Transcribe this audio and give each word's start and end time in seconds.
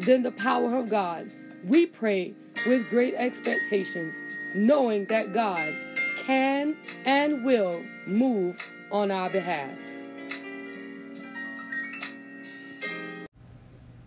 than 0.00 0.22
the 0.22 0.32
power 0.32 0.76
of 0.76 0.88
God. 0.88 1.30
We 1.64 1.86
pray 1.86 2.34
with 2.66 2.88
great 2.88 3.14
expectations, 3.14 4.22
knowing 4.54 5.06
that 5.06 5.32
God 5.32 5.74
can 6.16 6.76
and 7.04 7.44
will 7.44 7.82
move 8.06 8.60
on 8.90 9.10
our 9.10 9.30
behalf. 9.30 9.70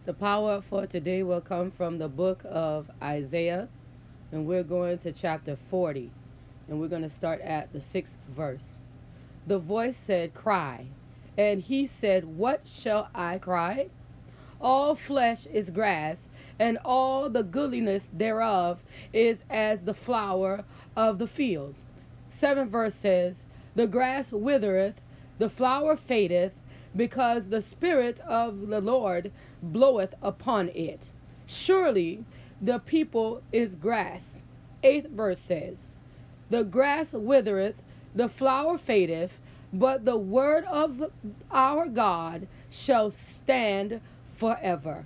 The 0.06 0.14
power 0.14 0.62
for 0.62 0.88
today 0.88 1.24
will 1.24 1.42
come 1.42 1.72
from 1.72 1.98
the 1.98 2.08
book 2.08 2.42
of 2.46 2.90
Isaiah, 3.02 3.70
and 4.32 4.48
we're 4.48 4.64
going 4.64 4.98
to 5.00 5.12
chapter 5.12 5.56
40, 5.56 6.10
and 6.68 6.80
we're 6.80 6.88
going 6.88 7.04
to 7.04 7.10
start 7.10 7.40
at 7.42 7.72
the 7.72 7.82
sixth 7.82 8.18
verse. 8.30 8.80
The 9.46 9.60
voice 9.60 9.98
said, 9.98 10.34
Cry. 10.34 10.88
And 11.38 11.62
he 11.62 11.86
said, 11.86 12.26
What 12.26 12.68
shall 12.68 13.10
I 13.14 13.38
cry? 13.38 13.90
All 14.62 14.94
flesh 14.94 15.48
is 15.48 15.72
grass, 15.72 16.30
and 16.60 16.78
all 16.86 17.30
the 17.30 17.44
goodliness 17.44 18.10
thereof 18.14 18.84
is 19.12 19.44
as 19.50 19.82
the 19.82 19.94
flower 19.94 20.64
of 20.96 21.18
the 21.18 21.28
field. 21.28 21.76
Seventh 22.30 22.72
verse 22.72 22.96
says, 22.96 23.46
The 23.76 23.88
grass 23.88 24.32
withereth, 24.32 25.02
the 25.40 25.50
flower 25.50 25.96
fadeth, 25.96 26.54
because 26.96 27.50
the 27.50 27.62
Spirit 27.62 28.20
of 28.22 28.68
the 28.68 28.82
Lord 28.82 29.32
bloweth 29.64 30.14
upon 30.22 30.70
it. 30.70 31.10
Surely 31.48 32.24
the 32.62 32.80
people 32.80 33.42
is 33.52 33.76
grass. 33.76 34.44
Eighth 34.84 35.10
verse 35.10 35.40
says, 35.40 35.96
The 36.50 36.64
grass 36.64 37.14
withereth, 37.14 37.76
the 38.14 38.30
flower 38.30 38.78
fadeth, 38.78 39.40
but 39.74 40.06
the 40.06 40.18
word 40.18 40.66
of 40.66 41.12
our 41.50 41.88
God 41.88 42.48
shall 42.70 43.10
stand 43.10 44.02
forever. 44.42 45.06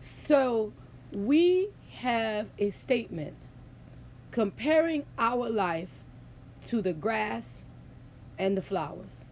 So 0.00 0.72
we 1.16 1.70
have 1.98 2.46
a 2.60 2.70
statement 2.70 3.34
comparing 4.30 5.04
our 5.18 5.50
life 5.50 5.88
to 6.66 6.80
the 6.80 6.92
grass 6.92 7.66
and 8.38 8.56
the 8.56 8.62
flowers. 8.62 9.24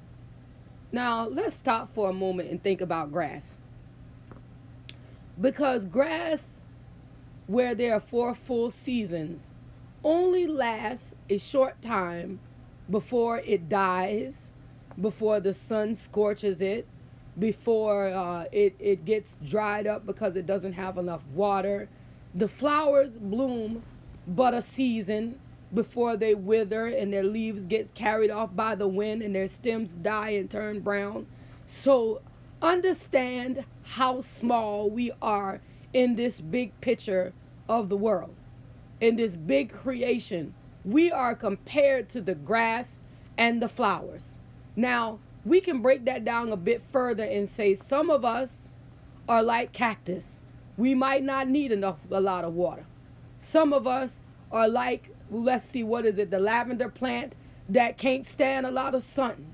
Now, 0.91 1.29
let's 1.29 1.55
stop 1.55 1.95
for 1.95 2.11
a 2.11 2.13
moment 2.13 2.51
and 2.51 2.61
think 2.61 2.81
about 2.81 3.13
grass. 3.13 3.61
Because 5.41 5.85
grass, 5.85 6.59
where 7.47 7.77
there 7.77 7.95
are 7.95 8.01
four 8.01 8.35
full 8.35 8.73
seasons, 8.73 9.53
only 10.03 10.49
lasts 10.49 11.15
a 11.31 11.39
short 11.39 11.81
time 11.83 12.41
before 12.91 13.39
it 13.39 13.69
dies, 13.69 14.51
before 15.01 15.39
the 15.39 15.55
sun 15.55 15.95
scorches 15.95 16.61
it, 16.61 16.89
before 17.39 18.09
uh, 18.09 18.45
it, 18.53 18.75
it 18.79 19.05
gets 19.05 19.37
dried 19.45 19.87
up 19.87 20.07
because 20.07 20.37
it 20.37 20.47
doesn't 20.47 20.75
have 20.75 20.99
enough 20.99 21.23
water. 21.35 21.89
The 22.35 22.49
flowers 22.49 23.17
bloom 23.17 23.83
but 24.27 24.55
a 24.55 24.63
season 24.63 25.39
before 25.73 26.17
they 26.17 26.35
wither 26.35 26.87
and 26.87 27.13
their 27.13 27.25
leaves 27.25 27.67
get 27.67 27.95
carried 27.95 28.31
off 28.31 28.55
by 28.55 28.75
the 28.75 28.87
wind 28.87 29.23
and 29.23 29.35
their 29.35 29.49
stems 29.49 29.93
die 29.93 30.31
and 30.31 30.51
turn 30.51 30.81
brown. 30.81 31.27
So 31.67 32.21
understand 32.61 33.65
how 33.83 34.21
small 34.21 34.91
we 34.91 35.11
are 35.21 35.61
in 35.93 36.17
this 36.17 36.41
big 36.41 36.79
picture 36.81 37.33
of 37.69 37.89
the 37.89 37.97
world, 37.97 38.35
in 39.01 39.17
this 39.17 39.37
big 39.37 39.73
creation 39.73 40.55
we 40.85 41.13
are 41.13 41.35
compared 41.35 42.09
to 42.11 42.21
the 42.21 42.35
grass 42.35 43.01
and 43.37 43.63
the 43.63 43.69
flowers. 43.69 44.39
Now, 44.75 45.19
we 45.45 45.61
can 45.61 45.83
break 45.83 46.05
that 46.05 46.25
down 46.25 46.53
a 46.53 46.57
bit 46.57 46.83
further 46.93 47.25
and 47.25 47.49
say 47.49 47.75
some 47.75 48.11
of 48.11 48.25
us 48.25 48.71
are 49.29 49.43
like 49.43 49.73
cactus. 49.73 50.43
We 50.77 50.95
might 50.95 51.23
not 51.23 51.49
need 51.49 51.73
enough 51.73 51.99
a 52.11 52.21
lot 52.21 52.45
of 52.45 52.55
water. 52.55 52.87
Some 53.41 53.73
of 53.73 53.87
us 53.87 54.23
are 54.51 54.69
like 54.69 55.11
let's 55.31 55.65
see 55.65 55.83
what 55.83 56.05
is 56.05 56.19
it 56.19 56.31
the 56.31 56.39
lavender 56.39 56.89
plant 56.89 57.37
that 57.69 57.97
can't 57.97 58.27
stand 58.27 58.67
a 58.67 58.71
lot 58.71 58.95
of 58.95 59.03
sun 59.03 59.47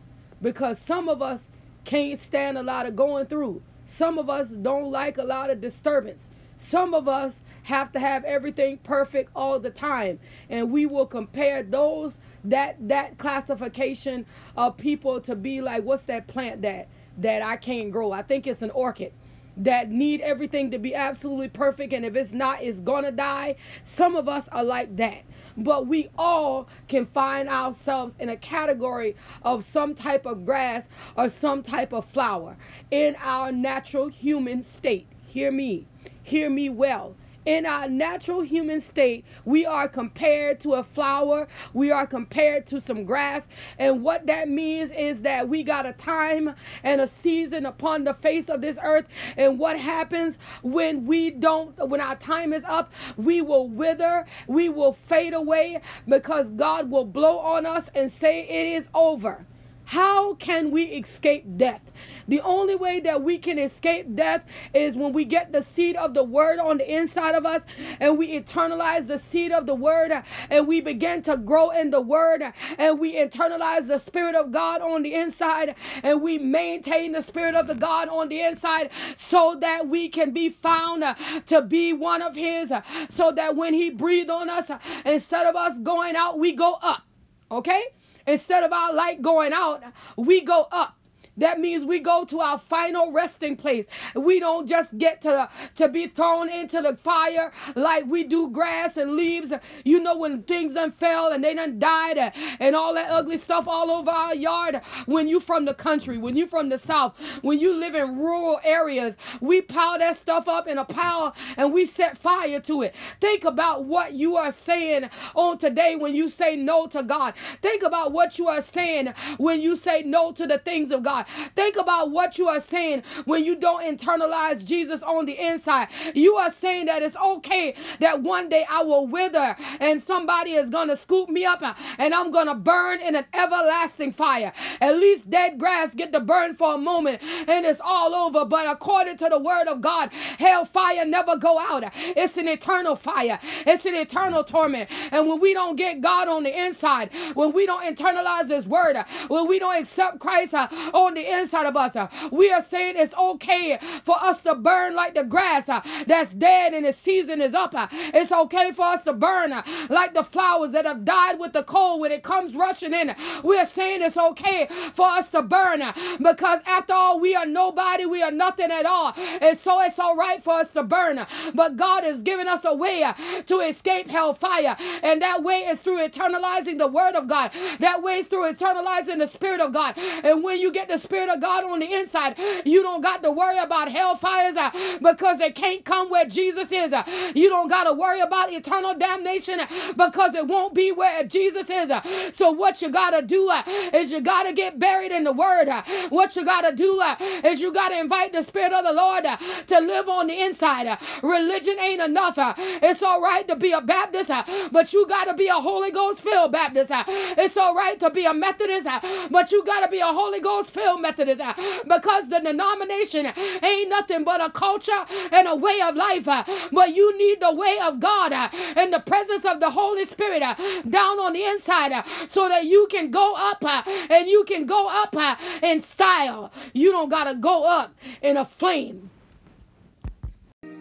because 0.42 0.78
some 0.78 1.08
of 1.08 1.22
us 1.22 1.50
can't 1.84 2.20
stand 2.20 2.58
a 2.58 2.62
lot 2.62 2.86
of 2.86 2.96
going 2.96 3.26
through. 3.26 3.62
Some 3.86 4.18
of 4.18 4.28
us 4.28 4.50
don't 4.50 4.90
like 4.90 5.16
a 5.16 5.22
lot 5.22 5.50
of 5.50 5.60
disturbance. 5.60 6.28
Some 6.58 6.92
of 6.92 7.08
us 7.08 7.42
have 7.64 7.92
to 7.92 8.00
have 8.00 8.24
everything 8.24 8.78
perfect 8.78 9.30
all 9.34 9.58
the 9.60 9.70
time. 9.70 10.18
And 10.50 10.70
we 10.70 10.84
will 10.84 11.06
compare 11.06 11.62
those 11.62 12.18
that 12.44 12.76
that 12.88 13.18
classification 13.18 14.26
of 14.56 14.76
people 14.76 15.20
to 15.20 15.34
be 15.34 15.60
like 15.60 15.84
what's 15.84 16.04
that 16.04 16.26
plant 16.26 16.62
that 16.62 16.88
that 17.18 17.42
I 17.42 17.56
can't 17.56 17.90
grow? 17.90 18.12
I 18.12 18.22
think 18.22 18.46
it's 18.46 18.62
an 18.62 18.70
orchid 18.70 19.12
that 19.56 19.90
need 19.90 20.20
everything 20.20 20.70
to 20.70 20.78
be 20.78 20.94
absolutely 20.94 21.48
perfect 21.48 21.92
and 21.92 22.04
if 22.04 22.14
it's 22.14 22.32
not 22.32 22.62
it's 22.62 22.80
to 23.04 23.12
die. 23.12 23.56
Some 23.82 24.14
of 24.16 24.28
us 24.28 24.48
are 24.48 24.64
like 24.64 24.96
that 24.96 25.24
but 25.58 25.86
we 25.88 26.08
all 26.16 26.68
can 26.86 27.04
find 27.06 27.48
ourselves 27.48 28.14
in 28.18 28.28
a 28.28 28.36
category 28.36 29.16
of 29.42 29.64
some 29.64 29.94
type 29.94 30.24
of 30.24 30.46
grass 30.46 30.88
or 31.16 31.28
some 31.28 31.62
type 31.62 31.92
of 31.92 32.04
flower 32.04 32.56
in 32.90 33.16
our 33.20 33.50
natural 33.50 34.06
human 34.08 34.62
state. 34.62 35.06
Hear 35.26 35.50
me. 35.50 35.86
Hear 36.22 36.48
me 36.48 36.68
well. 36.68 37.16
In 37.48 37.64
our 37.64 37.88
natural 37.88 38.42
human 38.42 38.82
state, 38.82 39.24
we 39.46 39.64
are 39.64 39.88
compared 39.88 40.60
to 40.60 40.74
a 40.74 40.84
flower, 40.84 41.48
we 41.72 41.90
are 41.90 42.06
compared 42.06 42.66
to 42.66 42.78
some 42.78 43.04
grass. 43.04 43.48
And 43.78 44.02
what 44.02 44.26
that 44.26 44.50
means 44.50 44.90
is 44.90 45.22
that 45.22 45.48
we 45.48 45.62
got 45.62 45.86
a 45.86 45.94
time 45.94 46.54
and 46.82 47.00
a 47.00 47.06
season 47.06 47.64
upon 47.64 48.04
the 48.04 48.12
face 48.12 48.50
of 48.50 48.60
this 48.60 48.78
earth. 48.82 49.06
And 49.38 49.58
what 49.58 49.78
happens 49.78 50.36
when 50.60 51.06
we 51.06 51.30
don't, 51.30 51.74
when 51.88 52.02
our 52.02 52.16
time 52.16 52.52
is 52.52 52.64
up, 52.64 52.92
we 53.16 53.40
will 53.40 53.66
wither, 53.66 54.26
we 54.46 54.68
will 54.68 54.92
fade 54.92 55.32
away 55.32 55.80
because 56.06 56.50
God 56.50 56.90
will 56.90 57.06
blow 57.06 57.38
on 57.38 57.64
us 57.64 57.88
and 57.94 58.12
say 58.12 58.42
it 58.42 58.76
is 58.76 58.90
over. 58.92 59.46
How 59.86 60.34
can 60.34 60.70
we 60.70 60.82
escape 60.82 61.56
death? 61.56 61.80
The 62.28 62.42
only 62.42 62.74
way 62.74 63.00
that 63.00 63.22
we 63.22 63.38
can 63.38 63.58
escape 63.58 64.14
death 64.14 64.44
is 64.74 64.94
when 64.94 65.12
we 65.12 65.24
get 65.24 65.50
the 65.50 65.62
seed 65.62 65.96
of 65.96 66.12
the 66.12 66.22
word 66.22 66.58
on 66.58 66.78
the 66.78 66.94
inside 66.94 67.34
of 67.34 67.46
us 67.46 67.64
and 68.00 68.18
we 68.18 68.38
internalize 68.38 69.06
the 69.06 69.18
seed 69.18 69.50
of 69.50 69.64
the 69.64 69.74
word 69.74 70.12
and 70.50 70.68
we 70.68 70.82
begin 70.82 71.22
to 71.22 71.38
grow 71.38 71.70
in 71.70 71.90
the 71.90 72.00
word 72.00 72.42
and 72.76 73.00
we 73.00 73.14
internalize 73.16 73.86
the 73.86 73.98
spirit 73.98 74.34
of 74.34 74.52
God 74.52 74.82
on 74.82 75.02
the 75.02 75.14
inside 75.14 75.74
and 76.02 76.20
we 76.20 76.38
maintain 76.38 77.12
the 77.12 77.22
spirit 77.22 77.54
of 77.54 77.66
the 77.66 77.74
God 77.74 78.08
on 78.08 78.28
the 78.28 78.40
inside 78.40 78.90
so 79.16 79.56
that 79.60 79.88
we 79.88 80.08
can 80.08 80.32
be 80.32 80.50
found 80.50 81.04
to 81.46 81.62
be 81.62 81.92
one 81.94 82.20
of 82.20 82.34
his. 82.34 82.72
So 83.08 83.32
that 83.32 83.56
when 83.56 83.72
he 83.72 83.90
breathed 83.90 84.30
on 84.30 84.50
us 84.50 84.70
instead 85.06 85.46
of 85.46 85.56
us 85.56 85.78
going 85.78 86.14
out 86.14 86.38
we 86.38 86.52
go 86.52 86.78
up. 86.82 87.02
Okay? 87.50 87.84
Instead 88.26 88.62
of 88.62 88.72
our 88.72 88.92
light 88.92 89.22
going 89.22 89.54
out 89.54 89.82
we 90.16 90.42
go 90.42 90.68
up 90.70 90.97
that 91.38 91.60
means 91.60 91.84
we 91.84 92.00
go 92.00 92.24
to 92.26 92.40
our 92.40 92.58
final 92.58 93.12
resting 93.12 93.56
place. 93.56 93.86
We 94.14 94.40
don't 94.40 94.68
just 94.68 94.98
get 94.98 95.22
to, 95.22 95.48
to 95.76 95.88
be 95.88 96.06
thrown 96.08 96.50
into 96.50 96.82
the 96.82 96.96
fire 96.96 97.52
like 97.76 98.06
we 98.06 98.24
do 98.24 98.50
grass 98.50 98.96
and 98.96 99.16
leaves. 99.16 99.52
You 99.84 100.00
know, 100.00 100.16
when 100.18 100.42
things 100.44 100.74
done 100.74 100.92
fell 100.92 101.32
and 101.32 101.44
they 101.44 101.54
done 101.54 101.78
died 101.78 102.32
and 102.60 102.76
all 102.76 102.94
that 102.94 103.10
ugly 103.10 103.38
stuff 103.38 103.66
all 103.68 103.90
over 103.90 104.10
our 104.10 104.34
yard. 104.34 104.80
When 105.06 105.28
you 105.28 105.40
from 105.40 105.64
the 105.66 105.74
country, 105.74 106.18
when 106.18 106.36
you 106.36 106.46
from 106.46 106.68
the 106.68 106.78
south, 106.78 107.14
when 107.42 107.58
you 107.60 107.74
live 107.74 107.94
in 107.94 108.18
rural 108.18 108.60
areas, 108.64 109.16
we 109.40 109.62
pile 109.62 109.98
that 109.98 110.16
stuff 110.16 110.48
up 110.48 110.68
in 110.68 110.78
a 110.78 110.84
pile 110.84 111.34
and 111.56 111.72
we 111.72 111.86
set 111.86 112.18
fire 112.18 112.60
to 112.60 112.82
it. 112.82 112.94
Think 113.20 113.44
about 113.44 113.84
what 113.84 114.14
you 114.14 114.36
are 114.36 114.52
saying 114.52 115.10
on 115.34 115.58
today 115.58 115.96
when 115.96 116.14
you 116.14 116.28
say 116.28 116.56
no 116.56 116.86
to 116.88 117.02
God. 117.02 117.34
Think 117.62 117.82
about 117.82 118.12
what 118.12 118.38
you 118.38 118.48
are 118.48 118.62
saying 118.62 119.14
when 119.38 119.60
you 119.60 119.76
say 119.76 120.02
no 120.02 120.32
to 120.32 120.46
the 120.46 120.58
things 120.58 120.90
of 120.90 121.02
God. 121.02 121.26
Think 121.54 121.76
about 121.76 122.10
what 122.10 122.38
you 122.38 122.48
are 122.48 122.60
saying 122.60 123.02
when 123.24 123.44
you 123.44 123.56
don't 123.56 123.84
internalize 123.84 124.64
Jesus 124.64 125.02
on 125.02 125.26
the 125.26 125.38
inside. 125.38 125.88
You 126.14 126.36
are 126.36 126.52
saying 126.52 126.86
that 126.86 127.02
it's 127.02 127.16
okay 127.16 127.74
that 128.00 128.22
one 128.22 128.48
day 128.48 128.66
I 128.70 128.82
will 128.82 129.06
wither 129.06 129.56
and 129.80 130.02
somebody 130.02 130.52
is 130.52 130.70
going 130.70 130.88
to 130.88 130.96
scoop 130.96 131.28
me 131.28 131.44
up 131.44 131.62
and 131.98 132.14
I'm 132.14 132.30
going 132.30 132.46
to 132.46 132.54
burn 132.54 133.00
in 133.00 133.16
an 133.16 133.26
everlasting 133.34 134.12
fire. 134.12 134.52
At 134.80 134.96
least 134.96 135.30
dead 135.30 135.58
grass 135.58 135.94
get 135.94 136.12
to 136.12 136.20
burn 136.20 136.54
for 136.54 136.74
a 136.74 136.78
moment 136.78 137.22
and 137.22 137.66
it's 137.66 137.80
all 137.82 138.14
over. 138.14 138.44
But 138.44 138.68
according 138.68 139.16
to 139.18 139.28
the 139.28 139.38
word 139.38 139.68
of 139.68 139.80
God, 139.80 140.12
hell 140.38 140.64
fire 140.64 141.04
never 141.04 141.36
go 141.36 141.58
out. 141.58 141.84
It's 141.94 142.36
an 142.36 142.48
eternal 142.48 142.96
fire. 142.96 143.38
It's 143.66 143.84
an 143.86 143.94
eternal 143.94 144.44
torment. 144.44 144.90
And 145.12 145.28
when 145.28 145.40
we 145.40 145.54
don't 145.54 145.76
get 145.76 146.00
God 146.00 146.28
on 146.28 146.42
the 146.44 146.58
inside, 146.66 147.10
when 147.34 147.52
we 147.52 147.66
don't 147.66 147.84
internalize 147.84 148.48
this 148.48 148.66
word, 148.66 148.96
when 149.28 149.46
we 149.48 149.58
don't 149.58 149.76
accept 149.76 150.20
Christ 150.20 150.54
uh, 150.54 150.68
on 150.94 151.14
the 151.14 151.17
inside 151.26 151.66
of 151.66 151.76
us, 151.76 151.96
uh, 151.96 152.08
we 152.30 152.50
are 152.50 152.62
saying 152.62 152.94
it's 152.96 153.14
okay 153.14 153.78
for 154.04 154.16
us 154.22 154.42
to 154.42 154.54
burn 154.54 154.94
like 154.94 155.14
the 155.14 155.24
grass 155.24 155.68
uh, 155.68 155.80
that's 156.06 156.32
dead 156.34 156.74
and 156.74 156.86
its 156.86 156.98
season 156.98 157.40
is 157.40 157.54
up. 157.54 157.74
Uh, 157.74 157.88
it's 157.92 158.32
okay 158.32 158.72
for 158.72 158.86
us 158.86 159.04
to 159.04 159.12
burn 159.12 159.52
uh, 159.52 159.62
like 159.88 160.14
the 160.14 160.22
flowers 160.22 160.72
that 160.72 160.84
have 160.86 161.04
died 161.04 161.38
with 161.38 161.52
the 161.52 161.62
cold 161.62 162.00
when 162.00 162.12
it 162.12 162.22
comes 162.22 162.54
rushing 162.54 162.92
in. 162.94 163.14
We 163.42 163.58
are 163.58 163.66
saying 163.66 164.02
it's 164.02 164.16
okay 164.16 164.68
for 164.94 165.06
us 165.06 165.30
to 165.30 165.42
burn 165.42 165.82
uh, 165.82 165.92
because 166.18 166.60
after 166.66 166.92
all, 166.92 167.20
we 167.20 167.34
are 167.34 167.46
nobody, 167.46 168.06
we 168.06 168.22
are 168.22 168.30
nothing 168.30 168.70
at 168.70 168.86
all. 168.86 169.14
And 169.16 169.56
so 169.58 169.80
it's 169.82 169.98
all 169.98 170.16
right 170.16 170.42
for 170.42 170.54
us 170.54 170.72
to 170.74 170.82
burn. 170.82 171.24
But 171.54 171.76
God 171.76 172.04
has 172.04 172.22
given 172.22 172.48
us 172.48 172.64
a 172.64 172.74
way 172.74 173.04
to 173.46 173.60
escape 173.60 174.08
hellfire. 174.10 174.76
And 175.02 175.22
that 175.22 175.42
way 175.42 175.60
is 175.60 175.82
through 175.82 175.98
eternalizing 175.98 176.78
the 176.78 176.88
word 176.88 177.14
of 177.14 177.28
God. 177.28 177.50
That 177.80 178.02
way 178.02 178.18
is 178.18 178.26
through 178.26 178.52
eternalizing 178.52 179.18
the 179.18 179.26
spirit 179.26 179.60
of 179.60 179.72
God. 179.72 179.94
And 180.24 180.42
when 180.42 180.58
you 180.60 180.70
get 180.72 180.88
the 180.88 180.98
spirit 181.08 181.30
of 181.30 181.40
God 181.40 181.64
on 181.64 181.78
the 181.78 181.90
inside, 181.90 182.36
you 182.66 182.82
don't 182.82 183.00
got 183.00 183.22
to 183.22 183.30
worry 183.32 183.56
about 183.58 183.88
hellfires 183.88 184.56
uh, 184.56 184.70
because 185.00 185.38
they 185.38 185.50
can't 185.50 185.82
come 185.82 186.10
where 186.10 186.26
Jesus 186.26 186.70
is. 186.70 186.92
Uh, 186.92 187.02
you 187.34 187.48
don't 187.48 187.68
got 187.68 187.84
to 187.84 187.94
worry 187.94 188.20
about 188.20 188.52
eternal 188.52 188.94
damnation 188.94 189.58
uh, 189.58 189.66
because 189.96 190.34
it 190.34 190.46
won't 190.46 190.74
be 190.74 190.92
where 190.92 191.24
Jesus 191.24 191.70
is. 191.70 191.90
Uh, 191.90 192.02
so 192.32 192.50
what 192.50 192.82
you 192.82 192.90
got 192.90 193.18
to 193.18 193.22
do 193.24 193.48
uh, 193.48 193.62
is 193.94 194.12
you 194.12 194.20
got 194.20 194.44
to 194.46 194.52
get 194.52 194.78
buried 194.78 195.10
in 195.10 195.24
the 195.24 195.32
word. 195.32 195.68
Uh, 195.68 195.82
what 196.10 196.36
you 196.36 196.44
got 196.44 196.68
to 196.68 196.76
do 196.76 197.00
is 197.42 197.60
you 197.60 197.72
got 197.72 197.88
to 197.88 197.98
invite 197.98 198.32
the 198.34 198.42
spirit 198.44 198.72
of 198.74 198.84
the 198.84 198.92
Lord 198.92 199.24
to 199.68 199.80
live 199.80 200.08
on 200.10 200.26
the 200.26 200.38
inside. 200.42 200.98
Religion 201.22 201.76
ain't 201.80 202.02
enough. 202.02 202.34
It's 202.36 203.02
all 203.02 203.22
right 203.22 203.48
to 203.48 203.56
be 203.56 203.72
a 203.72 203.80
Baptist, 203.80 204.30
but 204.70 204.92
you 204.92 205.06
got 205.08 205.26
to 205.28 205.34
be 205.34 205.48
a 205.48 205.54
Holy 205.54 205.90
Ghost 205.90 206.20
filled 206.20 206.52
Baptist. 206.52 206.92
It's 206.94 207.56
all 207.56 207.74
right 207.74 207.98
to 208.00 208.10
be 208.10 208.26
a 208.26 208.34
Methodist, 208.34 208.86
but 209.30 209.50
you 209.52 209.64
got 209.64 209.84
to 209.84 209.90
be 209.90 210.00
a 210.00 210.06
Holy 210.06 210.40
Ghost 210.40 210.70
filled 210.72 210.87
Methodist 210.96 211.40
uh, 211.40 211.54
because 211.86 212.28
the 212.28 212.40
denomination 212.40 213.26
ain't 213.62 213.88
nothing 213.88 214.24
but 214.24 214.44
a 214.44 214.50
culture 214.50 215.04
and 215.32 215.48
a 215.48 215.56
way 215.56 215.80
of 215.86 215.94
life. 215.94 216.26
Uh, 216.26 216.44
but 216.72 216.94
you 216.94 217.16
need 217.18 217.40
the 217.40 217.54
way 217.54 217.78
of 217.84 218.00
God 218.00 218.32
uh, 218.32 218.48
and 218.76 218.92
the 218.92 219.00
presence 219.00 219.44
of 219.44 219.60
the 219.60 219.70
Holy 219.70 220.06
Spirit 220.06 220.40
down 220.88 221.18
on 221.18 221.32
the 221.32 221.44
inside 221.44 222.04
so 222.28 222.48
that 222.48 222.66
you 222.66 222.86
can 222.90 223.10
go 223.10 223.34
up 223.36 223.64
and 224.10 224.28
you 224.28 224.44
can 224.44 224.66
go 224.66 224.86
up 224.90 225.14
in 225.62 225.82
style. 225.82 226.52
You 226.72 226.90
don't 226.92 227.08
got 227.08 227.24
to 227.24 227.34
go 227.34 227.64
up 227.64 227.94
in 228.22 228.36
a 228.36 228.44
flame. 228.44 229.10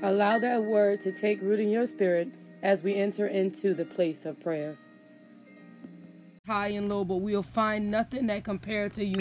Allow 0.03 0.39
that 0.39 0.63
word 0.63 1.01
to 1.01 1.11
take 1.11 1.41
root 1.41 1.59
in 1.59 1.69
your 1.69 1.87
spirit 1.87 2.29
as 2.61 2.83
we 2.83 2.95
enter 2.95 3.27
into 3.27 3.73
the 3.73 3.85
place 3.85 4.25
of 4.25 4.39
prayer. 4.39 4.77
High 6.47 6.69
and 6.69 6.87
low, 6.87 7.03
but 7.03 7.17
we'll 7.17 7.43
find 7.43 7.91
nothing 7.91 8.27
that 8.27 8.45
compared 8.45 8.93
to 8.93 9.03
you. 9.05 9.15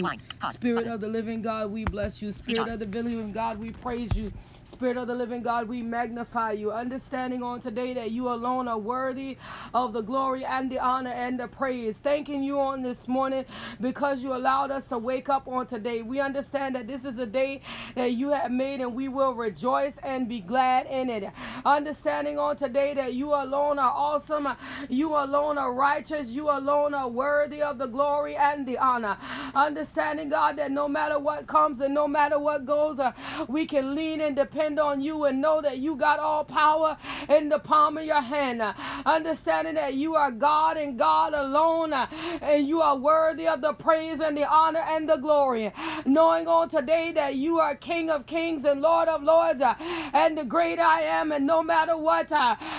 Spirit 0.52 0.86
of 0.86 1.00
the 1.00 1.08
living 1.08 1.42
God, 1.42 1.72
we 1.72 1.84
bless 1.84 2.22
you. 2.22 2.30
Spirit 2.30 2.68
of 2.68 2.78
the 2.78 2.86
living 2.86 3.32
God, 3.32 3.58
we 3.58 3.72
praise 3.72 4.14
you. 4.16 4.32
Spirit 4.66 4.96
of 4.96 5.06
the 5.06 5.14
living 5.14 5.42
God, 5.42 5.68
we 5.68 5.80
magnify 5.80 6.50
you. 6.50 6.72
Understanding 6.72 7.40
on 7.40 7.60
today 7.60 7.94
that 7.94 8.10
you 8.10 8.28
alone 8.28 8.66
are 8.66 8.78
worthy 8.78 9.38
of 9.72 9.92
the 9.92 10.00
glory 10.00 10.44
and 10.44 10.68
the 10.68 10.80
honor 10.80 11.12
and 11.12 11.38
the 11.38 11.46
praise. 11.46 11.98
Thanking 11.98 12.42
you 12.42 12.58
on 12.58 12.82
this 12.82 13.06
morning 13.06 13.44
because 13.80 14.24
you 14.24 14.34
allowed 14.34 14.72
us 14.72 14.88
to 14.88 14.98
wake 14.98 15.28
up 15.28 15.46
on 15.46 15.68
today. 15.68 16.02
We 16.02 16.18
understand 16.18 16.74
that 16.74 16.88
this 16.88 17.04
is 17.04 17.20
a 17.20 17.26
day 17.26 17.60
that 17.94 18.14
you 18.14 18.30
have 18.30 18.50
made 18.50 18.80
and 18.80 18.92
we 18.92 19.06
will 19.06 19.34
rejoice 19.34 19.98
and 19.98 20.28
be 20.28 20.40
glad 20.40 20.86
in 20.86 21.10
it. 21.10 21.30
Understanding 21.64 22.36
on 22.36 22.56
today 22.56 22.92
that 22.94 23.14
you 23.14 23.34
alone 23.34 23.78
are 23.78 23.92
awesome. 23.92 24.48
You 24.88 25.14
alone 25.14 25.58
are 25.58 25.72
righteous. 25.72 26.30
You 26.30 26.50
alone 26.50 26.92
are 26.92 27.08
worthy 27.08 27.62
of 27.62 27.78
the 27.78 27.86
glory 27.86 28.34
and 28.36 28.66
the 28.66 28.78
honor. 28.78 29.16
Understanding, 29.54 30.28
God, 30.28 30.58
that 30.58 30.72
no 30.72 30.88
matter 30.88 31.20
what 31.20 31.46
comes 31.46 31.80
and 31.80 31.94
no 31.94 32.08
matter 32.08 32.40
what 32.40 32.66
goes, 32.66 32.98
uh, 32.98 33.12
we 33.46 33.64
can 33.64 33.94
lean 33.94 34.20
and 34.20 34.34
depend 34.34 34.55
depend 34.56 34.80
on 34.80 35.02
you 35.02 35.24
and 35.24 35.40
know 35.40 35.60
that 35.60 35.78
you 35.78 35.94
got 35.96 36.18
all 36.18 36.42
power 36.42 36.96
in 37.28 37.50
the 37.50 37.58
palm 37.58 37.98
of 37.98 38.04
your 38.04 38.22
hand. 38.22 38.62
Understanding 39.04 39.74
that 39.74 39.94
you 39.94 40.14
are 40.14 40.30
God 40.30 40.78
and 40.78 40.98
God 40.98 41.34
alone, 41.34 41.92
and 41.92 42.66
you 42.66 42.80
are 42.80 42.96
worthy 42.96 43.46
of 43.46 43.60
the 43.60 43.74
praise 43.74 44.20
and 44.20 44.34
the 44.34 44.48
honor 44.48 44.82
and 44.88 45.06
the 45.06 45.16
glory. 45.16 45.72
Knowing 46.06 46.48
on 46.48 46.70
today 46.70 47.12
that 47.12 47.34
you 47.36 47.60
are 47.60 47.74
King 47.74 48.08
of 48.08 48.24
kings 48.26 48.64
and 48.64 48.80
Lord 48.80 49.08
of 49.08 49.22
lords, 49.22 49.60
and 49.60 50.38
the 50.38 50.44
great 50.44 50.78
I 50.78 51.02
am, 51.02 51.32
and 51.32 51.46
no 51.46 51.62
matter 51.62 51.96
what, 51.96 52.32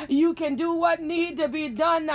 you 0.10 0.34
can 0.34 0.56
do 0.56 0.74
what 0.74 1.00
need 1.00 1.38
to 1.38 1.48
be 1.48 1.70
done 1.70 2.10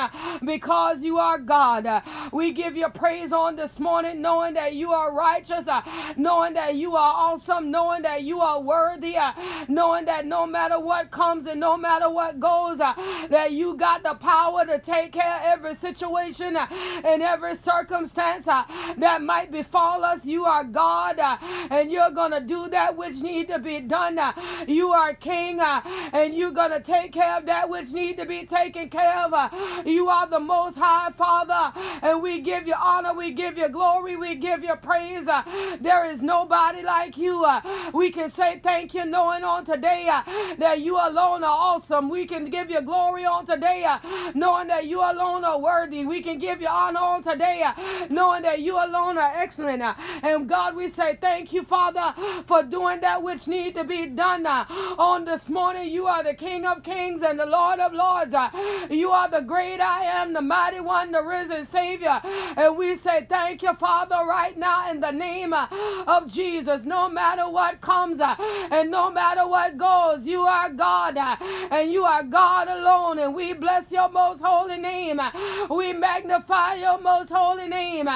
because 0.44 1.02
you 1.02 1.18
are 1.18 1.38
God. 1.38 2.02
We 2.32 2.52
give 2.52 2.76
you 2.76 2.88
praise 2.88 3.32
on 3.32 3.54
this 3.54 3.78
morning, 3.78 4.20
knowing 4.20 4.54
that 4.54 4.74
you 4.74 4.92
are 4.92 5.14
righteous, 5.14 5.68
knowing 6.16 6.54
that 6.54 6.74
you 6.74 6.96
are 6.96 7.14
awesome, 7.14 7.70
knowing 7.70 8.02
that 8.02 8.24
you 8.24 8.40
are 8.40 8.60
worthy, 8.60 9.16
knowing 9.68 10.04
that 10.06 10.26
no 10.26 10.46
matter 10.46 10.78
what 10.78 11.10
comes 11.10 11.46
and 11.46 11.60
no 11.60 11.76
matter 11.76 12.08
what 12.10 12.40
goes, 12.40 12.80
uh, 12.80 12.94
that 13.30 13.52
you 13.52 13.74
got 13.74 14.02
the 14.02 14.14
power 14.14 14.64
to 14.64 14.78
take 14.78 15.12
care 15.12 15.36
of 15.36 15.42
every 15.44 15.74
situation 15.74 16.56
uh, 16.56 16.66
and 17.04 17.22
every 17.22 17.56
circumstance 17.56 18.48
uh, 18.48 18.64
that 18.98 19.22
might 19.22 19.50
befall 19.50 20.04
us. 20.04 20.24
You 20.24 20.44
are 20.44 20.64
God, 20.64 21.18
and 21.70 21.90
you're 21.90 22.10
gonna 22.10 22.40
do 22.40 22.68
that 22.68 22.96
which 22.96 23.20
need 23.20 23.48
to 23.48 23.58
be 23.58 23.80
done. 23.80 24.18
You 24.66 24.92
are 24.92 25.14
King, 25.14 25.60
and 25.60 26.34
you're 26.34 26.50
gonna 26.50 26.80
take 26.80 27.12
care 27.12 27.36
of 27.38 27.46
that 27.46 27.68
which 27.68 27.92
need 27.92 28.18
to 28.18 28.26
be 28.26 28.44
taken 28.46 28.88
care 28.88 29.18
of. 29.24 29.86
you 29.86 30.08
are 30.08 30.26
the 30.26 30.40
Most 30.40 30.78
High 30.78 31.10
Father, 31.12 31.78
and 32.02 32.22
we 32.22 32.40
give 32.40 32.66
you 32.66 32.74
honor, 32.74 33.14
we 33.14 33.32
give 33.32 33.56
you 33.58 33.68
glory, 33.68 34.16
we 34.16 34.36
give 34.36 34.64
you 34.64 34.74
praise. 34.76 35.26
there 35.80 36.04
is 36.04 36.22
nobody 36.22 36.82
like 36.82 37.16
you. 37.16 37.46
we 37.92 38.10
can 38.10 38.30
say 38.30 38.60
thank 38.62 38.94
you, 38.94 39.04
knowing 39.04 39.41
on 39.44 39.64
today 39.64 40.08
uh, 40.08 40.22
that 40.58 40.80
you 40.80 40.96
alone 40.96 41.44
are 41.44 41.58
awesome. 41.70 42.08
We 42.08 42.26
can 42.26 42.50
give 42.50 42.70
you 42.70 42.80
glory 42.82 43.24
on 43.24 43.46
today, 43.46 43.84
uh, 43.84 43.98
knowing 44.34 44.68
that 44.68 44.86
you 44.86 45.00
alone 45.00 45.44
are 45.44 45.58
worthy. 45.58 46.04
We 46.04 46.22
can 46.22 46.38
give 46.38 46.60
you 46.60 46.68
honor 46.68 47.00
on 47.00 47.22
today, 47.22 47.62
uh, 47.62 47.72
knowing 48.10 48.42
that 48.42 48.60
you 48.60 48.76
alone 48.76 49.18
are 49.18 49.32
excellent. 49.34 49.82
Uh, 49.82 49.94
and 50.22 50.48
God, 50.48 50.76
we 50.76 50.88
say 50.88 51.18
thank 51.20 51.52
you, 51.52 51.62
Father, 51.62 52.14
for 52.46 52.62
doing 52.62 53.00
that 53.00 53.22
which 53.22 53.46
need 53.46 53.74
to 53.74 53.84
be 53.84 54.06
done 54.06 54.46
uh, 54.46 54.64
on 54.98 55.24
this 55.24 55.48
morning. 55.48 55.90
You 55.90 56.06
are 56.06 56.22
the 56.22 56.34
King 56.34 56.66
of 56.66 56.82
kings 56.82 57.22
and 57.22 57.38
the 57.38 57.46
Lord 57.46 57.80
of 57.80 57.92
lords. 57.92 58.34
Uh, 58.34 58.50
you 58.90 59.10
are 59.10 59.28
the 59.28 59.40
great 59.40 59.80
I 59.80 60.04
am, 60.04 60.32
the 60.32 60.42
mighty 60.42 60.80
one, 60.80 61.12
the 61.12 61.22
risen 61.22 61.66
Savior. 61.66 62.20
And 62.56 62.76
we 62.76 62.96
say 62.96 63.26
thank 63.28 63.62
you, 63.62 63.74
Father, 63.74 64.16
right 64.26 64.56
now 64.56 64.90
in 64.90 65.00
the 65.00 65.10
name 65.10 65.52
of 65.52 66.26
Jesus. 66.32 66.84
No 66.84 67.08
matter 67.08 67.48
what 67.48 67.80
comes 67.80 68.20
and 68.20 68.90
no 68.90 69.10
matter 69.10 69.31
matter 69.34 69.48
what 69.48 69.76
goes, 69.78 70.26
you 70.26 70.42
are 70.42 70.70
God 70.70 71.16
uh, 71.16 71.36
and 71.70 71.90
you 71.90 72.04
are 72.04 72.22
God 72.22 72.68
alone. 72.68 73.18
And 73.18 73.34
we 73.34 73.54
bless 73.54 73.90
your 73.90 74.10
most 74.10 74.42
holy 74.42 74.76
name. 74.76 75.20
We 75.70 75.94
magnify 75.94 76.74
your 76.74 77.00
most 77.00 77.30
holy 77.32 77.66
name. 77.68 78.08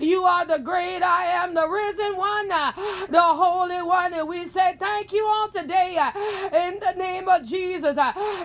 You 0.00 0.24
are 0.24 0.46
the 0.46 0.58
great 0.58 1.02
I 1.02 1.24
am, 1.26 1.52
the 1.54 1.68
risen 1.68 2.16
one, 2.16 2.50
uh, 2.50 2.72
the 3.10 3.20
holy 3.20 3.82
one. 3.82 4.14
And 4.14 4.26
we 4.26 4.46
say 4.46 4.76
thank 4.78 5.12
you 5.12 5.24
on 5.24 5.52
today 5.52 5.96
uh, 5.98 6.10
in 6.56 6.80
the 6.80 6.92
name 6.96 7.28
of 7.28 7.42
Jesus, 7.44 7.96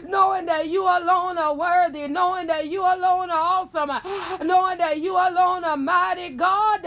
knowing 0.05 0.45
that 0.47 0.67
you 0.67 0.83
alone 0.83 1.37
are 1.37 1.55
worthy, 1.55 2.07
knowing 2.07 2.47
that 2.47 2.67
you 2.67 2.81
alone 2.81 3.29
are 3.29 3.61
awesome, 3.61 3.91
knowing 4.45 4.77
that 4.79 4.99
you 4.99 5.13
alone 5.13 5.63
are 5.63 5.77
mighty 5.77 6.29
God. 6.29 6.85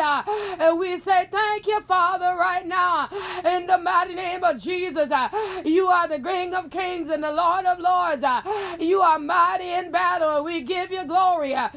And 0.58 0.78
we 0.78 0.98
say 0.98 1.28
thank 1.30 1.66
you, 1.66 1.80
Father, 1.82 2.36
right 2.38 2.66
now 2.66 3.08
in 3.44 3.66
the 3.66 3.78
mighty 3.78 4.14
name 4.14 4.44
of 4.44 4.58
Jesus. 4.58 5.10
You 5.64 5.86
are 5.88 6.08
the 6.08 6.20
King 6.20 6.54
of 6.54 6.70
kings 6.70 7.08
and 7.10 7.22
the 7.22 7.32
Lord 7.32 7.66
of 7.66 7.78
lords. 7.78 8.24
Uh, 8.24 8.40
you 8.78 9.00
are 9.00 9.18
mighty 9.18 9.70
in 9.70 9.90
battle. 9.90 10.44
We 10.44 10.62
give 10.62 10.90
you 10.90 11.04
glory. 11.04 11.54
Uh, 11.54 11.68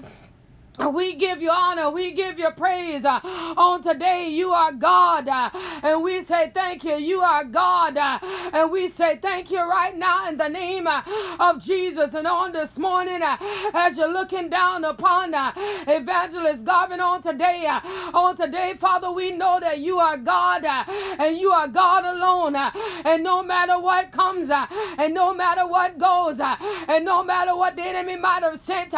We 0.80 1.14
give 1.16 1.42
you 1.42 1.52
honor. 1.52 1.90
We 1.92 2.12
give 2.14 2.40
you 2.40 2.50
praise. 2.52 3.06
Uh, 3.06 3.20
on 3.24 3.84
today, 3.84 4.30
you 4.30 4.52
are 4.52 4.72
God 4.72 5.28
uh, 5.28 5.50
And 5.84 6.04
we 6.04 6.22
say 6.24 6.52
thank 6.54 6.84
you. 6.84 6.96
You 6.96 7.22
are 7.22 7.44
God. 7.44 7.96
Uh, 7.96 8.20
and 8.54 8.72
we 8.72 8.90
say 8.90 9.18
thank 9.22 9.52
you 9.52 9.60
right 9.62 9.96
now 9.96 10.28
in 10.28 10.38
the 10.38 10.48
name 10.50 10.88
uh, 10.88 11.04
of 11.40 11.64
Jesus. 11.64 12.16
And 12.16 12.26
on 12.26 12.54
this 12.54 12.78
morning, 12.78 13.22
uh, 13.22 13.38
as 13.74 13.98
you're 13.98 14.12
looking 14.12 14.50
down 14.50 14.84
upon 14.84 15.34
Evangelist 15.88 16.66
Garvin 16.66 17.00
on 17.00 17.22
today, 17.22 17.68
on 18.14 18.36
today, 18.36 18.74
Father, 18.80 19.12
we 19.12 19.32
know 19.32 19.60
that 19.60 19.80
you 19.80 20.00
are 20.00 20.18
God 20.18 20.66
and 20.66 21.38
you 21.38 21.52
are 21.52 21.68
God 21.68 22.04
alone. 22.04 22.56
And 23.06 23.24
no 23.24 23.44
matter 23.44 23.80
what 23.80 24.12
comes, 24.12 24.50
and 24.50 25.14
no 25.14 25.34
matter 25.36 25.68
what 25.68 26.00
goes, 26.00 26.40
and 26.40 27.06
no 27.06 27.24
matter 27.24 27.56
what 27.56 27.76
the 27.76 27.84
enemy 27.84 28.16
might 28.16 28.42
have 28.42 28.60
sent, 28.60 28.94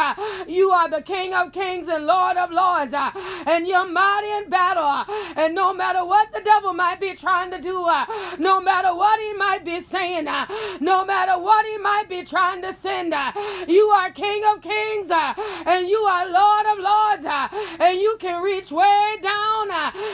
you 0.48 0.70
are 0.70 0.88
the 0.88 1.02
King 1.02 1.34
of 1.34 1.52
kings 1.52 1.65
and 1.66 2.06
Lord 2.06 2.36
of 2.36 2.50
lords. 2.52 2.94
Uh, 2.94 3.10
and 3.46 3.66
you're 3.66 3.86
mighty 3.86 4.30
in 4.30 4.48
battle. 4.48 4.84
Uh, 4.84 5.04
and 5.34 5.54
no 5.54 5.74
matter 5.74 6.04
what 6.04 6.32
the 6.32 6.40
devil 6.40 6.72
might 6.72 7.00
be 7.00 7.14
trying 7.14 7.50
to 7.50 7.60
do, 7.60 7.84
uh, 7.84 8.06
no 8.38 8.60
matter 8.60 8.94
what 8.94 9.18
he 9.20 9.32
might 9.34 9.64
be 9.64 9.80
saying, 9.80 10.26
no 10.80 11.04
matter 11.04 11.38
what 11.38 11.66
he 11.66 11.76
might 11.78 12.08
be 12.08 12.22
trying 12.22 12.62
to 12.62 12.72
send, 12.72 13.14
you 13.66 13.86
are 13.88 14.10
King 14.10 14.42
of 14.52 14.62
kings 14.62 15.10
and 15.10 15.88
you 15.88 15.98
are 15.98 16.26
Lord 16.30 16.66
of 16.72 16.78
lords. 16.78 17.50
And 17.80 17.98
you 17.98 18.16
can 18.20 18.42
reach 18.42 18.70
way 18.70 19.16
down 19.20 19.70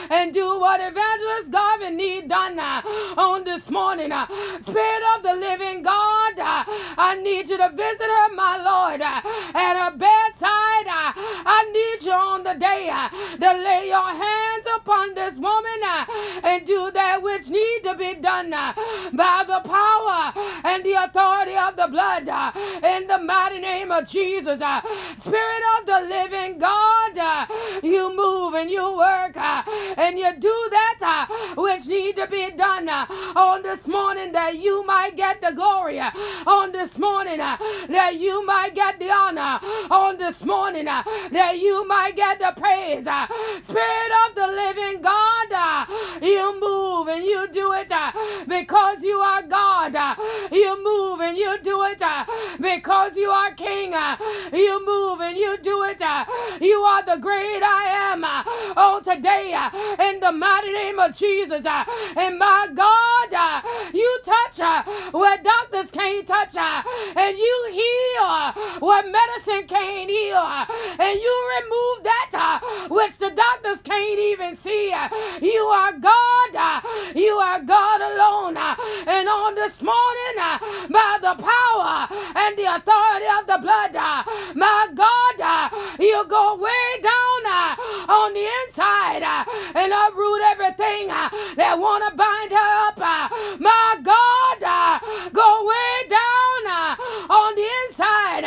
and 0.09 0.33
do 0.33 0.59
what 0.59 0.81
Evangelist 0.81 1.51
Garvin 1.51 1.97
need 1.97 2.29
done 2.29 2.59
on 2.59 3.43
this 3.43 3.69
morning. 3.69 4.11
Spirit 4.59 5.03
of 5.15 5.23
the 5.23 5.35
living 5.35 5.83
God, 5.83 6.33
I 6.39 7.19
need 7.21 7.47
you 7.49 7.57
to 7.57 7.69
visit 7.69 8.09
her, 8.17 8.35
my 8.35 8.57
Lord, 8.57 9.01
at 9.01 9.75
her 9.77 9.95
bedside. 9.95 10.63
I 12.53 12.55
need 12.55 12.59
you 12.59 12.59
on 12.59 12.59
the 12.59 12.65
day 12.65 12.89
uh, 12.91 13.09
to 13.09 13.63
lay 13.63 13.87
your 13.87 14.09
hands 14.09 14.65
upon 14.75 15.13
this 15.15 15.37
woman 15.37 15.79
uh, 15.83 16.05
and 16.43 16.65
do 16.65 16.91
that 16.91 17.21
which 17.21 17.49
need 17.49 17.81
to 17.83 17.95
be 17.95 18.15
done 18.15 18.53
uh, 18.53 18.73
by 19.13 19.43
the 19.47 19.61
power 19.67 20.33
and 20.63 20.83
the 20.83 20.93
authority 20.93 21.55
of 21.55 21.75
the 21.75 21.87
blood 21.87 22.27
in 22.83 23.07
the 23.07 23.17
mighty 23.19 23.59
name 23.59 23.91
of 23.91 24.07
Jesus. 24.07 24.59
Spirit 25.17 25.63
of 25.79 25.85
the 25.85 26.01
living 26.07 26.57
God, 26.57 27.47
you 27.83 28.15
move 28.15 28.53
and 28.53 28.69
you 28.69 28.97
work 28.97 29.35
and 29.97 30.17
you 30.17 30.31
do 30.39 30.67
that 30.71 30.97
uh, 31.01 31.55
which 31.55 31.87
need 31.87 32.15
to 32.15 32.27
be 32.27 32.51
done 32.51 32.87
uh, 32.89 33.05
on 33.35 33.63
this 33.63 33.87
morning 33.87 34.31
that 34.31 34.57
you 34.57 34.85
might 34.85 35.15
get 35.15 35.41
the 35.41 35.51
glory 35.51 35.99
uh, 35.99 36.11
on 36.45 36.71
this 36.71 36.97
morning 36.97 37.37
that 37.37 38.17
you 38.19 38.45
might 38.45 38.73
get 38.75 38.99
the 38.99 39.09
honor 39.09 39.59
on 39.89 40.17
this 40.17 40.43
morning 40.43 40.85
that 40.85 41.59
you 41.59 41.87
might 41.87 42.15
get 42.15 42.39
the 42.39 42.53
praise. 42.59 43.07
Spirit 43.63 44.11
of 44.27 44.35
the 44.35 44.47
living 44.47 45.01
God, 45.01 45.87
you 46.21 46.59
move 46.59 47.07
and 47.07 47.23
you 47.23 47.47
do 47.51 47.73
it 47.73 47.91
because 48.47 49.01
you 49.01 49.19
are 49.19 49.41
God. 49.43 49.93
You 50.51 50.83
move 50.83 51.21
and 51.21 51.37
you 51.37 51.57
do 51.63 51.83
it 51.83 52.01
because 52.59 53.15
you 53.15 53.29
are 53.29 53.51
King. 53.53 53.93
You 54.53 54.85
move 54.85 55.21
and 55.21 55.37
you 55.37 55.57
do 55.61 55.83
it. 55.83 56.01
You 56.61 56.79
are 56.81 57.03
the 57.03 57.17
great 57.21 57.61
I 57.63 58.11
am. 58.11 58.23
Oh, 58.75 59.01
today, 59.03 59.53
Uh, 59.63 59.95
in 60.09 60.19
the 60.19 60.31
mighty 60.31 60.73
name 60.73 60.99
of 60.99 61.15
Jesus, 61.15 61.65
uh, 61.65 61.85
and 62.17 62.37
my 62.37 62.67
God, 62.73 63.33
uh, 63.33 63.61
you 63.93 64.19
touch 64.25 64.59
where 65.13 65.37
doctors 65.41 65.89
can't 65.89 66.27
touch, 66.27 66.57
and 66.57 67.37
you 67.37 67.69
heal 67.71 68.51
where 68.79 69.03
medicine 69.09 69.65
can't 69.65 70.09
heal, 70.09 70.65
and 70.99 71.17
you 71.17 71.49
remove 71.61 72.03
that 72.03 72.59
which 72.89 73.17
the 73.19 73.29
doctors 73.29 73.81
can't 73.81 74.19
even 74.19 74.55
see. 74.57 74.93
You 75.41 75.61
are 75.61 75.93
God. 75.93 76.83
You 77.15 77.33
are 77.35 77.61
God 77.61 78.01
alone. 78.01 78.57
And 79.07 79.27
on 79.29 79.55
this 79.55 79.81
morning, 79.81 80.35
by 80.89 81.17
the 81.21 81.35
power 81.39 82.07
and 82.35 82.57
the 82.57 82.67
authority 82.75 83.29
of 83.39 83.47
the 83.47 83.59
blood, 83.61 83.93
my 84.55 84.87
God, 84.93 85.71
you 85.99 86.25
go 86.27 86.55
way 86.57 87.01
down 87.01 87.42
on 88.07 88.33
the 88.33 88.45
inside 88.65 89.23
uh, 89.23 89.45
and 89.75 89.93
uproot 89.93 90.41
everything 90.45 91.09
uh, 91.09 91.29
that 91.55 91.77
want 91.79 92.03
to 92.03 92.15
bind 92.15 92.51
her 92.51 92.71
up. 92.87 92.97
Uh. 92.97 93.29
My 93.59 93.97
God, 94.01 94.59
go 95.33 95.65
way 95.65 96.07
down 96.09 96.61
on 97.29 97.55
the 97.55 97.67
inside 97.85 98.45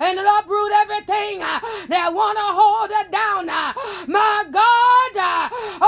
and 0.00 0.18
uproot 0.18 0.72
everything 0.82 1.40
that 1.88 2.12
want 2.12 2.36
to 2.38 2.44
hold 2.44 2.90
her 2.90 3.08
down. 3.10 3.46
My 4.08 4.44
God, 4.50 4.85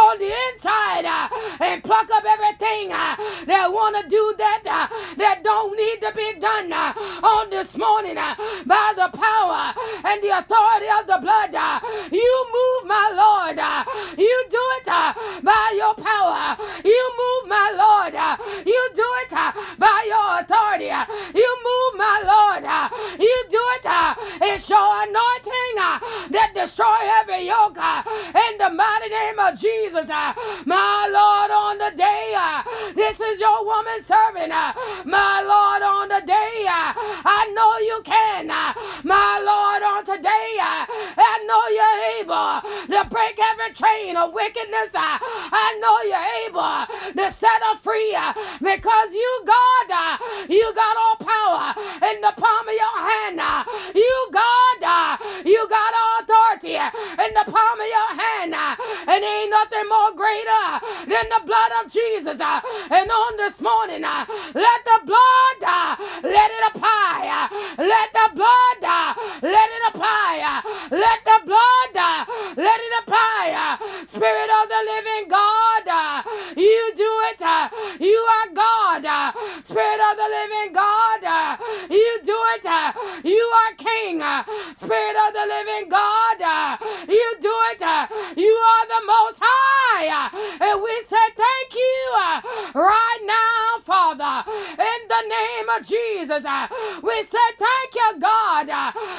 on 0.09 0.19
the 0.19 0.33
inside 0.49 1.05
uh, 1.05 1.29
and 1.61 1.85
pluck 1.85 2.09
up 2.11 2.25
everything 2.25 2.93
uh, 2.93 3.15
that 3.45 3.69
want 3.71 3.93
to 4.01 4.09
do 4.09 4.35
that 4.39 4.63
uh, 4.65 4.89
that 5.17 5.45
don't 5.45 5.77
need 5.77 6.01
to 6.01 6.11
be 6.17 6.41
done 6.41 6.73
on 6.73 7.51
this 7.51 7.77
morning 7.77 8.15
by 8.15 8.93
the 8.97 9.09
power 9.13 9.75
and 10.09 10.23
the 10.25 10.33
authority 10.33 10.89
of 10.97 11.05
the 11.05 11.19
blood. 11.21 11.53
You 12.11 12.33
move, 12.57 12.89
my 12.89 13.07
Lord. 13.13 13.61
You 14.17 14.37
do 14.49 14.65
it 14.81 14.89
by 15.45 15.67
your 15.77 15.95
power. 15.95 16.57
You 16.85 17.05
move, 17.21 17.49
my 17.49 17.69
Lord. 17.77 18.15
You 18.65 18.78
by 19.99 20.05
your 20.07 20.41
authority. 20.41 20.91
You 21.35 21.51
move, 21.65 21.99
my 21.99 22.19
Lord. 22.25 22.65
You 23.19 23.45
do 23.51 23.63
it. 23.77 23.87
Uh, 23.87 24.15
it's 24.43 24.69
your 24.69 24.79
anointing 24.79 25.75
uh, 25.79 25.99
that 26.31 26.53
destroy 26.55 26.99
every 27.21 27.47
yoke 27.47 27.79
uh, 27.79 28.03
in 28.07 28.59
the 28.59 28.71
mighty 28.71 29.09
name 29.09 29.39
of 29.39 29.59
Jesus. 29.59 30.09
My 30.67 31.09
Lord, 31.11 31.51
on 31.51 31.79
the 31.79 31.93
day, 31.97 32.35
this 32.95 33.21
is 33.21 33.41
your 33.41 33.65
woman 33.65 34.03
servant. 34.03 34.53
My 35.05 35.43
Lord, 35.43 35.83
on 35.83 36.09
the 36.09 36.23
day, 36.27 36.67
I 36.69 37.51
know 37.55 37.79
you 37.83 38.03
can. 38.05 38.47
My 39.05 39.41
Lord, 39.43 39.83
on 39.83 40.05
today, 40.05 40.51
I 40.61 41.35
know 41.47 41.63
you're 41.75 42.23
able 42.23 42.61
to 42.95 43.09
break 43.11 43.39
every 43.39 43.75
chain 43.75 44.17
of 44.17 44.33
wickedness. 44.33 44.91
I 44.95 45.69
know 45.83 45.97
you're 46.07 46.31
able 46.47 46.87
to 47.15 47.33
set 47.33 47.63
her 47.71 47.79
free 47.79 48.17
because 48.61 49.15
you, 49.15 49.43
God, 49.47 49.88
Uh, 49.91 50.19
you 50.49 50.73
got 50.75 50.97
all 50.97 51.17
power 51.17 51.75
in 52.11 52.21
the 52.21 52.33
palm 52.37 52.69
of 52.69 52.75
your 52.75 52.99
hand. 52.99 53.41
Uh, 53.41 53.65
you, 53.95 54.29
God, 54.33 54.79
uh, 54.83 55.17
you 55.45 55.67
got 55.69 55.93
all 55.95 56.23
authority 56.23 56.77
in 56.77 57.31
the 57.35 57.45
palm 57.51 57.81
of 57.81 57.89
your 57.89 58.11
hand. 58.21 58.55
And 59.09 59.25
ain't 59.25 59.51
nothing 59.51 59.89
more 59.89 60.13
greater 60.13 60.65
than 61.07 61.27
the 61.29 61.43
blood 61.45 61.73
of 61.83 61.91
Jesus. 61.91 62.41
And 62.41 63.11
on 63.11 63.37
this 63.37 63.61
morning, 63.61 64.03
let 64.03 64.81
the 64.85 65.01
blood 65.05 65.61
let 66.23 66.51
it 66.51 66.75
apply. 66.75 67.49
Let 67.79 68.13
the 68.13 68.29
blood 68.35 68.83
let 69.43 69.69
it 69.71 69.83
apply. 69.89 70.63
Let 70.91 71.25
the 71.25 71.41
blood 71.47 71.95
let 72.57 72.81
it 72.81 72.93
apply. 73.03 73.79
Spirit 74.07 74.51
of 74.63 74.69
the 74.69 74.81
living 74.93 75.29
God, 75.29 76.25
you 78.01 78.19
are 78.37 78.49
God. 78.55 79.05
Uh, 79.05 79.33
Spirit 79.65 80.01
of 80.09 80.17
the 80.17 80.29
living 80.39 80.73
God, 80.73 81.25
uh, 81.25 81.57
you 81.91 82.13
do 82.25 82.39
it. 82.55 82.65
Uh, 82.65 82.93
you 83.25 83.45
are 83.61 83.73
King. 83.75 84.21
Spirit 84.77 85.17
of 85.27 85.31
the 85.35 85.47
living 85.47 85.89
God, 85.89 86.41
you 87.09 87.29
do 87.41 87.55
it. 87.73 87.83
You 88.37 88.55
are 88.73 88.87
the 88.95 89.03
most 89.07 89.39
high. 89.43 90.31
And 90.61 90.83
we 90.83 90.95
say 91.07 91.27
thank 91.37 91.75
you 91.75 92.01
right 92.75 93.23
now, 93.25 93.81
Father, 93.85 94.51
in 94.51 95.01
the 95.09 95.23
name 95.29 95.69
of 95.77 95.87
Jesus. 95.87 96.45
We 97.03 97.17
say 97.25 97.49
thank 97.59 97.95
you, 97.95 98.21
God, 98.21 98.69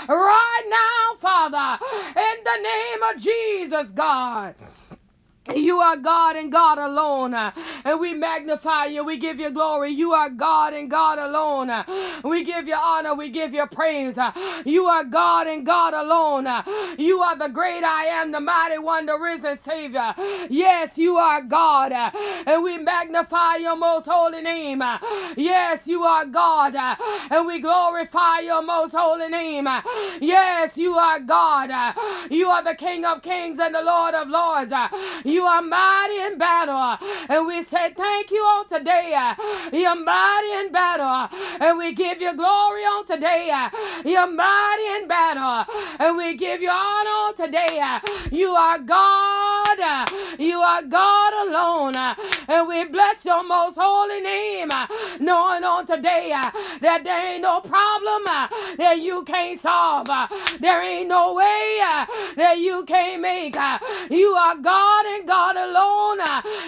right 0.07 0.65
now, 0.69 1.17
Father, 1.19 1.83
in 2.15 2.43
the 2.43 2.57
name 2.61 3.03
of 3.13 3.21
Jesus, 3.21 3.91
God. 3.91 4.55
You 5.55 5.79
are 5.79 5.97
God 5.97 6.35
and 6.35 6.51
God 6.51 6.77
alone. 6.77 7.33
And 7.33 7.99
we 7.99 8.13
magnify 8.13 8.85
you. 8.85 9.03
We 9.03 9.17
give 9.17 9.39
you 9.39 9.49
glory. 9.51 9.91
You 9.91 10.13
are 10.13 10.29
God 10.29 10.73
and 10.73 10.89
God 10.89 11.19
alone. 11.19 11.71
We 12.23 12.43
give 12.43 12.67
you 12.67 12.75
honor. 12.75 13.15
We 13.15 13.29
give 13.29 13.53
you 13.53 13.65
praise. 13.67 14.17
You 14.65 14.85
are 14.87 15.03
God 15.03 15.47
and 15.47 15.65
God 15.65 15.93
alone. 15.93 16.47
You 16.97 17.21
are 17.21 17.37
the 17.37 17.49
great 17.49 17.83
I 17.83 18.05
am, 18.05 18.31
the 18.31 18.39
mighty 18.39 18.77
one, 18.79 19.05
the 19.05 19.17
risen 19.17 19.57
Savior. 19.57 20.13
Yes, 20.49 20.97
you 20.97 21.17
are 21.17 21.41
God. 21.41 21.93
And 22.45 22.63
we 22.63 22.77
magnify 22.77 23.57
your 23.57 23.75
most 23.75 24.05
holy 24.05 24.41
name. 24.41 24.83
Yes, 25.37 25.87
you 25.87 26.03
are 26.03 26.25
God. 26.25 26.75
And 27.31 27.47
we 27.47 27.59
glorify 27.59 28.39
your 28.39 28.61
most 28.63 28.93
holy 28.95 29.29
name. 29.29 29.67
Yes, 30.21 30.77
you 30.77 30.95
are 30.95 31.19
God. 31.19 31.95
You 32.29 32.49
are 32.49 32.63
the 32.63 32.75
King 32.75 33.05
of 33.05 33.21
kings 33.21 33.59
and 33.59 33.73
the 33.73 33.81
Lord 33.81 34.13
of 34.13 34.27
lords. 34.29 34.73
You 35.23 35.38
you 35.39 35.45
are 35.45 35.61
mighty 35.61 36.19
in 36.27 36.37
battle. 36.37 36.97
And 37.29 37.47
we 37.47 37.63
say 37.63 37.93
thank 37.93 38.29
you 38.29 38.41
on 38.41 38.67
today. 38.67 39.07
You're 39.71 39.95
mighty 39.95 40.51
in 40.65 40.71
battle. 40.73 41.29
And 41.61 41.77
we 41.77 41.93
give 41.93 42.19
you 42.19 42.35
glory 42.35 42.81
on 42.81 43.05
today. 43.05 43.45
You're 44.03 44.27
mighty 44.27 44.87
in 44.97 45.07
battle. 45.07 45.73
And 45.97 46.17
we 46.17 46.35
give 46.35 46.61
you 46.61 46.69
honor 46.69 47.17
on 47.25 47.35
today. 47.35 47.99
You 48.31 48.49
are 48.49 48.79
God. 48.79 49.48
You 50.37 50.59
are 50.59 50.83
God 50.83 51.47
alone. 51.47 51.95
Uh, 51.95 52.15
and 52.47 52.67
we 52.67 52.83
bless 52.85 53.23
your 53.23 53.43
most 53.43 53.77
holy 53.79 54.21
name, 54.21 54.69
uh, 54.71 54.87
knowing 55.19 55.63
on 55.63 55.85
today 55.85 56.31
uh, 56.33 56.49
that 56.81 57.03
there 57.03 57.33
ain't 57.33 57.41
no 57.41 57.61
problem 57.61 58.23
that 58.77 58.99
you 58.99 59.23
can't 59.23 59.59
solve. 59.59 60.07
There 60.59 60.83
ain't 60.83 61.07
no 61.09 61.33
way 61.33 61.79
that 62.35 62.57
you 62.59 62.83
can't 62.85 63.21
make. 63.21 63.55
You 64.09 64.29
are 64.29 64.55
God 64.55 65.05
and 65.05 65.27
God 65.27 65.55
alone. 65.55 66.19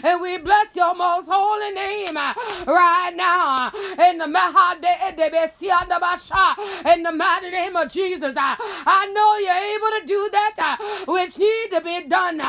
And 0.03 0.21
we 0.21 0.37
bless 0.37 0.75
your 0.75 0.95
most 0.95 1.27
holy 1.29 1.71
name 1.71 2.15
right 2.15 3.13
now. 3.15 3.71
In 4.09 4.17
the 4.17 4.25
in 6.85 7.03
the 7.03 7.11
mighty 7.11 7.49
name 7.49 7.75
of 7.75 7.91
Jesus, 7.91 8.35
I 8.37 9.11
know 9.13 9.37
you're 9.37 9.63
able 9.75 9.91
to 9.99 10.05
do 10.05 10.29
that 10.31 11.05
which 11.07 11.37
need 11.37 11.69
to 11.71 11.81
be 11.81 12.07
done 12.07 12.39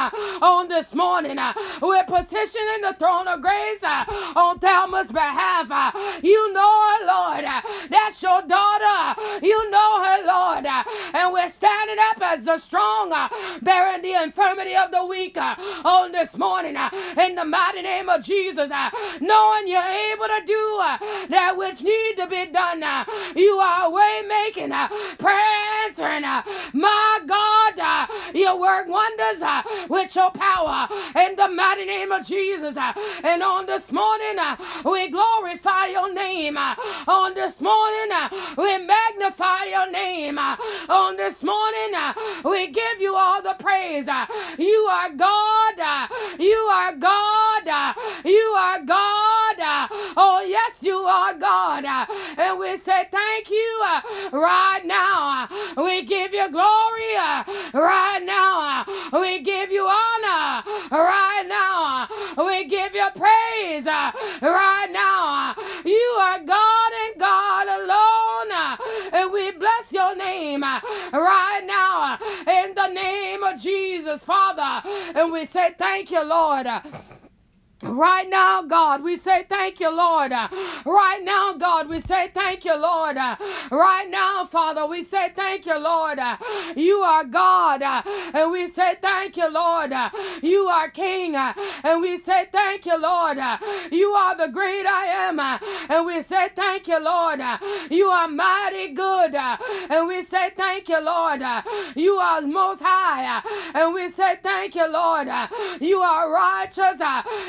on 0.52 0.68
this 0.68 0.94
morning. 0.94 1.38
Uh, 1.38 1.52
we're 1.80 2.04
petitioning 2.04 2.82
the 2.82 2.94
throne 2.98 3.26
of 3.26 3.40
grace 3.40 3.82
uh, 3.82 4.04
on 4.36 4.58
Thelma's 4.58 5.10
behalf. 5.10 5.70
Uh, 5.70 5.90
you 6.22 6.52
know 6.52 6.74
her, 6.88 7.06
Lord. 7.06 7.44
That's 7.88 8.22
your 8.22 8.42
daughter. 8.42 9.20
You 9.42 9.70
know 9.70 10.04
her, 10.04 10.26
Lord. 10.26 10.66
And 11.14 11.32
we're 11.32 11.48
standing 11.48 11.96
up 12.10 12.20
as 12.20 12.44
the 12.44 12.58
strong, 12.58 13.10
bearing 13.62 14.02
the 14.02 14.22
infirmity 14.22 14.76
of 14.76 14.90
the 14.90 15.04
weak 15.06 15.38
on 15.38 16.12
this 16.12 16.36
morning 16.36 16.76
in 17.18 17.34
the 17.34 17.44
mighty 17.44 17.82
name 17.82 18.10
of 18.10 18.22
Jesus, 18.22 18.70
knowing 19.20 19.66
you're 19.66 19.94
able 20.12 20.26
to 20.26 20.42
do 20.46 20.76
that 21.30 21.54
which 21.56 21.82
need 21.82 22.16
to 22.18 22.26
be 22.26 22.46
done. 22.52 22.84
You 23.34 23.52
are 23.56 23.90
way 23.90 24.22
making, 24.28 24.70
prayer 25.18 25.71
answering. 25.92 26.24
Uh, 26.24 26.42
my 26.72 27.20
God, 27.26 27.78
uh, 27.78 28.06
you 28.34 28.56
work 28.58 28.88
wonders 28.88 29.42
uh, 29.42 29.62
with 29.88 30.14
your 30.16 30.30
power 30.30 30.88
in 31.16 31.36
the 31.36 31.48
mighty 31.48 31.84
name 31.84 32.12
of 32.12 32.24
Jesus. 32.26 32.76
And 33.22 33.42
on 33.42 33.66
this 33.66 33.92
morning, 33.92 34.38
we 34.84 35.08
glorify 35.08 35.86
your 35.86 36.12
name. 36.12 36.56
On 36.56 37.34
this 37.34 37.60
morning, 37.60 38.10
we 38.56 38.78
magnify 38.78 39.64
your 39.70 39.90
name. 39.90 40.38
On 40.38 41.16
this 41.16 41.42
morning, 41.42 41.94
we 42.44 42.68
give 42.68 43.00
you 43.00 43.14
all 43.14 43.42
the 43.42 43.54
praise. 43.58 44.08
You 44.58 44.88
are 44.90 45.10
God. 45.10 46.08
You 46.38 46.56
are 46.72 46.94
God. 46.96 47.94
You 48.24 48.54
are 48.56 48.82
God. 48.84 49.41
Oh, 49.60 50.44
yes, 50.46 50.76
you 50.80 50.96
are 50.96 51.34
God. 51.34 51.84
And 52.38 52.58
we 52.58 52.76
say 52.76 53.04
thank 53.10 53.50
you 53.50 53.80
uh, 53.84 54.00
right 54.32 54.82
now. 54.84 55.48
We 55.76 56.02
give 56.02 56.32
you 56.32 56.50
glory 56.50 57.16
uh, 57.18 57.44
right 57.74 58.22
now. 58.24 58.84
We 59.12 59.40
give 59.40 59.70
you 59.70 59.86
honor 59.86 60.62
right 60.90 61.44
now. 61.48 62.08
We 62.44 62.64
give 62.64 62.94
you 62.94 63.06
praise 63.14 63.86
uh, 63.86 64.12
right 64.42 64.88
now. 64.90 65.54
You 65.84 66.16
are 66.20 66.38
God 66.44 66.92
and 67.06 67.20
God 67.20 67.66
alone. 67.68 68.78
And 69.12 69.32
we 69.32 69.50
bless 69.52 69.92
your 69.92 70.16
name 70.16 70.62
right 70.62 71.62
now 71.64 72.18
in 72.46 72.74
the 72.74 72.88
name 72.88 73.42
of 73.42 73.60
Jesus, 73.60 74.22
Father. 74.24 74.88
And 75.14 75.32
we 75.32 75.46
say 75.46 75.74
thank 75.78 76.10
you, 76.10 76.22
Lord. 76.22 76.66
Right 77.82 78.28
now, 78.28 78.62
God, 78.62 79.02
we 79.02 79.18
say 79.18 79.44
thank 79.48 79.80
you, 79.80 79.90
Lord. 79.94 80.32
Right 80.32 81.20
now, 81.22 81.54
God, 81.54 81.88
we 81.88 82.00
say 82.00 82.28
thank 82.28 82.64
you, 82.64 82.76
Lord. 82.76 83.16
Right 83.16 84.06
now, 84.08 84.44
Father, 84.44 84.86
we 84.86 85.02
say 85.04 85.30
thank 85.34 85.66
you, 85.66 85.78
Lord. 85.78 86.20
You 86.76 86.98
are 86.98 87.24
God, 87.24 87.82
and 87.82 88.52
we 88.52 88.68
say 88.68 88.94
thank 89.02 89.36
you, 89.36 89.50
Lord. 89.50 89.92
You 90.42 90.66
are 90.66 90.90
King, 90.90 91.34
and 91.36 92.00
we 92.00 92.18
say 92.18 92.46
thank 92.52 92.86
you, 92.86 92.98
Lord. 92.98 93.38
You 93.90 94.10
are 94.10 94.36
the 94.36 94.48
great 94.52 94.86
I 94.86 95.06
am, 95.28 95.40
and 95.40 96.06
we 96.06 96.22
say 96.22 96.50
thank 96.54 96.88
you, 96.88 97.00
Lord. 97.02 97.40
You 97.90 98.06
are 98.06 98.28
mighty 98.28 98.88
good, 98.94 99.34
and 99.34 100.06
we 100.06 100.24
say 100.24 100.50
thank 100.56 100.88
you, 100.88 101.00
Lord. 101.00 101.42
You 101.96 102.14
are 102.14 102.42
most 102.42 102.82
high, 102.84 103.42
and 103.74 103.92
we 103.92 104.08
say 104.10 104.36
thank 104.42 104.76
you, 104.76 104.88
Lord. 104.90 105.28
You 105.80 105.98
are 106.00 106.32
righteous. 106.32 107.00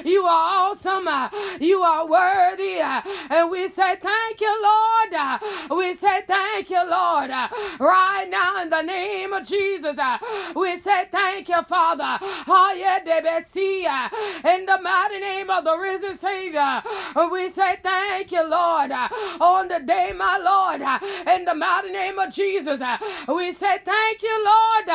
You 0.04 0.23
you 0.24 0.30
are 0.30 0.72
awesome. 0.72 1.06
Uh, 1.06 1.30
you 1.60 1.82
are 1.82 2.08
worthy. 2.08 2.80
Uh, 2.80 3.02
and 3.30 3.52
we 3.52 3.68
say 3.68 3.96
thank 3.98 4.40
you, 4.40 4.64
Lord. 4.64 5.14
Uh, 5.14 5.38
we 5.76 5.96
say 5.96 6.22
thank 6.26 6.70
you, 6.70 6.82
Lord. 6.90 7.30
Right 7.30 8.26
now, 8.30 8.62
in 8.62 8.70
the 8.70 8.82
name 8.84 9.34
of 9.34 9.46
Jesus, 9.46 9.98
we 10.56 10.80
say 10.80 11.06
thank 11.12 11.50
you, 11.50 11.62
Father. 11.64 12.20
In 14.46 14.66
the 14.66 14.80
mighty 14.82 15.20
name 15.20 15.50
of 15.50 15.66
the 15.66 15.78
risen 15.78 16.18
Savior, 16.18 16.82
we 17.30 17.50
say 17.50 17.76
thank 17.84 18.32
you, 18.32 18.48
Lord. 18.48 18.92
On 19.42 19.68
the 19.68 19.82
day, 19.82 20.14
my 20.16 20.38
Lord, 20.38 20.82
in 21.36 21.44
the 21.44 21.54
mighty 21.54 21.92
name 21.92 22.18
of 22.18 22.32
Jesus, 22.34 22.82
we 23.28 23.52
say 23.54 23.78
thank 23.84 24.22
you, 24.24 24.46
Lord. 24.46 24.90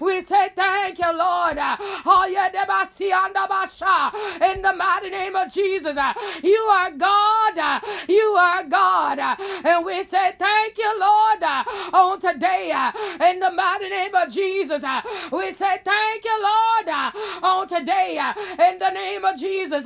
We 0.00 0.22
say 0.22 0.50
thank 0.54 0.98
you, 1.00 1.12
Lord. 1.12 1.58
In 4.40 4.62
the 4.62 4.67
the 4.70 4.76
mighty 4.76 5.10
name 5.10 5.34
of 5.34 5.50
Jesus. 5.52 5.96
Uh, 5.96 6.12
you 6.42 6.56
are 6.56 6.90
God. 6.90 7.58
Uh, 7.58 7.80
you 8.08 8.34
are 8.38 8.64
God. 8.64 9.18
Uh, 9.18 9.36
and 9.64 9.84
we 9.84 10.04
say 10.04 10.32
thank 10.38 10.76
you, 10.76 11.00
Lord, 11.00 11.42
uh, 11.42 11.64
on 11.92 12.20
today. 12.20 12.70
Uh, 12.74 12.92
in 13.24 13.40
the 13.40 13.50
mighty 13.50 13.88
name 13.88 14.14
of 14.14 14.30
Jesus. 14.30 14.84
Uh, 14.84 15.00
we 15.32 15.52
say 15.52 15.78
thank 15.84 16.24
you, 16.24 16.42
Lord, 16.42 17.12
on 17.42 17.68
today. 17.68 18.18
In 18.58 18.78
the 18.78 18.90
name 18.90 19.24
of 19.24 19.38
Jesus. 19.38 19.84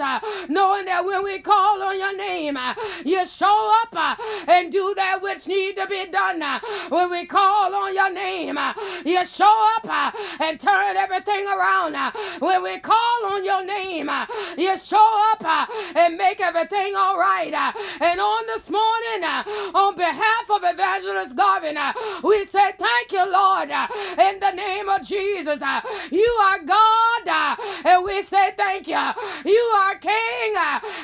Knowing 0.48 0.86
that 0.86 1.04
when 1.04 1.22
we 1.22 1.38
call 1.38 1.82
on 1.82 1.98
your 1.98 2.16
name, 2.16 2.58
you 3.04 3.24
show 3.26 3.72
up 3.82 4.18
and 4.48 4.72
do 4.72 4.94
that 4.96 5.22
which 5.22 5.46
need 5.46 5.76
to 5.76 5.86
be 5.86 6.06
done. 6.06 6.42
When 6.88 7.10
we 7.10 7.26
call 7.26 7.74
on 7.74 7.94
your 7.94 8.12
name, 8.12 8.58
you 9.04 9.24
show 9.26 9.66
up 9.76 10.14
and 10.40 10.58
turn 10.58 10.96
everything 10.96 11.46
around. 11.46 11.94
When 12.40 12.62
we 12.62 12.78
call 12.78 13.26
on 13.26 13.44
your 13.44 13.64
name, 13.64 14.10
you 14.56 14.71
you 14.72 14.78
show 14.78 15.30
up 15.32 15.44
uh, 15.44 15.66
and 15.96 16.16
make 16.16 16.40
everything 16.40 16.94
all 16.96 17.18
right. 17.18 17.52
Uh, 17.52 17.72
and 18.00 18.20
on 18.20 18.46
this 18.46 18.70
morning, 18.70 19.22
uh, 19.22 19.44
on 19.74 19.96
behalf 19.96 20.50
of 20.50 20.62
Evangelist 20.64 21.36
Garvin, 21.36 21.76
uh, 21.76 21.92
we 22.24 22.46
say 22.46 22.72
thank 22.78 23.12
you, 23.12 23.30
Lord, 23.30 23.70
uh, 23.70 23.86
in 24.18 24.40
the 24.40 24.52
name 24.52 24.88
of 24.88 25.02
Jesus. 25.02 25.60
Uh, 25.60 25.80
you 26.10 26.28
are 26.42 26.58
God, 26.64 27.58
and 27.84 28.04
we 28.04 28.22
say 28.22 28.52
thank 28.56 28.88
you. 28.88 29.02
You 29.44 29.62
are 29.82 29.94
King, 29.96 30.54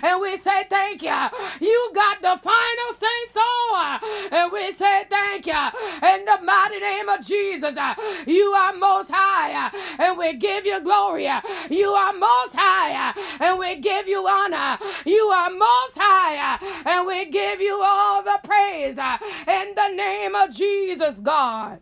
and 0.03 0.21
we 0.21 0.39
say 0.39 0.65
thank 0.71 1.03
you. 1.03 1.19
You 1.61 1.91
got 1.95 2.23
the 2.23 2.41
final 2.43 2.91
say 2.97 3.21
so, 3.33 3.77
and 4.33 4.53
we 4.53 4.73
say 4.73 5.05
thank 5.11 5.47
you. 5.47 6.09
In 6.09 6.25
the 6.25 6.39
mighty 6.43 6.79
name 6.81 7.09
of 7.09 7.21
Jesus, 7.25 7.77
you 8.27 8.45
are 8.53 8.73
most 8.75 9.11
high, 9.13 9.71
and 9.99 10.17
we 10.17 10.35
give 10.35 10.65
you 10.65 10.81
glory. 10.81 11.29
You 11.71 11.89
are 11.91 12.13
most 12.15 12.55
high, 12.55 13.13
and 13.49 13.59
we 13.59 13.77
give 13.77 14.07
you 14.07 14.27
honor. 14.27 14.79
You 15.05 15.23
are 15.25 15.51
most 15.51 15.97
high, 15.97 16.59
and 16.85 17.07
we 17.07 17.25
give 17.27 17.61
you 17.61 17.81
all 17.83 18.23
the 18.23 18.39
praise 18.45 18.99
uh, 18.99 19.17
in 19.47 19.75
the 19.75 19.89
name 19.95 20.35
of 20.35 20.55
Jesus, 20.55 21.21
God. 21.21 21.81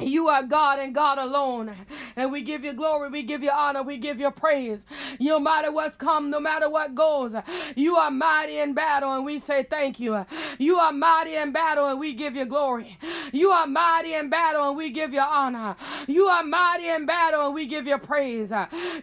You 0.00 0.28
are 0.28 0.42
God 0.42 0.78
and 0.78 0.94
God 0.94 1.18
alone. 1.18 1.74
And 2.16 2.32
we 2.32 2.42
give 2.42 2.64
you 2.64 2.72
glory, 2.72 3.10
we 3.10 3.22
give 3.22 3.42
you 3.42 3.50
honor, 3.50 3.82
we 3.82 3.98
give 3.98 4.20
you 4.20 4.30
praise. 4.30 4.84
No 5.18 5.38
matter 5.38 5.72
what's 5.72 5.96
come, 5.96 6.30
no 6.30 6.40
matter 6.40 6.68
what 6.68 6.94
goes, 6.94 7.34
you 7.76 7.96
are 7.96 8.10
mighty 8.10 8.58
in 8.58 8.74
battle, 8.74 9.12
and 9.14 9.24
we 9.24 9.38
say 9.38 9.66
thank 9.68 10.00
you. 10.00 10.24
You 10.58 10.78
are 10.78 10.92
mighty 10.92 11.36
in 11.36 11.52
battle, 11.52 11.86
and 11.86 12.00
we 12.00 12.14
give 12.14 12.34
you 12.34 12.44
glory. 12.46 12.98
You 13.32 13.50
are 13.50 13.66
mighty 13.66 14.14
in 14.14 14.28
battle, 14.28 14.68
and 14.68 14.76
we 14.76 14.90
give 14.90 15.12
you 15.12 15.20
honor. 15.20 15.76
You 16.06 16.26
are 16.26 16.42
mighty 16.42 16.88
in 16.88 17.06
battle, 17.06 17.46
and 17.46 17.54
we 17.54 17.66
give 17.66 17.86
you 17.86 17.98
praise. 17.98 18.52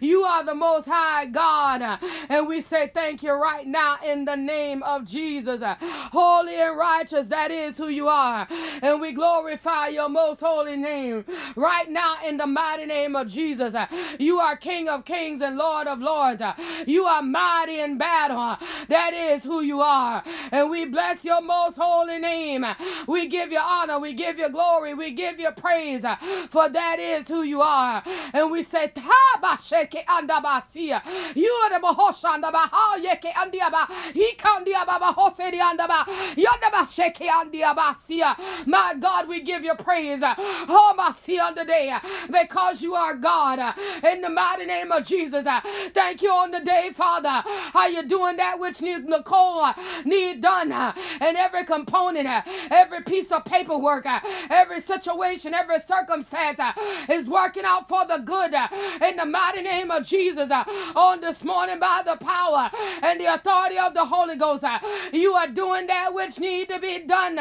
You 0.00 0.24
are 0.24 0.44
the 0.44 0.54
most 0.54 0.86
high 0.88 1.26
God, 1.26 1.98
and 2.28 2.46
we 2.46 2.60
say 2.60 2.90
thank 2.92 3.22
you 3.22 3.32
right 3.32 3.66
now 3.66 3.96
in 4.04 4.24
the 4.24 4.36
name 4.36 4.82
of 4.82 5.04
Jesus. 5.04 5.62
Holy 5.62 6.54
and 6.56 6.76
righteous, 6.76 7.26
that 7.28 7.50
is 7.50 7.76
who 7.76 7.88
you 7.88 8.08
are. 8.08 8.46
And 8.82 9.00
we 9.00 9.12
glorify 9.12 9.88
your 9.88 10.08
most 10.08 10.40
holy 10.40 10.76
name 10.76 10.87
name. 10.88 11.24
Right 11.56 11.90
now, 11.90 12.16
in 12.26 12.36
the 12.36 12.46
mighty 12.46 12.86
name 12.86 13.16
of 13.16 13.28
Jesus, 13.28 13.74
uh, 13.74 13.86
you 14.18 14.40
are 14.40 14.56
King 14.56 14.88
of 14.88 15.04
kings 15.04 15.40
and 15.42 15.56
Lord 15.56 15.86
of 15.86 16.00
lords. 16.00 16.40
Uh, 16.42 16.54
you 16.86 17.04
are 17.06 17.22
mighty 17.22 17.80
in 17.80 17.98
battle. 17.98 18.38
Uh, 18.38 18.56
that 18.88 19.12
is 19.14 19.44
who 19.44 19.60
you 19.62 19.80
are. 19.80 20.22
And 20.52 20.70
we 20.70 20.86
bless 20.86 21.24
your 21.24 21.40
most 21.42 21.76
holy 21.76 22.18
name. 22.18 22.64
We 23.06 23.28
give 23.28 23.52
you 23.52 23.58
honor. 23.58 23.98
We 23.98 24.12
give 24.14 24.38
you 24.38 24.48
glory. 24.50 24.94
We 24.94 25.12
give 25.12 25.38
you 25.40 25.50
praise. 25.52 26.02
For 26.50 26.68
that 26.68 26.98
is 26.98 27.28
who 27.28 27.42
you 27.42 27.60
are. 27.62 28.02
And 28.32 28.50
we 28.50 28.62
say, 28.62 28.92
You 31.34 31.52
are 31.62 31.70
the 31.70 31.80
Bahoshanda 31.86 32.52
Bahayeke 32.52 33.32
Andiaba. 33.32 33.82
He 34.12 34.32
Kandiaba 34.36 34.98
Bahosedi 35.00 35.60
Andaba. 35.60 36.04
Yandaba 36.36 36.82
Sheke 36.86 37.28
Andiaba. 37.28 37.96
My 38.66 38.94
God, 38.98 39.28
we 39.28 39.42
give 39.42 39.64
you 39.64 39.74
praise. 39.74 40.20
On 40.78 41.54
the 41.54 41.64
day 41.64 41.92
because 42.30 42.82
you 42.82 42.94
are 42.94 43.14
God 43.14 43.74
in 44.04 44.20
the 44.20 44.28
mighty 44.28 44.64
name 44.64 44.92
of 44.92 45.04
Jesus. 45.04 45.46
Thank 45.92 46.22
you 46.22 46.30
on 46.30 46.50
the 46.50 46.60
day, 46.60 46.90
Father. 46.94 47.42
How 47.72 47.86
you 47.86 48.02
doing 48.06 48.36
that 48.36 48.58
which 48.58 48.80
need 48.80 49.04
Nicole 49.04 49.66
need 50.04 50.40
done 50.40 50.72
and 50.72 51.36
every 51.36 51.64
component, 51.64 52.28
every 52.70 53.02
piece 53.02 53.32
of 53.32 53.44
paperwork, 53.44 54.06
every 54.50 54.80
situation, 54.80 55.52
every 55.54 55.80
circumstance 55.80 56.60
is 57.08 57.28
working 57.28 57.64
out 57.64 57.88
for 57.88 58.06
the 58.06 58.18
good 58.18 58.54
in 59.02 59.16
the 59.16 59.26
mighty 59.26 59.62
name 59.62 59.90
of 59.90 60.04
Jesus. 60.06 60.50
On 60.94 61.20
this 61.20 61.42
morning, 61.44 61.78
by 61.78 62.02
the 62.04 62.16
power 62.16 62.70
and 63.02 63.20
the 63.20 63.34
authority 63.34 63.78
of 63.78 63.94
the 63.94 64.04
Holy 64.04 64.36
Ghost, 64.36 64.64
you 65.12 65.34
are 65.34 65.48
doing 65.48 65.86
that 65.88 66.14
which 66.14 66.38
need 66.38 66.68
to 66.68 66.78
be 66.78 67.00
done 67.00 67.38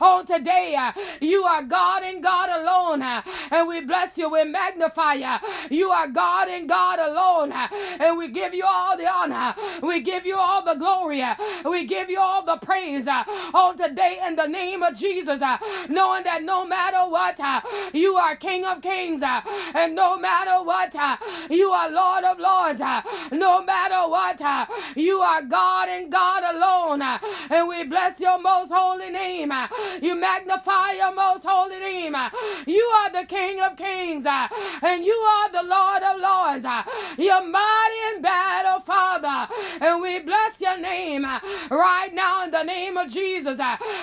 on 0.00 0.26
today. 0.26 0.76
You 1.20 1.44
are 1.44 1.62
God 1.62 2.02
and 2.02 2.22
God 2.22 2.50
alone, 2.50 2.79
and 2.88 3.68
we 3.68 3.80
bless 3.82 4.16
you. 4.16 4.30
We 4.30 4.44
magnify 4.44 5.14
you. 5.14 5.36
You 5.70 5.90
are 5.90 6.08
God 6.08 6.48
and 6.48 6.68
God 6.68 6.98
alone, 6.98 7.52
and 7.52 8.16
we 8.18 8.28
give 8.28 8.54
you 8.54 8.64
all 8.66 8.96
the 8.96 9.08
honor. 9.10 9.54
We 9.82 10.00
give 10.00 10.26
you 10.26 10.36
all 10.36 10.64
the 10.64 10.74
glory. 10.74 11.22
We 11.64 11.86
give 11.86 12.10
you 12.10 12.18
all 12.18 12.44
the 12.44 12.56
praise 12.56 13.06
on 13.08 13.76
today 13.76 14.18
in 14.26 14.36
the 14.36 14.46
name 14.46 14.82
of 14.82 14.96
Jesus, 14.96 15.40
knowing 15.88 16.24
that 16.24 16.42
no 16.42 16.64
matter 16.66 17.08
what, 17.08 17.38
you 17.92 18.16
are 18.16 18.36
King 18.36 18.64
of 18.64 18.80
Kings, 18.82 19.22
and 19.22 19.94
no 19.94 20.18
matter 20.18 20.62
what, 20.64 20.94
you 21.50 21.70
are 21.70 21.90
Lord 21.90 22.24
of 22.24 22.38
Lords, 22.38 22.80
no 23.32 23.62
matter 23.62 24.08
what, 24.08 24.40
you 24.96 25.20
are 25.20 25.42
God 25.42 25.88
and 25.88 26.10
God 26.10 26.42
alone, 26.54 27.02
and 27.50 27.68
we 27.68 27.84
bless 27.84 28.20
your 28.20 28.38
most 28.40 28.72
holy 28.72 29.10
name. 29.10 29.52
You 30.00 30.14
magnify 30.14 30.92
your 30.92 31.14
most 31.14 31.44
holy 31.44 31.78
name. 31.78 32.16
You 32.66 32.82
are 32.82 33.10
the 33.12 33.26
King 33.26 33.60
of 33.60 33.76
Kings, 33.76 34.26
uh, 34.26 34.48
and 34.82 35.04
you 35.04 35.14
are 35.14 35.50
the 35.52 35.62
Lord 35.62 36.02
of 36.02 36.20
Lords. 36.20 36.64
Uh. 36.64 36.82
You're 37.18 37.44
mighty 37.46 38.16
in 38.16 38.22
battle, 38.22 38.80
Father, 38.80 39.52
and 39.80 40.00
we 40.02 40.20
bless 40.20 40.60
your 40.60 40.78
name 40.78 41.24
uh, 41.24 41.40
right 41.70 42.10
now 42.12 42.44
in 42.44 42.50
the 42.50 42.62
name 42.62 42.96
of 42.96 43.08
Jesus. 43.10 43.58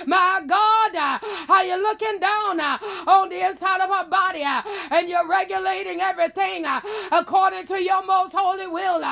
My 0.05 0.41
God, 0.45 1.21
are 1.49 1.65
you 1.65 1.77
looking 1.81 2.19
down 2.19 2.59
on 2.61 3.29
the 3.29 3.47
inside 3.47 3.81
of 3.81 3.91
our 3.91 4.05
body 4.05 4.43
and 4.43 5.09
you're 5.09 5.27
regulating 5.27 6.01
everything 6.01 6.65
according 7.11 7.65
to 7.67 7.83
your 7.83 8.03
most 8.05 8.33
holy 8.35 8.67
will 8.67 9.03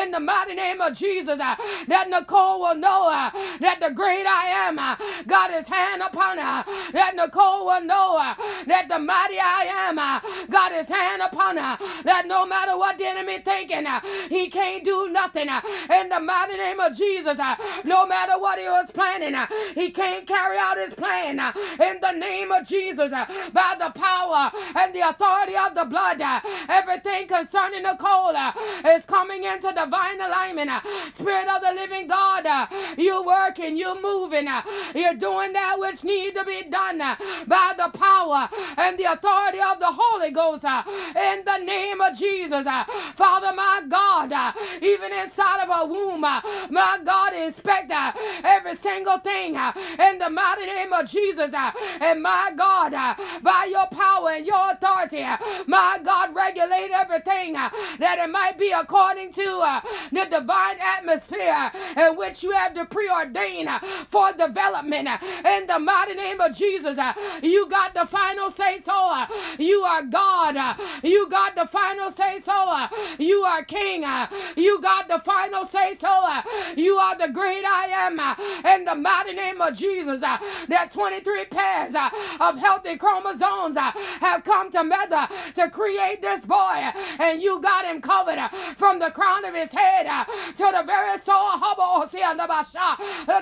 in 0.00 0.10
the 0.10 0.20
mighty 0.20 0.54
name 0.54 0.80
of 0.80 0.94
Jesus? 0.94 1.38
That 1.38 2.06
Nicole 2.08 2.60
will 2.60 2.74
know 2.76 3.10
that 3.60 3.78
the 3.80 3.90
great 3.94 4.26
I 4.26 4.46
am 4.68 4.76
got 5.26 5.52
his 5.52 5.66
hand 5.68 6.02
upon 6.02 6.38
her. 6.38 6.64
That 6.92 7.14
Nicole 7.16 7.66
will 7.66 7.82
know 7.82 8.34
that 8.66 8.88
the 8.88 8.93
mighty 8.98 9.38
I 9.38 9.88
am 9.88 9.98
uh, 9.98 10.20
got 10.50 10.72
his 10.72 10.88
hand 10.88 11.22
upon 11.22 11.56
her. 11.56 11.78
That 12.04 12.26
no 12.26 12.46
matter 12.46 12.76
what 12.76 12.98
the 12.98 13.06
enemy 13.06 13.38
thinking, 13.38 13.86
uh, 13.86 14.00
he 14.28 14.48
can't 14.48 14.84
do 14.84 15.08
nothing. 15.08 15.48
In 15.48 16.08
the 16.08 16.20
mighty 16.20 16.56
name 16.56 16.80
of 16.80 16.96
Jesus, 16.96 17.38
no 17.84 18.06
matter 18.06 18.38
what 18.38 18.58
he 18.58 18.66
was 18.66 18.90
planning, 18.92 19.34
he 19.74 19.90
can't 19.90 20.26
carry 20.26 20.56
out 20.58 20.78
his 20.78 20.94
plan. 20.94 21.38
In 21.80 22.00
the 22.00 22.12
name 22.12 22.52
of 22.52 22.66
Jesus, 22.66 23.10
by 23.10 23.74
the 23.78 23.90
power 23.94 24.50
and 24.76 24.94
the 24.94 25.08
authority 25.08 25.56
of 25.56 25.74
the 25.74 25.84
blood, 25.84 26.22
everything 26.68 27.26
concerning 27.26 27.82
Nicole 27.82 28.36
is 28.86 29.04
coming 29.06 29.44
into 29.44 29.68
divine 29.72 30.20
alignment. 30.20 30.70
Spirit 31.12 31.48
of 31.48 31.62
the 31.62 31.72
living 31.74 32.06
God, 32.06 32.68
you 32.98 33.22
working, 33.24 33.76
you 33.76 34.00
moving, 34.02 34.48
you're 34.94 35.14
doing 35.14 35.52
that 35.52 35.76
which 35.78 36.04
need 36.04 36.34
to 36.34 36.44
be 36.44 36.62
done 36.64 36.98
by 36.98 37.72
the 37.76 37.90
power 37.98 38.48
and 38.84 38.98
the 38.98 39.04
authority 39.04 39.58
of 39.60 39.80
the 39.80 39.90
Holy 39.90 40.30
Ghost. 40.30 40.64
Uh, 40.64 40.82
in 40.86 41.44
the 41.44 41.58
name 41.58 42.00
of 42.00 42.16
Jesus, 42.16 42.66
uh, 42.66 42.84
Father, 43.16 43.52
my 43.54 43.82
God, 43.88 44.32
uh, 44.32 44.52
even 44.82 45.12
inside 45.12 45.64
of 45.64 45.70
a 45.82 45.86
womb, 45.86 46.20
my 46.20 46.98
God, 47.04 47.34
inspect 47.34 47.90
every 48.44 48.76
single 48.76 49.18
thing 49.18 49.54
in 49.56 50.18
the 50.18 50.30
mighty 50.30 50.66
name 50.66 50.92
of 50.92 51.06
Jesus. 51.08 51.52
And 52.00 52.22
my 52.22 52.52
God, 52.56 52.92
by 53.42 53.68
your 53.70 53.86
power 53.86 54.30
and 54.30 54.46
your 54.46 54.72
authority, 54.72 55.24
my 55.66 55.98
God, 56.02 56.34
regulate 56.34 56.90
everything 56.92 57.54
that 57.54 58.18
it 58.18 58.30
might 58.30 58.58
be 58.58 58.70
according 58.70 59.32
to 59.32 59.80
the 60.12 60.24
divine 60.30 60.76
atmosphere 60.98 61.72
in 61.96 62.16
which 62.16 62.42
you 62.42 62.50
have 62.52 62.74
to 62.74 62.84
preordain 62.84 63.66
for 64.08 64.32
development. 64.32 65.08
In 65.44 65.66
the 65.66 65.78
mighty 65.78 66.14
name 66.14 66.40
of 66.40 66.54
Jesus, 66.54 66.98
you 67.42 67.68
got 67.68 67.94
the 67.94 68.06
final 68.06 68.50
say 68.50 68.73
so. 68.82 69.24
You 69.58 69.82
are 69.82 70.02
God. 70.02 70.78
You 71.02 71.28
got 71.28 71.54
the 71.54 71.66
final 71.66 72.10
say 72.10 72.40
so. 72.40 72.86
You 73.18 73.42
are 73.42 73.64
King. 73.64 74.04
You 74.56 74.80
got 74.80 75.08
the 75.08 75.18
final 75.20 75.66
say 75.66 75.96
so. 75.96 76.42
You 76.76 76.96
are 76.96 77.16
the 77.16 77.28
great 77.28 77.64
I 77.64 77.86
am. 77.86 78.20
In 78.66 78.84
the 78.84 78.94
mighty 78.94 79.32
name 79.32 79.60
of 79.60 79.74
Jesus, 79.74 80.20
that 80.20 80.90
23 80.92 81.44
pairs 81.46 81.94
of 82.40 82.58
healthy 82.58 82.96
chromosomes 82.96 83.76
have 83.76 84.44
come 84.44 84.70
together 84.70 85.28
to 85.54 85.70
create 85.70 86.20
this 86.20 86.44
boy. 86.44 86.92
And 87.18 87.42
you 87.42 87.60
got 87.60 87.84
him 87.84 88.00
covered 88.00 88.38
from 88.76 88.98
the 88.98 89.10
crown 89.10 89.44
of 89.44 89.54
his 89.54 89.72
head 89.72 90.06
to 90.56 90.64
the 90.72 90.82
very 90.86 91.18
soul, 91.18 91.58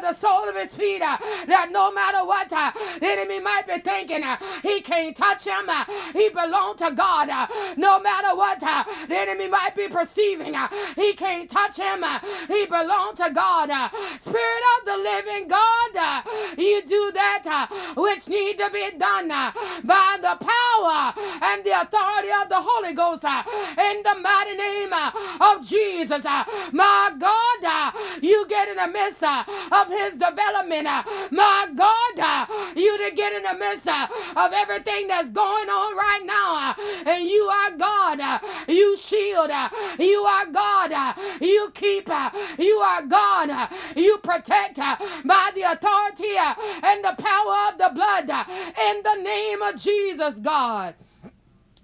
the 0.02 0.14
sole 0.14 0.48
of 0.48 0.56
his 0.56 0.72
feet. 0.72 1.00
That 1.00 1.68
no 1.70 1.90
matter 1.92 2.24
what 2.24 2.48
the 2.48 2.72
enemy 3.02 3.40
might 3.40 3.66
be 3.66 3.78
thinking, 3.78 4.22
he 4.62 4.80
can't 4.80 5.16
touch 5.22 5.46
him. 5.46 5.68
Uh, 5.68 5.84
he 6.12 6.28
belongs 6.30 6.78
to 6.80 6.90
God. 6.94 7.28
Uh, 7.28 7.46
no 7.76 8.00
matter 8.00 8.36
what 8.36 8.62
uh, 8.62 8.84
the 9.08 9.16
enemy 9.18 9.48
might 9.48 9.74
be 9.76 9.88
perceiving, 9.88 10.54
he 10.96 11.12
can't 11.14 11.48
touch 11.48 11.76
him. 11.78 12.04
He 12.48 12.66
belongs 12.66 13.18
to 13.18 13.30
God. 13.32 13.70
Spirit 14.20 14.64
of 14.74 14.86
the 14.86 14.96
living 14.96 15.48
God, 15.48 16.24
you 16.58 16.82
do 16.82 17.12
that 17.14 17.68
which 17.96 18.28
need 18.28 18.58
to 18.58 18.70
be 18.70 18.90
done 18.98 19.28
by 19.28 20.16
the 20.20 20.36
power 20.40 21.14
and 21.42 21.64
the 21.64 21.80
authority 21.80 22.32
of 22.42 22.48
the 22.48 22.60
Holy 22.60 22.94
Ghost 22.94 23.24
in 23.24 24.02
the 24.02 24.16
mighty 24.20 24.56
name 24.56 24.92
of 25.40 25.66
Jesus. 25.66 26.24
My 26.72 27.10
God, 27.18 27.94
you 28.20 28.46
get 28.48 28.68
in 28.68 28.76
the 28.76 28.88
midst 28.88 29.22
of 29.22 29.86
his 29.88 30.14
development. 30.14 30.88
My 31.30 31.66
God, 31.74 32.48
you 32.76 32.98
to 32.98 33.14
get 33.14 33.32
in 33.32 33.42
the 33.42 33.54
midst 33.58 33.86
of 33.86 34.52
everything 34.52 35.08
that's 35.12 35.30
going 35.30 35.68
on 35.68 35.94
right 35.94 36.22
now. 36.24 36.48
Uh, 36.56 37.10
and 37.10 37.24
you 37.28 37.42
are 37.42 37.70
God. 37.76 38.18
Uh, 38.20 38.38
you 38.66 38.96
shield. 38.96 39.50
Uh, 39.50 39.68
you 39.98 40.20
are 40.20 40.46
God. 40.46 41.16
You 41.40 41.70
keep. 41.74 42.08
You 42.58 42.76
are 42.78 43.02
God. 43.06 43.68
You 43.94 44.16
protect 44.18 44.76
by 44.76 45.50
the 45.54 45.64
authority 45.74 46.36
and 46.82 47.04
the 47.04 47.14
power 47.18 47.56
of 47.68 47.78
the 47.78 47.90
blood 47.94 48.30
in 48.88 49.02
the 49.02 49.22
name 49.22 49.60
of 49.62 49.76
Jesus, 49.76 50.38
God. 50.40 50.94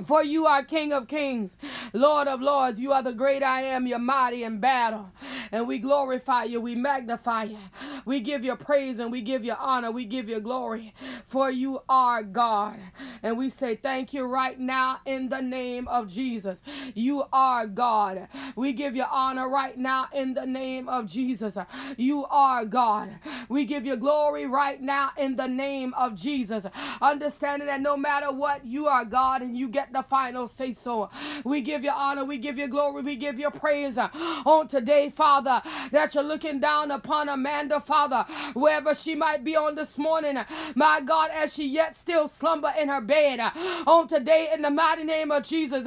For 0.06 0.22
you 0.22 0.46
are 0.46 0.64
King 0.64 0.92
of 0.92 1.08
kings, 1.08 1.56
Lord 1.92 2.28
of 2.28 2.40
lords. 2.40 2.78
You 2.78 2.92
are 2.92 3.02
the 3.02 3.12
great 3.12 3.42
I 3.42 3.62
am. 3.62 3.86
You're 3.86 3.98
mighty 3.98 4.44
in 4.44 4.60
battle. 4.60 5.10
And 5.50 5.66
we 5.66 5.78
glorify 5.78 6.44
you. 6.44 6.60
We 6.60 6.74
magnify 6.74 7.44
you. 7.44 7.58
We 8.04 8.20
give 8.20 8.44
you 8.44 8.54
praise 8.56 8.98
and 8.98 9.10
we 9.10 9.22
give 9.22 9.44
you 9.44 9.54
honor. 9.58 9.90
We 9.90 10.04
give 10.04 10.28
you 10.28 10.40
glory. 10.40 10.94
For 11.26 11.50
you 11.50 11.80
are 11.88 12.22
God. 12.22 12.78
And 13.22 13.36
we 13.36 13.50
say 13.50 13.76
thank 13.76 14.14
you 14.14 14.24
right 14.24 14.58
now 14.58 15.00
in 15.06 15.28
the 15.28 15.40
name 15.40 15.88
of 15.88 16.08
Jesus. 16.08 16.60
You 16.94 17.24
are 17.32 17.66
God. 17.66 18.28
We 18.56 18.72
give 18.72 18.94
you 18.94 19.04
honor 19.10 19.48
right 19.48 19.76
now 19.76 20.08
in 20.14 20.34
the 20.34 20.46
name 20.46 20.88
of 20.88 21.06
Jesus. 21.06 21.58
You 21.96 22.24
are 22.26 22.64
God. 22.64 23.18
We 23.48 23.64
give 23.64 23.84
you 23.86 23.96
glory 23.96 24.46
right 24.46 24.80
now 24.80 25.10
in 25.16 25.36
the 25.36 25.48
name 25.48 25.94
of 25.94 26.14
Jesus. 26.14 26.66
Understanding 27.00 27.68
that 27.68 27.80
no 27.80 27.96
matter 27.96 28.32
what, 28.32 28.64
you 28.64 28.86
are 28.86 29.04
God 29.04 29.42
and 29.42 29.56
you 29.56 29.68
get 29.68 29.87
the 29.92 30.02
final 30.02 30.48
say 30.48 30.74
so. 30.74 31.10
We 31.44 31.60
give 31.60 31.84
you 31.84 31.90
honor, 31.90 32.24
we 32.24 32.38
give 32.38 32.58
you 32.58 32.68
glory, 32.68 33.02
we 33.02 33.16
give 33.16 33.38
you 33.38 33.50
praise 33.50 33.98
on 33.98 34.68
today, 34.68 35.10
Father, 35.10 35.62
that 35.92 36.14
you're 36.14 36.22
looking 36.24 36.60
down 36.60 36.90
upon 36.90 37.28
Amanda, 37.28 37.80
Father, 37.80 38.24
wherever 38.54 38.94
she 38.94 39.14
might 39.14 39.44
be 39.44 39.56
on 39.56 39.74
this 39.74 39.98
morning, 39.98 40.38
my 40.74 41.00
God, 41.00 41.30
as 41.32 41.54
she 41.54 41.66
yet 41.66 41.96
still 41.96 42.28
slumber 42.28 42.72
in 42.78 42.88
her 42.88 43.00
bed 43.00 43.40
on 43.86 44.08
today 44.08 44.50
in 44.52 44.62
the 44.62 44.70
mighty 44.70 45.04
name 45.04 45.30
of 45.30 45.44
Jesus, 45.44 45.86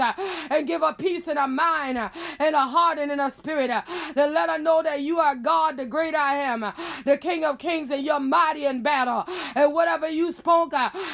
and 0.49 0.67
give 0.67 0.81
her 0.81 0.93
peace 0.93 1.27
in 1.27 1.37
her 1.37 1.47
mind 1.47 1.97
and 1.97 2.55
her 2.55 2.61
heart 2.61 2.97
and 2.97 3.11
in 3.11 3.19
her 3.19 3.29
spirit, 3.29 3.67
that 3.67 4.31
let 4.31 4.49
her 4.49 4.57
know 4.57 4.81
that 4.83 5.01
you 5.01 5.19
are 5.19 5.35
God, 5.35 5.77
the 5.77 5.85
great 5.85 6.15
I 6.15 6.35
am, 6.37 6.65
the 7.05 7.17
King 7.17 7.45
of 7.45 7.57
kings, 7.57 7.91
and 7.91 8.03
you're 8.03 8.19
mighty 8.19 8.65
in 8.65 8.81
battle. 8.83 9.25
And 9.55 9.73
whatever 9.73 10.09
you 10.09 10.31
spoke, 10.31 10.71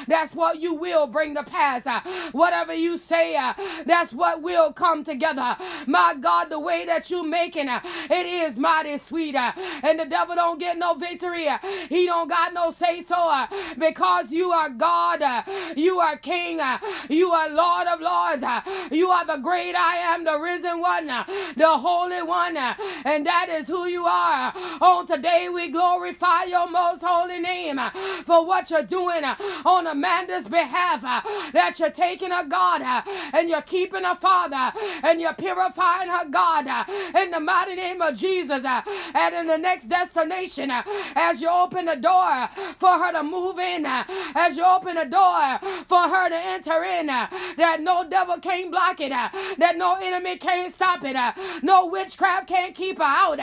that's 0.08 0.34
what 0.34 0.60
you 0.60 0.74
will 0.74 1.08
bring 1.08 1.36
to 1.36 1.44
pass. 1.44 1.86
Whatever 2.34 2.74
you 2.78 2.98
say 2.98 3.36
uh, 3.36 3.54
that's 3.86 4.14
what 4.14 4.42
will 4.42 4.74
come 4.74 5.04
together. 5.04 5.58
My 5.88 6.16
God, 6.20 6.50
the 6.50 6.60
way 6.60 6.86
that 6.86 7.10
you 7.12 7.24
making 7.24 7.70
uh, 7.70 7.82
it 8.10 8.26
is 8.26 8.58
mighty 8.58 8.98
sweet. 8.98 9.36
Uh, 9.36 9.52
and 9.84 10.00
the 10.00 10.06
devil 10.06 10.36
don't 10.36 10.60
get 10.60 10.78
no 10.78 10.94
victory. 10.96 11.48
Uh, 11.48 11.58
he 11.90 12.06
don't 12.06 12.28
got 12.30 12.54
no 12.54 12.72
say 12.72 13.02
so 13.02 13.16
uh, 13.16 13.48
because 13.78 14.32
you 14.32 14.52
are 14.52 14.70
God. 14.70 15.22
Uh, 15.22 15.44
you 15.76 16.00
are 16.00 16.18
King. 16.18 16.60
Uh, 16.60 16.78
you 17.10 17.32
are 17.32 17.50
Lord 17.50 17.88
of 17.88 18.00
Lords. 18.02 18.44
Uh, 18.44 18.62
you 18.92 19.10
are 19.10 19.26
the 19.26 19.38
great 19.38 19.76
I 19.76 19.98
am, 19.98 20.24
the 20.24 20.40
risen 20.40 20.80
one, 20.80 21.10
uh, 21.10 21.24
the 21.56 21.68
holy 21.68 22.22
one. 22.24 22.58
uh, 22.58 22.76
and 23.06 23.26
that 23.26 23.48
is 23.50 23.68
who 23.68 23.86
you 23.88 24.06
are. 24.06 24.54
On 24.82 25.06
today, 25.06 25.50
we 25.50 25.70
glorify 25.70 26.44
your 26.44 26.70
most 26.70 27.04
holy 27.04 27.40
name 27.40 27.80
uh, 27.80 27.92
for 28.26 28.46
what 28.46 28.70
you're 28.70 28.84
doing 28.84 29.24
uh, 29.24 29.36
on 29.66 29.88
Amanda's 29.88 30.48
behalf. 30.48 31.04
uh, 31.04 31.22
That 31.54 31.80
you're 31.80 31.90
taking 31.92 32.32
a 32.32 32.46
God, 32.46 32.67
uh, 32.82 33.02
and 33.34 33.50
you're 33.50 33.62
keeping 33.62 34.04
her, 34.04 34.16
Father, 34.16 34.78
and 35.04 35.20
you're 35.22 35.34
purifying 35.34 36.10
her, 36.10 36.26
God, 36.30 36.68
uh, 36.68 36.86
in 37.20 37.32
the 37.32 37.40
mighty 37.40 37.76
name 37.76 38.02
of 38.02 38.16
Jesus. 38.16 38.64
uh, 38.66 38.82
And 39.14 39.36
in 39.36 39.48
the 39.48 39.58
next 39.58 39.88
destination, 39.90 40.72
uh, 40.72 40.84
as 41.16 41.42
you 41.42 41.50
open 41.50 41.86
the 41.86 41.96
door 41.96 42.50
for 42.78 42.92
her 42.92 43.12
to 43.14 43.24
move 43.24 43.60
in, 43.60 43.86
uh, 43.86 44.04
as 44.36 44.58
you 44.58 44.64
open 44.66 44.96
the 44.96 45.06
door 45.06 45.60
for 45.88 46.02
her 46.02 46.30
to 46.30 46.36
enter 46.38 46.84
in, 46.84 47.10
uh, 47.10 47.28
that 47.58 47.82
no 47.82 48.06
devil 48.10 48.38
can't 48.40 48.72
block 48.72 49.00
it, 49.00 49.10
that 49.12 49.76
no 49.78 49.96
enemy 50.02 50.38
can't 50.38 50.74
stop 50.74 51.02
it, 51.04 51.16
no 51.64 51.86
witchcraft 51.88 52.48
can't 52.48 52.76
keep 52.76 52.98
her 53.00 53.04
out. 53.04 53.40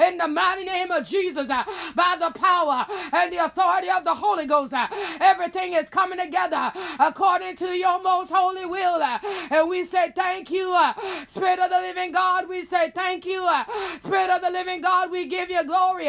In 0.00 0.18
the 0.18 0.28
mighty 0.28 0.64
name 0.64 0.90
of 0.90 1.06
Jesus, 1.06 1.48
by 1.48 2.16
the 2.18 2.30
power 2.32 2.86
and 3.12 3.32
the 3.32 3.38
authority 3.44 3.90
of 3.90 4.04
the 4.04 4.14
Holy 4.14 4.46
Ghost, 4.46 4.74
everything 5.20 5.74
is 5.74 5.88
coming 5.90 6.18
together 6.18 6.72
according 6.98 7.56
to 7.56 7.76
your 7.76 8.00
most 8.02 8.30
holy 8.30 8.65
will. 8.66 9.02
uh, 9.02 9.18
And 9.50 9.68
we 9.68 9.84
say 9.84 10.12
thank 10.14 10.50
you, 10.50 10.72
uh, 10.72 10.94
Spirit 11.26 11.58
of 11.58 11.70
the 11.70 11.80
living 11.80 12.12
God. 12.12 12.48
We 12.48 12.64
say 12.64 12.90
thank 12.90 13.26
you, 13.26 13.42
uh, 13.44 13.64
Spirit 14.00 14.30
of 14.30 14.42
the 14.42 14.50
living 14.50 14.80
God. 14.80 15.10
We 15.10 15.26
give 15.26 15.50
you 15.50 15.64
glory. 15.64 16.08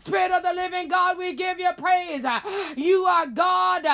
Spirit 0.00 0.32
of 0.32 0.42
the 0.42 0.52
living 0.52 0.88
God, 0.88 1.18
we 1.18 1.34
give 1.34 1.58
you 1.60 1.70
praise. 1.76 2.24
You 2.76 3.04
are 3.06 3.26
God, 3.26 3.86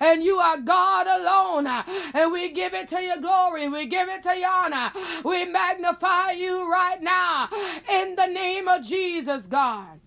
and 0.00 0.22
you 0.22 0.38
are 0.38 0.58
God 0.58 1.06
alone. 1.06 1.66
And 2.14 2.32
we 2.32 2.50
give 2.50 2.74
it 2.74 2.88
to 2.88 3.02
your 3.02 3.18
glory. 3.18 3.68
We 3.68 3.86
give 3.86 4.08
it 4.08 4.22
to 4.24 4.36
your 4.36 4.50
honor. 4.50 4.92
We 5.24 5.44
magnify 5.46 6.32
you 6.32 6.70
right 6.70 7.00
now 7.02 7.48
in 7.90 8.16
the 8.16 8.26
name 8.26 8.68
of 8.68 8.84
Jesus, 8.84 9.46
God. 9.46 10.00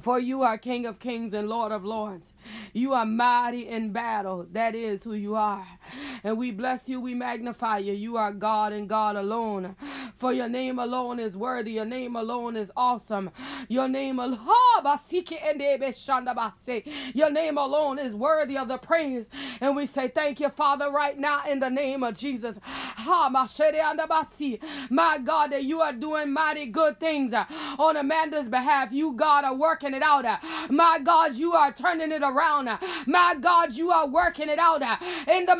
For 0.00 0.18
you 0.20 0.42
are 0.42 0.58
King 0.58 0.86
of 0.86 0.98
kings 0.98 1.34
and 1.34 1.48
Lord 1.48 1.72
of 1.72 1.84
lords. 1.84 2.34
You 2.74 2.92
are 2.94 3.06
mighty 3.06 3.68
in 3.68 3.92
battle. 3.92 4.46
That 4.52 4.74
is 4.74 5.04
who 5.04 5.14
you 5.14 5.36
are. 5.36 5.66
And 6.24 6.38
we 6.38 6.50
bless 6.50 6.88
you, 6.88 7.00
we 7.00 7.14
magnify 7.14 7.78
you. 7.78 7.92
You 7.92 8.16
are 8.16 8.32
God 8.32 8.72
and 8.72 8.88
God 8.88 9.16
alone. 9.16 9.76
For 10.18 10.32
your 10.32 10.48
name 10.48 10.78
alone 10.78 11.18
is 11.20 11.36
worthy. 11.36 11.72
Your 11.72 11.84
name 11.84 12.16
alone 12.16 12.56
is 12.56 12.72
awesome. 12.76 13.30
Your 13.68 13.88
name 13.88 14.18
alone, 14.18 14.38
your 17.14 17.30
name 17.30 17.58
alone 17.58 17.98
is 17.98 18.14
worthy 18.14 18.56
of 18.56 18.68
the 18.68 18.78
praise. 18.78 19.30
And 19.60 19.76
we 19.76 19.86
say 19.86 20.08
thank 20.08 20.40
you, 20.40 20.48
Father, 20.50 20.90
right 20.90 21.18
now 21.18 21.44
in 21.48 21.60
the 21.60 21.70
name 21.70 22.02
of 22.02 22.16
Jesus. 22.16 22.58
My 24.90 25.18
God, 25.18 25.52
that 25.52 25.64
you 25.64 25.80
are 25.80 25.92
doing 25.92 26.32
mighty 26.32 26.66
good 26.66 26.98
things 27.00 27.32
uh, 27.32 27.44
on 27.78 27.96
Amanda's 27.96 28.48
behalf. 28.48 28.92
You, 28.92 29.12
God, 29.12 29.44
are 29.44 29.54
working 29.54 29.94
it 29.94 30.02
out. 30.02 30.24
uh. 30.24 30.38
My 30.70 30.98
God, 31.02 31.34
you 31.34 31.52
are 31.52 31.72
turning 31.72 32.12
it 32.12 32.22
around. 32.22 32.68
uh. 32.68 32.78
My 33.06 33.34
God, 33.40 33.74
you 33.74 33.90
are 33.90 34.06
working 34.08 34.48
it 34.48 34.58
out. 34.58 34.82
In 35.28 35.46
the 35.46 35.56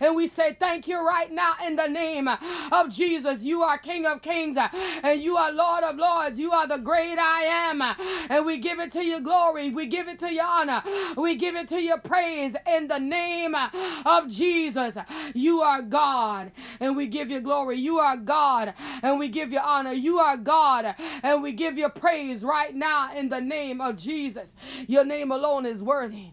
and 0.00 0.16
we 0.16 0.28
say 0.28 0.56
thank 0.58 0.88
you 0.88 1.06
right 1.06 1.30
now 1.30 1.52
in 1.66 1.76
the 1.76 1.86
name 1.86 2.28
of 2.28 2.88
Jesus. 2.88 3.42
You 3.42 3.62
are 3.62 3.78
King 3.78 4.06
of 4.06 4.22
Kings 4.22 4.56
and 4.56 5.22
you 5.22 5.36
are 5.36 5.52
Lord 5.52 5.84
of 5.84 5.96
Lords. 5.96 6.38
You 6.38 6.52
are 6.52 6.66
the 6.66 6.78
great 6.78 7.18
I 7.18 7.42
am. 7.42 7.82
And 8.30 8.46
we 8.46 8.58
give 8.58 8.80
it 8.80 8.92
to 8.92 9.04
you 9.04 9.20
glory. 9.20 9.70
We 9.70 9.86
give 9.86 10.08
it 10.08 10.18
to 10.20 10.32
your 10.32 10.46
honor. 10.46 10.82
We 11.16 11.36
give 11.36 11.54
it 11.56 11.68
to 11.68 11.80
your 11.80 11.98
praise 11.98 12.56
in 12.66 12.88
the 12.88 12.98
name 12.98 13.54
of 13.54 14.28
Jesus. 14.28 14.96
You 15.34 15.60
are 15.60 15.82
God 15.82 16.52
and 16.80 16.96
we 16.96 17.06
give 17.06 17.30
you 17.30 17.40
glory. 17.40 17.78
You 17.78 17.98
are 17.98 18.16
God 18.16 18.74
and 19.02 19.18
we 19.18 19.28
give 19.28 19.52
you 19.52 19.58
honor. 19.58 19.92
You 19.92 20.18
are 20.18 20.36
God 20.36 20.94
and 21.22 21.42
we 21.42 21.52
give 21.52 21.76
you 21.78 21.88
praise 21.88 22.42
right 22.42 22.74
now 22.74 23.14
in 23.14 23.28
the 23.28 23.40
name 23.40 23.80
of 23.80 23.96
Jesus. 23.96 24.54
Your 24.86 25.04
name 25.04 25.30
alone 25.30 25.66
is 25.66 25.82
worthy. 25.82 26.32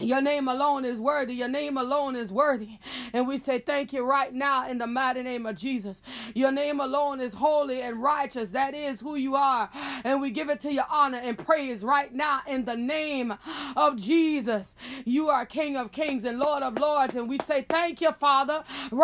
Your 0.00 0.20
name 0.22 0.48
alone 0.48 0.84
is 0.84 1.00
worthy. 1.00 1.34
Your 1.34 1.48
name 1.48 1.76
alone 1.78 2.16
is 2.16 2.32
worthy. 2.32 2.78
And 3.12 3.26
we 3.28 3.38
say 3.38 3.58
thank 3.60 3.92
you 3.92 4.04
right 4.04 4.32
now 4.34 4.68
in 4.68 4.78
the 4.78 4.86
mighty 4.86 5.22
name 5.22 5.46
of 5.46 5.56
Jesus. 5.56 6.02
Your 6.34 6.52
name 6.52 6.80
alone 6.80 7.20
is 7.20 7.34
holy 7.34 7.80
and 7.82 8.02
righteous. 8.02 8.50
That 8.50 8.74
is 8.74 9.00
who 9.00 9.14
you 9.16 9.34
are. 9.36 9.70
And 10.04 10.20
we 10.20 10.30
give 10.30 10.50
it 10.50 10.60
to 10.62 10.72
your 10.72 10.86
honor 10.90 11.18
and 11.18 11.38
praise 11.38 11.84
right 11.84 12.12
now 12.14 12.40
in 12.46 12.64
the 12.64 12.76
name 12.76 13.34
of 13.76 13.96
Jesus. 13.96 14.74
You 15.04 15.28
are 15.30 15.44
King 15.46 15.76
of 15.76 15.92
kings 15.92 16.24
and 16.24 16.38
Lord 16.38 16.62
of 16.62 16.78
lords. 16.78 17.16
And 17.16 17.28
we 17.28 17.38
say 17.38 17.64
thank 17.68 18.00
you, 18.00 18.12
Father. 18.12 18.64
In 18.92 18.98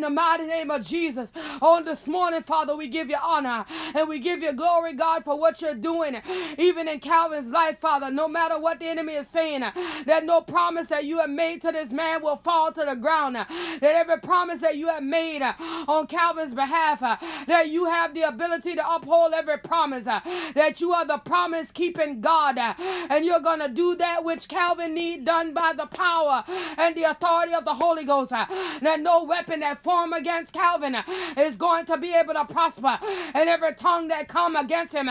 the 0.00 0.10
mighty 0.10 0.46
name 0.46 0.70
of 0.70 0.86
Jesus. 0.86 1.32
On 1.62 1.84
this 1.84 2.06
morning, 2.08 2.42
Father, 2.42 2.74
we 2.76 2.88
give 2.88 3.08
you 3.10 3.16
honor 3.22 3.64
and 3.94 4.08
we 4.08 4.18
give 4.18 4.42
you 4.42 4.52
glory, 4.52 4.94
God, 4.94 5.24
for 5.24 5.38
what 5.38 5.60
you're 5.62 5.74
doing. 5.74 6.16
Even 6.58 6.88
in 6.88 7.00
Calvin's 7.00 7.50
life, 7.50 7.78
Father, 7.80 8.10
no 8.10 8.28
matter 8.28 8.58
what 8.64 8.80
the 8.80 8.86
enemy 8.88 9.14
is 9.14 9.28
saying, 9.28 9.62
uh, 9.62 9.70
that 10.06 10.24
no 10.24 10.40
promise 10.40 10.88
that 10.88 11.04
you 11.04 11.18
have 11.18 11.30
made 11.30 11.62
to 11.62 11.70
this 11.72 11.92
man 11.92 12.22
will 12.22 12.38
fall 12.38 12.72
to 12.72 12.84
the 12.84 12.96
ground. 12.96 13.36
uh, 13.36 13.44
That 13.80 13.94
every 13.94 14.18
promise 14.20 14.60
that 14.62 14.76
you 14.76 14.88
have 14.88 15.02
made 15.04 15.42
uh, 15.42 15.52
on 15.86 16.06
Calvin's 16.08 16.54
behalf, 16.54 17.02
uh, 17.02 17.16
that 17.46 17.68
you 17.70 17.84
have 17.84 18.14
the 18.14 18.22
ability 18.22 18.74
to 18.74 18.94
uphold 18.94 19.32
every 19.34 19.58
promise, 19.58 20.06
uh, 20.06 20.20
that 20.54 20.80
you 20.80 20.92
are 20.92 21.06
the 21.06 21.18
promise 21.18 21.70
keeping 21.70 22.20
God, 22.20 22.58
uh, 22.58 22.74
and 23.10 23.24
you're 23.24 23.40
going 23.40 23.60
to 23.60 23.68
do 23.68 23.94
that 23.96 24.24
which 24.24 24.48
Calvin 24.48 24.94
need 24.94 25.24
done 25.24 25.52
by 25.52 25.72
the 25.76 25.86
power 25.86 26.44
and 26.78 26.94
the 26.96 27.04
authority 27.04 27.54
of 27.54 27.64
the 27.64 27.74
Holy 27.74 28.04
Ghost. 28.04 28.30
That 28.30 29.00
no 29.00 29.24
weapon 29.24 29.60
that 29.60 29.82
form 29.82 30.12
against 30.14 30.52
Calvin 30.54 30.96
is 31.36 31.56
going 31.56 31.86
to 31.86 31.98
be 31.98 32.14
able 32.14 32.34
to 32.34 32.44
prosper, 32.46 32.98
and 33.34 33.48
every 33.48 33.74
tongue 33.74 34.08
that 34.08 34.28
come 34.28 34.56
against 34.56 34.94
him, 34.94 35.08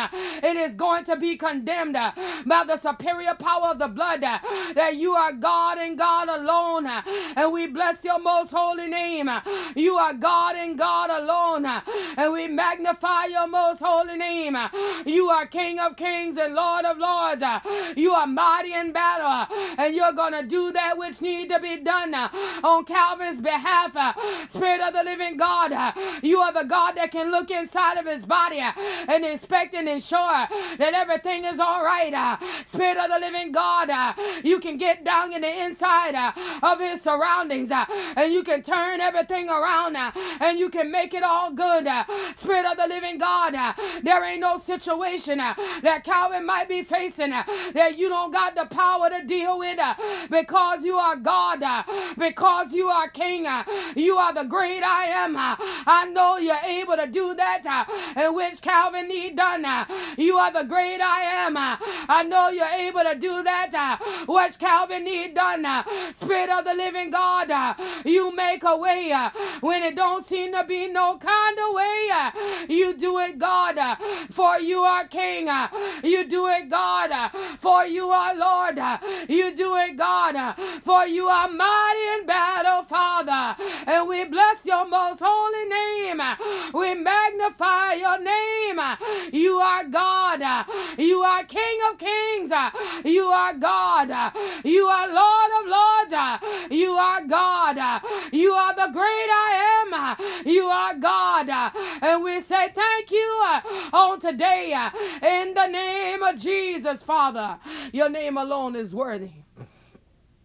it 0.50 0.56
is 0.56 0.74
going 0.76 1.06
to 1.06 1.16
be 1.16 1.38
condemned 1.38 1.94
by 1.94 2.64
the 2.66 2.78
superior 2.78 3.36
power 3.44 3.70
of 3.74 3.80
the 3.80 3.88
blood 3.88 4.24
uh, 4.24 4.40
that 4.76 4.96
you 4.98 5.14
are 5.14 5.34
God 5.34 5.78
and 5.78 5.98
God 5.98 6.28
alone. 6.30 6.86
uh, 6.88 7.02
And 7.36 7.52
we 7.52 7.68
bless 7.68 8.04
your 8.04 8.20
most 8.20 8.52
holy 8.52 8.88
name. 8.88 9.28
uh, 9.30 9.42
You 9.76 9.96
are 9.98 10.14
God 10.14 10.56
and 10.56 10.78
God 10.78 11.10
alone. 11.10 11.66
Uh, 11.66 11.82
and 12.18 12.34
we 12.34 12.48
magnify 12.48 13.26
your 13.26 13.48
most 13.48 13.82
holy 13.82 14.18
name. 14.18 14.56
Uh, 14.56 14.70
you 15.06 15.30
are 15.30 15.46
King 15.48 15.80
of 15.80 15.96
kings 15.98 16.38
and 16.38 16.54
Lord 16.56 16.86
of 16.86 16.98
lords. 16.98 17.44
Uh, 17.44 17.60
you 17.96 18.12
are 18.14 18.28
mighty 18.28 18.74
in 18.74 18.92
battle. 18.92 19.56
And 19.78 19.96
you're 19.96 20.14
going 20.14 20.34
to 20.34 20.44
do 20.46 20.72
that 20.72 20.98
which 20.98 21.22
need 21.22 21.50
to 21.50 21.60
be 21.60 21.78
done 21.78 22.14
on 22.14 22.86
Calvin's 22.86 23.42
behalf. 23.42 23.92
Spirit 24.50 24.82
of 24.82 24.94
the 24.94 25.04
living 25.04 25.38
God, 25.38 25.72
you 26.24 26.40
are 26.40 26.54
the 26.54 26.64
God 26.64 26.94
that 26.96 27.12
can 27.12 27.32
look 27.32 27.50
inside 27.52 27.98
of 27.98 28.06
his 28.06 28.26
body 28.26 28.60
and 28.60 29.26
inspect 29.26 29.74
and 29.76 29.88
ensure 29.88 30.48
that 30.78 30.94
everything 30.94 31.46
is 31.46 31.60
all 31.60 31.84
right. 31.84 32.14
Spirit 32.66 32.98
of 32.98 33.10
the 33.12 33.20
living 33.24 33.52
God, 33.52 33.90
uh, 33.90 34.14
you 34.44 34.60
can 34.60 34.78
get 34.78 35.04
down 35.04 35.34
in 35.34 35.42
the 35.42 35.64
inside 35.66 36.16
uh, 36.16 36.32
of 36.62 36.80
his 36.80 37.02
surroundings 37.02 37.72
uh, 37.72 37.86
and 38.16 38.34
you 38.34 38.44
can 38.44 38.62
turn 38.62 39.00
everything 39.00 39.50
around 39.50 39.96
uh, 39.96 40.12
and 40.40 40.60
you 40.60 40.70
can 40.70 40.92
make 40.92 41.14
it 41.14 41.24
all 41.24 41.52
good. 41.52 41.88
Uh, 41.88 42.04
Spirit 42.36 42.66
of 42.66 42.78
the 42.78 42.88
living 42.88 43.18
God, 43.18 43.56
uh, 43.56 43.74
there 44.04 44.24
ain't 44.24 44.42
no 44.42 44.58
situation 44.58 45.38
that 45.38 46.02
Calvin 46.04 46.46
might 46.46 46.68
be 46.68 46.84
facing 46.84 47.30
that 47.30 47.98
you 47.98 48.10
don't 48.10 48.32
got 48.32 48.56
the 48.56 48.66
power 48.66 49.10
to 49.10 49.26
deal 49.26 49.58
with 49.60 49.80
because 50.30 50.84
you 50.84 50.96
are 50.98 51.16
God, 51.16 51.64
because 52.18 52.74
you 52.74 52.88
are 52.88 53.08
King, 53.10 53.48
you 53.96 54.18
are 54.18 54.34
the 54.34 54.44
great 54.44 54.84
I 54.84 55.06
am. 55.06 55.36
I 55.38 56.06
know 56.12 56.38
you're 56.38 56.66
able 56.66 56.98
to 56.98 57.08
do 57.08 57.34
that, 57.36 57.86
in 58.18 58.34
which 58.36 58.62
Calvin 58.62 59.08
need 59.08 59.38
done. 59.38 59.64
You 60.18 60.38
are 60.38 60.52
the 60.52 60.64
great 60.64 61.00
I 61.02 61.22
am. 61.46 61.56
I 61.58 62.24
know 62.24 62.50
you're 62.50 62.66
able 62.66 63.04
to 63.04 63.13
do 63.16 63.44
that, 63.44 63.74
uh, 63.74 64.26
which 64.28 64.60
Calvin 64.60 65.04
need 65.06 65.34
done. 65.36 65.66
uh, 65.66 65.84
Spirit 66.14 66.50
of 66.50 66.66
the 66.66 66.74
living 66.74 67.10
God, 67.10 67.52
uh, 67.52 67.74
you 68.06 68.34
make 68.36 68.64
a 68.64 68.78
way 68.78 69.12
uh, 69.12 69.30
when 69.62 69.84
it 69.84 69.96
don't 69.96 70.26
seem 70.26 70.52
to 70.54 70.64
be 70.64 70.88
no 70.88 71.18
kind 71.18 71.58
of 71.60 71.74
way. 71.74 72.10
Uh, 72.14 72.32
you 72.70 72.94
do 72.94 73.20
it, 73.20 73.38
God, 73.38 73.78
uh, 73.78 73.96
for 74.32 74.60
you 74.60 74.82
are 74.82 75.06
King. 75.08 75.50
You 76.04 76.26
do 76.26 76.48
it, 76.48 76.70
God, 76.70 77.32
for 77.60 77.86
you 77.86 78.10
are 78.10 78.36
Lord. 78.36 78.80
You 79.30 79.56
do 79.56 79.76
it, 79.76 79.98
God, 79.98 80.56
for 80.84 81.06
you 81.06 81.28
are 81.28 81.48
mighty 81.50 82.20
in 82.20 82.26
battle, 82.26 82.84
Father. 82.84 83.56
And 83.88 84.08
we 84.08 84.24
bless 84.26 84.66
your 84.66 84.88
most 84.88 85.22
holy 85.24 85.66
name. 85.70 86.22
We 86.74 86.94
magnify 86.96 87.94
your 87.94 88.20
name. 88.20 88.80
You 89.32 89.58
are 89.58 89.84
God. 89.86 90.66
You 90.98 91.22
are 91.22 91.44
King 91.44 91.80
of 91.92 91.98
kings. 91.98 92.52
You 93.04 93.26
are 93.26 93.54
God. 93.56 94.34
You 94.64 94.86
are 94.88 95.08
Lord 95.08 95.52
of 95.60 95.66
Lords. 95.68 96.72
You 96.72 96.92
are 96.92 97.26
God. 97.26 98.02
You 98.32 98.54
are 98.54 98.76
the 98.76 98.92
great 98.94 99.04
I 99.04 100.18
am. 100.18 100.46
You 100.46 100.66
are 100.66 100.96
God. 100.96 101.50
And 102.02 102.24
we 102.24 102.42
say 102.42 102.70
thank 102.74 103.12
you 103.12 103.44
on 103.94 104.20
today 104.20 104.74
in 105.22 105.54
the 105.54 105.68
name 105.68 106.24
of 106.24 106.40
Jesus, 106.40 107.04
Father. 107.04 107.60
Your 107.92 108.10
name 108.10 108.38
alone 108.38 108.76
is 108.76 108.94
worthy. 108.94 109.32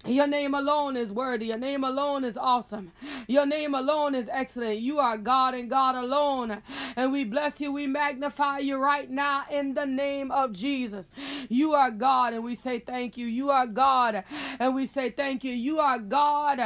Your 0.07 0.27
name 0.27 0.55
alone 0.55 0.97
is 0.97 1.13
worthy. 1.13 1.47
Your 1.47 1.59
name 1.59 1.85
alone 1.85 2.25
is 2.25 2.37
awesome. 2.37 2.93
Your 3.27 3.47
name 3.47 3.75
alone 3.75 4.15
is 4.15 4.29
excellent. 4.33 4.81
You 4.81 4.99
are 4.99 5.19
God 5.19 5.55
and 5.55 5.69
God 5.69 5.95
alone. 5.95 6.63
And 6.97 7.13
we 7.13 7.25
bless 7.25 7.61
you. 7.61 7.73
We 7.73 7.87
magnify 7.87 8.59
you 8.59 8.79
right 8.79 9.11
now 9.11 9.45
in 9.51 9.75
the 9.75 9.87
name 9.87 10.31
of 10.31 10.53
Jesus. 10.53 11.11
You 11.49 11.75
are 11.75 11.91
God 11.91 12.33
and 12.33 12.45
we 12.45 12.55
say 12.55 12.81
thank 12.81 13.17
you. 13.19 13.27
You 13.27 13.51
are 13.51 13.67
God 13.67 14.25
and 14.59 14.75
we 14.75 14.87
say 14.87 15.11
thank 15.11 15.45
you. 15.45 15.53
You 15.53 15.81
are 15.81 15.99
God 15.99 16.59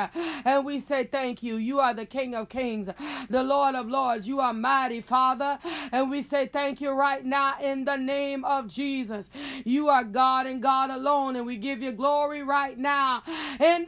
and 0.44 0.64
we 0.64 0.78
say 0.80 1.04
thank 1.06 1.42
you. 1.42 1.56
You 1.56 1.80
are 1.80 1.94
the 1.94 2.06
King 2.06 2.34
of 2.34 2.48
Kings, 2.48 2.90
the 3.30 3.42
Lord 3.42 3.74
of 3.74 3.88
Lords. 3.88 4.28
You 4.28 4.40
are 4.40 4.54
mighty, 4.54 5.00
Father. 5.00 5.58
And 5.90 6.10
we 6.10 6.22
say 6.22 6.46
thank 6.46 6.80
you 6.80 6.90
right 6.90 7.24
now 7.24 7.60
in 7.60 7.84
the 7.84 7.96
name 7.96 8.44
of 8.44 8.68
Jesus. 8.68 9.30
You 9.64 9.88
are 9.88 10.04
God 10.04 10.46
and 10.46 10.62
God 10.62 10.90
alone. 10.90 11.36
And 11.36 11.46
we 11.46 11.56
give 11.56 11.82
you 11.82 11.92
glory 11.92 12.42
right 12.42 12.78
now 12.78 13.21
in 13.60 13.84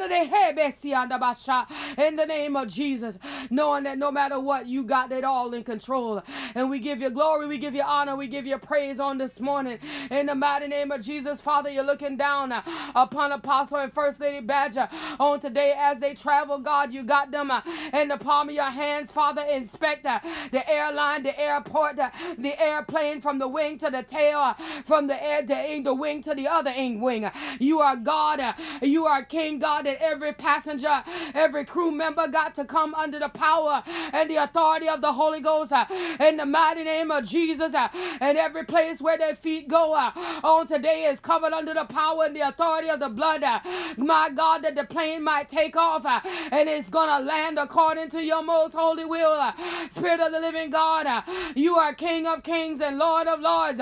the 2.17 2.27
name 2.27 2.57
of 2.57 2.69
Jesus, 2.69 3.19
knowing 3.51 3.85
that 3.85 3.99
no 3.99 4.11
matter 4.11 4.41
what, 4.41 4.67
you 4.67 4.83
got 4.83 5.13
it 5.13 5.25
all 5.25 5.55
in 5.55 5.65
control. 5.65 6.23
And 6.55 6.71
we 6.71 6.79
give 6.79 7.01
you 7.01 7.11
glory, 7.11 7.47
we 7.47 7.59
give 7.59 7.75
you 7.75 7.83
honor, 7.83 8.17
we 8.17 8.29
give 8.29 8.47
you 8.47 8.59
praise 8.59 9.01
on 9.01 9.19
this 9.19 9.41
morning. 9.41 9.79
In 10.11 10.27
the 10.27 10.35
mighty 10.35 10.69
name 10.69 10.91
of 10.91 11.03
Jesus, 11.03 11.41
Father, 11.41 11.71
you're 11.71 11.85
looking 11.85 12.17
down 12.17 12.53
upon 12.95 13.33
Apostle 13.33 13.79
and 13.79 13.93
First 13.93 14.21
Lady 14.21 14.45
Badger 14.45 14.89
on 15.19 15.41
today 15.41 15.75
as 15.77 15.99
they 16.01 16.15
travel. 16.15 16.59
God, 16.59 16.93
you 16.93 17.03
got 17.03 17.31
them 17.31 17.51
in 17.93 18.09
the 18.09 18.19
palm 18.19 18.49
of 18.49 18.55
your 18.55 18.71
hands, 18.71 19.11
Father. 19.11 19.43
Inspect 19.43 20.05
the 20.05 20.71
airline, 20.71 21.23
the 21.23 21.39
airport, 21.41 21.97
the 21.97 22.63
airplane 22.63 23.21
from 23.21 23.39
the 23.39 23.49
wing 23.49 23.79
to 23.79 23.91
the 23.91 24.03
tail, 24.03 24.55
from 24.87 25.07
the 25.07 25.23
air, 25.23 25.43
the, 25.43 25.81
the 25.85 25.95
wing 25.95 26.23
to 26.23 26.35
the 26.35 26.49
other 26.49 26.73
wing. 27.01 27.31
You 27.59 27.81
are 27.81 27.97
God. 27.97 28.55
You 28.83 29.07
are 29.07 29.24
King 29.25 29.59
God, 29.59 29.87
that 29.87 30.03
every 30.03 30.33
passenger, 30.33 31.03
every 31.35 31.65
crew 31.65 31.91
member 31.91 32.29
got 32.29 32.55
to 32.57 32.65
come 32.65 32.95
under 32.95 33.19
the 33.19 33.29
power 33.29 33.83
and 34.13 34.31
the 34.31 34.37
authority 34.37 34.89
of 34.89 35.01
the 35.01 35.13
Holy 35.13 35.41
Ghost 35.41 35.73
uh, 35.73 35.87
in 36.21 36.37
the 36.37 36.47
mighty 36.47 36.85
name 36.85 37.11
of 37.11 37.25
Jesus. 37.25 37.75
Uh, 37.75 37.89
and 38.21 38.39
every 38.39 38.65
place 38.65 39.01
where 39.01 39.19
their 39.19 39.37
feet 39.37 39.69
go 39.69 39.93
uh, 39.95 40.11
on 40.45 40.67
today 40.67 41.05
is 41.05 41.21
covered 41.21 41.53
under 41.53 41.75
the 41.75 41.85
power 41.85 42.25
and 42.25 42.37
the 42.37 42.41
authority 42.47 42.89
of 42.91 43.01
the 43.01 43.09
blood. 43.09 43.43
Uh, 43.43 43.61
my 43.97 44.31
God, 44.31 44.63
that 44.63 44.75
the 44.75 44.85
plane 44.85 45.23
might 45.23 45.49
take 45.49 45.77
off 45.77 46.05
uh, 46.05 46.21
and 46.51 46.69
it's 46.69 46.91
going 46.91 47.09
to 47.09 47.19
land 47.25 47.59
according 47.59 48.09
to 48.11 48.23
your 48.23 48.43
most 48.43 48.75
holy 48.75 49.05
will. 49.05 49.33
Uh, 49.33 49.53
Spirit 49.91 50.21
of 50.21 50.33
the 50.33 50.41
living 50.41 50.71
God, 50.71 51.07
you 51.55 51.77
are 51.77 51.93
King 51.95 52.27
of 52.27 52.43
kings 52.43 52.81
and 52.81 52.99
Lord 52.99 53.27
of 53.27 53.41
lords, 53.41 53.81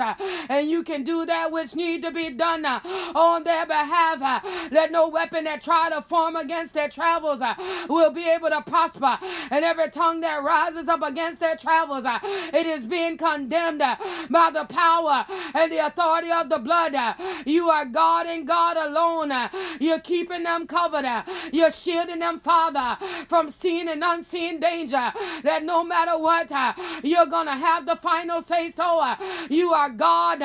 and 0.49 0.69
you 0.69 0.83
can 0.83 1.03
do 1.03 1.25
that 1.25 1.51
which 1.51 1.75
need 1.75 2.01
to 2.03 2.11
be 2.11 2.29
done 2.29 2.65
on 2.65 3.43
their 3.43 3.65
behalf. 3.65 4.43
Let 4.71 4.91
no 4.91 5.07
weapon 5.07 5.32
weapon 5.33 5.45
that 5.45 5.61
try 5.61 5.89
to 5.89 6.01
form 6.03 6.35
against 6.35 6.73
their 6.73 6.89
travels 6.89 7.41
uh, 7.41 7.53
will 7.89 8.11
be 8.11 8.29
able 8.29 8.49
to 8.49 8.61
prosper. 8.61 9.17
And 9.49 9.65
every 9.65 9.89
tongue 9.89 10.21
that 10.21 10.43
rises 10.43 10.87
up 10.87 11.01
against 11.01 11.39
their 11.39 11.55
travels, 11.55 12.05
uh, 12.05 12.19
it 12.53 12.65
is 12.65 12.85
being 12.85 13.17
condemned 13.17 13.81
uh, 13.81 13.95
by 14.29 14.51
the 14.51 14.65
power 14.65 15.25
and 15.53 15.71
the 15.71 15.85
authority 15.85 16.31
of 16.31 16.49
the 16.49 16.59
blood. 16.59 16.93
Uh, 16.93 17.13
you 17.45 17.69
are 17.69 17.85
God 17.85 18.27
and 18.27 18.47
God 18.47 18.77
alone. 18.77 19.31
Uh, 19.31 19.49
you're 19.79 19.99
keeping 19.99 20.43
them 20.43 20.67
covered. 20.67 21.05
Uh, 21.05 21.23
you're 21.51 21.71
shielding 21.71 22.19
them, 22.19 22.39
Father, 22.39 22.97
from 23.27 23.49
seen 23.49 23.87
and 23.87 24.03
unseen 24.03 24.59
danger. 24.59 25.11
That 25.43 25.63
no 25.63 25.83
matter 25.83 26.17
what, 26.17 26.51
you're 27.03 27.25
going 27.25 27.47
to 27.47 27.53
have 27.53 27.85
the 27.85 27.95
final 27.95 28.41
say 28.41 28.71
so. 28.71 29.15
You 29.49 29.73
are 29.73 29.89
God 29.89 30.41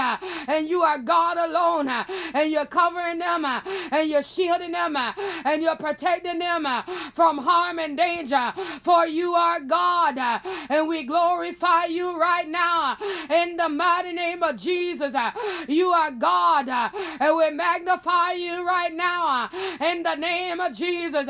and 0.49 0.69
you 0.69 0.83
are 0.83 0.99
God 0.99 1.37
alone. 1.37 1.89
And 1.89 2.51
you're 2.51 2.67
covering 2.67 3.19
them 3.19 3.45
and 3.45 4.09
you're 4.09 4.23
shielding 4.23 4.73
them 4.73 4.78
them 4.79 4.97
uh, 4.97 5.13
and 5.45 5.63
you're 5.63 5.77
protecting 5.77 6.39
them 6.39 6.67
uh, 6.67 6.83
from 7.13 7.39
harm 7.39 7.79
and 7.79 7.97
danger. 7.97 8.53
For 8.83 9.07
you 9.07 9.35
are 9.35 9.61
God 9.61 10.19
uh, 10.19 10.39
and 10.69 10.89
we 10.89 11.05
glorify 11.05 11.85
you 11.87 12.19
right 12.19 12.49
now 12.49 12.97
uh, 13.01 13.35
in 13.35 13.57
the 13.57 13.69
mighty 13.69 14.13
name 14.13 14.43
of 14.43 14.57
Jesus. 14.57 15.15
Uh, 15.15 15.31
you 15.69 15.89
are 15.91 16.11
God 16.11 16.69
uh, 16.69 16.91
and 17.21 17.37
we 17.37 17.51
magnify 17.51 18.33
you 18.33 18.67
right 18.67 18.95
now 18.95 19.51
in 19.81 20.03
the 20.03 20.15
name 20.15 20.61
of 20.61 20.73
Jesus. 20.75 21.29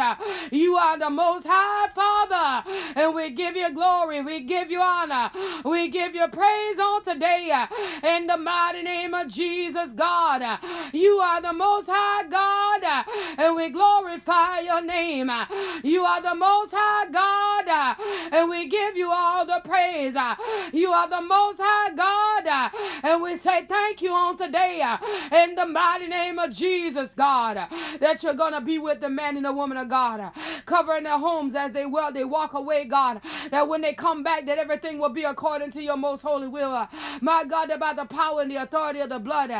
You 0.51 0.77
are 0.77 0.99
the 0.99 1.11
most 1.11 1.47
high 1.49 1.89
Father 1.95 2.71
and 2.95 3.15
we 3.15 3.31
give 3.31 3.57
you 3.57 3.73
glory, 3.73 4.21
we 4.23 4.41
give 4.41 4.71
you 4.71 4.81
honor, 4.81 5.31
we 5.65 5.89
give 5.89 6.15
you 6.15 6.27
praise 6.29 6.79
on 6.79 7.03
today 7.03 7.67
in 8.03 8.27
the 8.27 8.37
mighty 8.37 8.83
name 8.83 9.15
of 9.15 9.29
Jesus, 9.29 9.93
God. 9.95 10.43
You 10.93 11.19
are 11.19 11.41
the 11.41 11.53
most 11.53 11.89
high 11.89 12.25
God 12.29 13.05
and 13.39 13.55
we 13.55 13.71
glorify 13.71 14.61
your 14.61 14.83
name. 14.83 15.31
You 15.83 16.05
are 16.05 16.21
the 16.21 16.35
most 16.35 16.75
high 16.77 17.07
God, 17.11 17.97
and 18.33 18.49
we 18.51 18.67
give 18.67 18.97
you 18.97 19.11
all 19.11 19.47
the 19.47 19.61
praise. 19.65 20.17
Uh, 20.17 20.35
you 20.73 20.91
are 20.91 21.09
the 21.09 21.21
most 21.21 21.61
high 21.63 21.95
God, 21.95 22.47
uh, 22.47 22.71
and 23.03 23.23
we 23.23 23.37
say 23.37 23.65
thank 23.65 24.03
you 24.03 24.13
on 24.13 24.37
today 24.37 24.81
uh, 24.83 24.99
in 25.35 25.55
the 25.55 25.67
mighty 25.67 26.07
name 26.07 26.39
of 26.39 26.53
Jesus, 26.53 27.15
God, 27.15 27.59
that 28.01 28.23
you're 28.23 28.35
going 28.35 28.53
to 28.53 28.61
be 28.61 28.79
with 28.79 29.01
the 29.01 29.09
man 29.11 29.37
and 29.37 29.45
the 29.45 29.53
woman 29.53 29.77
of 29.77 29.89
God, 29.89 30.33
covering 30.67 31.05
their 31.05 31.19
homes 31.19 31.55
as 31.55 31.73
they 31.73 31.87
will, 31.87 32.13
they 32.13 32.25
walk 32.25 32.55
away, 32.55 32.85
God, 32.85 33.21
that 33.51 33.69
when 33.69 33.81
they 33.81 33.95
come 33.95 34.23
back, 34.23 34.47
that 34.47 34.59
everything 34.59 34.99
will 34.99 35.09
be 35.11 35.25
according 35.25 35.71
to 35.73 35.83
your 35.83 35.97
most 35.97 36.23
holy 36.23 36.49
will. 36.49 36.89
My 37.21 37.45
God, 37.45 37.71
that 37.71 37.81
by 37.81 37.95
the 37.95 38.05
power 38.07 38.43
and 38.43 38.51
the 38.51 38.57
authority 38.57 39.01
of 39.01 39.09
the 39.11 39.19
blood, 39.19 39.51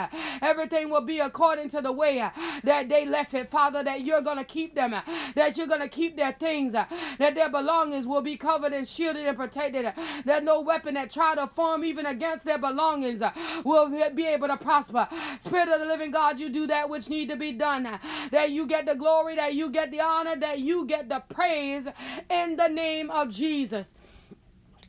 everything 0.43 0.91
will 0.91 1.03
be 1.03 1.21
according 1.21 1.69
to 1.71 1.81
the 1.83 1.93
way 1.93 2.19
that 2.65 2.89
they 2.89 3.07
left 3.07 3.35
it, 3.35 3.51
Father. 3.51 3.85
That 3.85 4.03
you're 4.03 4.23
going 4.23 4.39
to 4.39 4.45
keep 4.45 4.75
them, 4.75 4.95
uh, 4.95 5.03
that 5.35 5.57
you're 5.57 5.67
going 5.67 5.81
to 5.81 5.89
keep 5.89 6.17
their 6.17 6.33
things, 6.33 6.75
uh, 6.75 6.87
that 7.19 7.35
their 7.35 7.51
belongings 7.51 8.07
will 8.07 8.23
be 8.23 8.37
covered 8.39 8.73
and 8.73 8.87
shielded 8.87 9.27
and 9.27 9.37
protected, 9.37 9.85
uh, 9.85 9.93
that 10.25 10.45
no 10.45 10.61
weapon 10.61 10.95
that 10.95 11.11
try 11.11 11.35
to 11.35 11.47
form 11.47 11.85
even 11.85 12.07
against 12.07 12.45
their 12.45 12.59
belongings 12.59 13.23
will 13.65 13.89
be 14.15 14.27
able 14.27 14.49
to 14.49 14.57
prosper. 14.57 15.09
Spirit 15.41 15.69
of 15.69 15.81
the 15.81 15.87
living 15.87 16.11
God, 16.11 16.39
you 16.39 16.49
do 16.49 16.67
that 16.67 16.89
which 16.89 17.09
need 17.09 17.29
to 17.29 17.37
be 17.37 17.53
done, 17.53 17.99
that 18.31 18.51
you 18.51 18.67
get 18.67 18.87
the 18.87 18.95
glory, 18.95 19.37
that 19.37 19.55
you 19.55 19.71
get 19.71 19.91
the 19.91 20.01
honor, 20.01 20.37
that 20.37 20.61
you 20.61 20.85
get 20.87 21.09
the 21.09 21.23
praise 21.29 21.87
in 22.31 22.57
the 22.57 22.69
name 22.69 23.11
of 23.11 23.31
Jesus. 23.31 23.95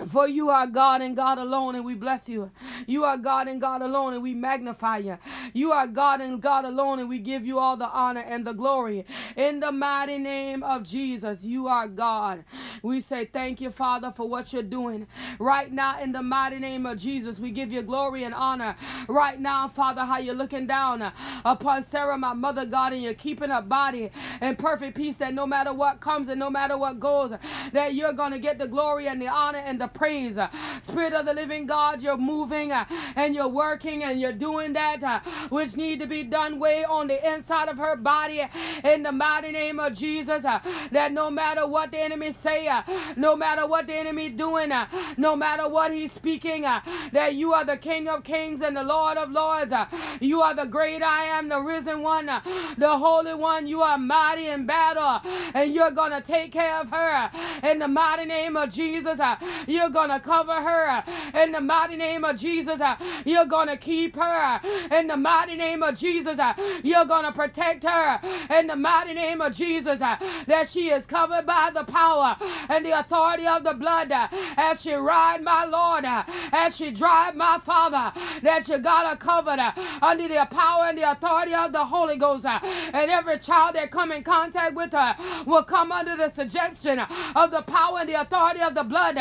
For 0.07 0.29
you 0.29 0.49
are 0.49 0.65
God 0.65 1.01
and 1.01 1.13
God 1.13 1.37
alone, 1.37 1.75
and 1.75 1.83
we 1.83 1.93
bless 1.93 2.29
you. 2.29 2.51
You 2.87 3.03
are 3.03 3.17
God 3.17 3.49
and 3.49 3.59
God 3.59 3.81
alone, 3.81 4.13
and 4.13 4.23
we 4.23 4.33
magnify 4.33 4.99
you. 4.99 5.17
You 5.53 5.73
are 5.73 5.87
God 5.87 6.21
and 6.21 6.41
God 6.41 6.63
alone, 6.63 6.99
and 6.99 7.09
we 7.09 7.19
give 7.19 7.45
you 7.45 7.59
all 7.59 7.75
the 7.75 7.89
honor 7.89 8.21
and 8.21 8.47
the 8.47 8.53
glory. 8.53 9.05
In 9.35 9.59
the 9.59 9.73
mighty 9.73 10.17
name 10.17 10.63
of 10.63 10.83
Jesus, 10.83 11.43
you 11.43 11.67
are 11.67 11.85
God. 11.87 12.45
We 12.81 13.01
say 13.01 13.25
thank 13.25 13.59
you, 13.59 13.71
Father, 13.71 14.13
for 14.15 14.27
what 14.27 14.53
you're 14.53 14.63
doing. 14.63 15.05
Right 15.37 15.69
now, 15.69 16.01
in 16.01 16.13
the 16.13 16.23
mighty 16.23 16.59
name 16.59 16.85
of 16.85 16.97
Jesus, 16.97 17.37
we 17.37 17.51
give 17.51 17.73
you 17.73 17.81
glory 17.81 18.23
and 18.23 18.33
honor. 18.33 18.77
Right 19.09 19.39
now, 19.39 19.67
Father, 19.67 20.05
how 20.05 20.19
you're 20.19 20.33
looking 20.33 20.65
down 20.65 21.11
upon 21.43 21.83
Sara, 21.83 22.17
my 22.17 22.33
mother, 22.33 22.65
God, 22.65 22.93
and 22.93 23.03
you're 23.03 23.13
keeping 23.13 23.49
her 23.49 23.61
body 23.61 24.11
in 24.41 24.55
perfect 24.55 24.95
peace 24.95 25.17
that 25.17 25.33
no 25.33 25.45
matter 25.45 25.73
what 25.73 25.99
comes 25.99 26.29
and 26.29 26.39
no 26.39 26.49
matter 26.49 26.77
what 26.77 27.01
goes, 27.01 27.33
that 27.73 27.95
you're 27.95 28.13
going 28.13 28.31
to 28.31 28.39
get 28.39 28.57
the 28.57 28.67
glory 28.67 29.07
and 29.07 29.21
the 29.21 29.27
honor 29.27 29.59
and 29.59 29.81
the 29.81 29.88
praise. 29.89 30.37
Uh, 30.37 30.47
Spirit 30.81 31.13
of 31.13 31.25
the 31.25 31.33
living 31.33 31.65
God, 31.65 32.01
you're 32.01 32.17
moving 32.17 32.71
uh, 32.71 32.85
and 33.15 33.35
you're 33.35 33.47
working 33.47 34.03
and 34.03 34.19
you're 34.19 34.33
doing 34.33 34.73
that 34.73 35.03
uh, 35.03 35.19
which 35.49 35.75
need 35.75 35.99
to 35.99 36.07
be 36.07 36.23
done 36.23 36.59
way 36.59 36.83
on 36.85 37.07
the 37.07 37.33
inside 37.33 37.69
of 37.69 37.77
her 37.77 37.95
body 37.95 38.41
uh, 38.41 38.47
in 38.83 39.03
the 39.03 39.11
mighty 39.11 39.51
name 39.51 39.79
of 39.79 39.93
Jesus. 39.93 40.45
Uh, 40.45 40.59
that 40.91 41.11
no 41.11 41.29
matter 41.29 41.67
what 41.67 41.91
the 41.91 41.99
enemy 41.99 42.31
say, 42.31 42.67
uh, 42.67 42.81
no 43.15 43.35
matter 43.35 43.67
what 43.67 43.87
the 43.87 43.95
enemy 43.95 44.29
doing, 44.29 44.71
no 45.17 45.35
matter 45.35 45.67
what 45.67 45.91
he's 45.93 46.11
speaking, 46.11 46.61
that 46.61 47.35
you 47.35 47.53
are 47.53 47.65
the 47.65 47.77
King 47.77 48.07
of 48.07 48.23
kings 48.23 48.61
and 48.61 48.75
the 48.75 48.83
Lord 48.83 49.17
of 49.17 49.31
lords. 49.31 49.73
You 50.19 50.41
are 50.41 50.55
the 50.55 50.65
great 50.65 51.01
I 51.01 51.25
am, 51.25 51.49
the 51.49 51.59
risen 51.61 52.01
one, 52.01 52.25
the 52.25 52.97
holy 52.97 53.33
one. 53.33 53.67
You 53.67 53.81
are 53.81 53.97
mighty 53.97 54.47
in 54.47 54.65
battle 54.65 55.21
and 55.53 55.73
you're 55.73 55.91
going 55.91 56.11
to 56.11 56.21
take 56.21 56.51
care 56.51 56.79
of 56.79 56.89
her 56.89 57.29
in 57.63 57.79
the 57.79 57.87
mighty 57.87 58.25
name 58.25 58.55
of 58.55 58.71
Jesus. 58.71 59.19
You 59.67 59.78
You're 59.79 59.89
going 59.89 60.09
to 60.09 60.19
cover 60.19 60.55
her 60.55 61.03
in 61.41 61.53
the 61.53 61.61
mighty 61.61 61.95
name 61.95 62.25
of 62.25 62.35
Jesus. 62.35 62.81
You're 63.23 63.45
going 63.45 63.69
to 63.69 63.77
keep 63.77 64.13
her 64.17 64.59
in 64.91 65.07
the 65.07 65.15
mighty 65.15 65.55
name 65.55 65.83
of 65.83 65.97
Jesus. 65.97 66.37
You're 66.83 67.05
going 67.05 67.23
to 67.23 67.31
protect 67.31 67.85
her 67.85 68.19
in 68.59 68.67
the 68.67 68.75
mighty 68.75 69.13
name 69.13 69.39
of 69.39 69.55
Jesus. 69.55 69.99
That 69.99 70.67
she 70.67 70.89
is 70.89 71.05
covered 71.05 71.45
by 71.45 71.71
the 71.73 71.85
power 71.85 72.35
and 72.67 72.85
the 72.85 72.99
authority 72.99 73.47
of 73.47 73.63
the 73.63 73.73
blood 73.73 74.11
as 74.11 74.81
she 74.81 74.93
ride, 74.95 75.43
my 75.43 75.63
Lord, 75.63 76.03
as 76.51 76.75
she 76.75 76.91
drive, 76.91 77.37
my 77.37 77.57
Father, 77.63 78.11
that 78.41 78.67
you 78.67 78.79
got 78.79 79.09
her 79.09 79.15
covered 79.15 79.61
under 80.01 80.27
the 80.27 80.45
power 80.51 80.87
and 80.87 80.97
the 80.97 81.09
authority 81.09 81.53
of 81.53 81.71
the 81.71 81.85
Holy 81.85 82.17
Ghost. 82.17 82.45
And 82.45 83.09
every 83.09 83.39
child 83.39 83.75
that 83.75 83.91
come 83.91 84.11
in 84.11 84.23
contact 84.23 84.75
with 84.75 84.91
her 84.91 85.15
will 85.45 85.63
come 85.63 85.93
under 85.93 86.17
the 86.17 86.27
subjection 86.27 86.99
of 86.99 87.51
the 87.51 87.61
power 87.61 87.99
and 87.99 88.09
the 88.09 88.19
authority 88.19 88.59
of 88.59 88.75
the 88.75 88.83
blood 88.83 89.15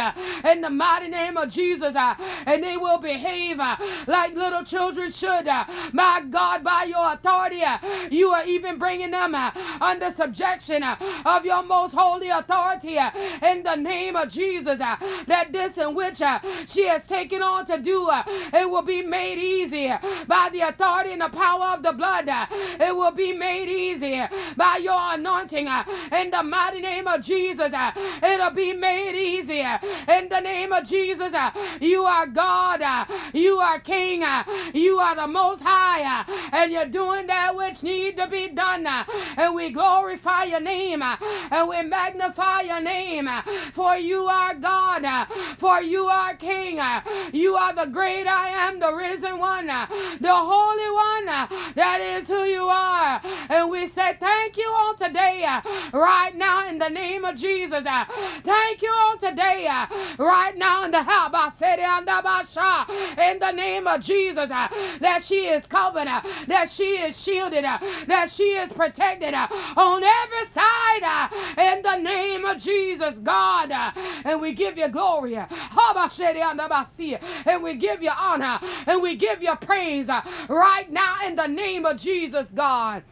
in 0.52 0.60
the 0.60 0.70
mighty 0.70 1.08
name 1.08 1.36
of 1.36 1.48
Jesus. 1.52 1.94
Uh, 1.94 2.14
and 2.46 2.62
they 2.62 2.76
will 2.76 2.98
behave 2.98 3.60
uh, 3.60 3.76
like 4.06 4.34
little 4.34 4.64
children 4.64 5.10
should. 5.12 5.46
Uh. 5.48 5.64
My 5.92 6.22
God, 6.28 6.64
by 6.64 6.84
your 6.84 7.12
authority, 7.12 7.62
you 8.10 8.30
are 8.30 8.44
even 8.46 8.78
bringing 8.78 9.10
them 9.10 9.34
under 9.34 10.10
subjection 10.10 10.82
of 10.82 11.44
your 11.44 11.62
most 11.62 11.94
holy 11.94 12.28
authority 12.28 12.96
in 13.42 13.62
the 13.62 13.76
name 13.76 14.16
of 14.16 14.28
Jesus. 14.28 14.78
That 14.78 15.48
this 15.52 15.78
in 15.78 15.94
which 15.94 16.20
she 16.66 16.86
has 16.86 17.04
taken 17.04 17.42
on 17.42 17.66
to 17.66 17.78
do, 17.78 18.08
it 18.52 18.68
will 18.68 18.82
be 18.82 19.02
made 19.02 19.38
easy 19.38 19.92
by 20.26 20.48
the 20.52 20.60
authority 20.60 21.12
and 21.12 21.20
the 21.22 21.28
power 21.28 21.74
of 21.76 21.82
the 21.82 21.92
blood. 21.92 22.28
It 22.28 22.94
will 22.94 23.12
be 23.12 23.32
made 23.32 23.68
easy 23.68 24.20
by 24.56 24.78
your 24.82 24.98
anointing 25.14 25.68
in 26.12 26.30
the 26.30 26.42
mighty 26.42 26.80
name 26.80 27.06
of 27.06 27.22
Jesus. 27.22 27.72
It'll 28.22 28.50
be 28.50 28.72
made 28.72 29.16
easy 29.16 29.60
in 29.60 30.28
the 30.28 30.37
name 30.40 30.72
of 30.72 30.84
Jesus. 30.84 31.32
Uh, 31.34 31.50
you 31.80 32.04
are 32.04 32.26
God. 32.26 32.82
Uh, 32.82 33.04
you 33.32 33.58
are 33.58 33.80
King. 33.80 34.24
Uh, 34.24 34.44
you 34.74 34.98
are 34.98 35.14
the 35.14 35.26
Most 35.26 35.62
High. 35.62 36.24
And 36.52 36.72
you're 36.72 36.86
doing 36.86 37.26
that 37.26 37.54
which 37.54 37.82
need 37.82 38.16
to 38.16 38.26
be 38.26 38.48
done. 38.48 38.86
And 38.86 39.54
we 39.54 39.70
glorify 39.70 40.44
your 40.44 40.60
name. 40.60 41.02
And 41.02 41.68
we 41.68 41.82
magnify 41.82 42.62
your 42.62 42.80
name. 42.80 43.28
For 43.72 43.96
you 43.96 44.26
are 44.26 44.54
God. 44.54 45.28
For 45.58 45.80
you 45.80 46.06
are 46.06 46.34
King. 46.34 46.80
You 47.32 47.56
are 47.56 47.74
the 47.74 47.86
great 47.86 48.26
I 48.26 48.48
am, 48.48 48.78
the 48.80 48.94
risen 48.94 49.38
one, 49.38 49.66
the 49.66 50.34
holy 50.34 50.90
one. 50.90 51.26
That 51.74 52.00
is 52.00 52.28
who 52.28 52.44
you 52.44 52.68
are. 52.68 53.20
And 53.48 53.70
we 53.70 53.86
say 53.88 54.16
thank 54.18 54.56
you 54.56 54.66
on 54.66 54.96
today, 54.96 55.46
right 55.92 56.34
now, 56.34 56.68
in 56.68 56.78
the 56.78 56.88
name 56.88 57.24
of 57.24 57.36
Jesus. 57.36 57.84
Thank 58.44 58.82
you 58.82 58.88
on 58.88 59.18
today, 59.18 59.68
right 60.18 60.56
now, 60.56 60.84
in 60.84 60.90
the 60.90 61.02
in 63.18 63.38
the 63.38 63.52
name 63.52 63.86
of 63.86 64.00
Jesus, 64.00 64.50
uh, 64.50 64.68
that 65.00 65.22
she 65.24 65.46
is 65.46 65.66
covered, 65.66 66.08
uh, 66.08 66.20
that 66.46 66.70
she 66.70 66.98
is 66.98 67.20
shielded, 67.20 67.64
uh, 67.64 67.78
that 68.06 68.30
she 68.30 68.42
is 68.42 68.72
protected 68.72 69.34
on 69.34 70.02
every 70.02 70.46
side, 70.50 71.30
in 71.58 71.82
the 71.82 71.96
name 71.98 72.44
of 72.44 72.58
Jesus, 72.58 73.18
God. 73.20 73.72
And 74.24 74.40
we 74.40 74.52
give 74.52 74.76
you 74.76 74.88
glory, 74.88 75.36
and 75.36 75.46
we 77.62 77.74
give 77.74 78.02
you 78.02 78.10
honor, 78.18 78.58
and 78.86 79.02
we 79.02 79.16
give 79.16 79.42
you 79.42 79.54
praise 79.56 80.08
right 80.48 80.90
now 80.90 81.16
in 81.26 81.36
the 81.36 81.46
name 81.46 81.84
of 81.84 81.98
Jesus, 81.98 82.48
God. 82.48 83.02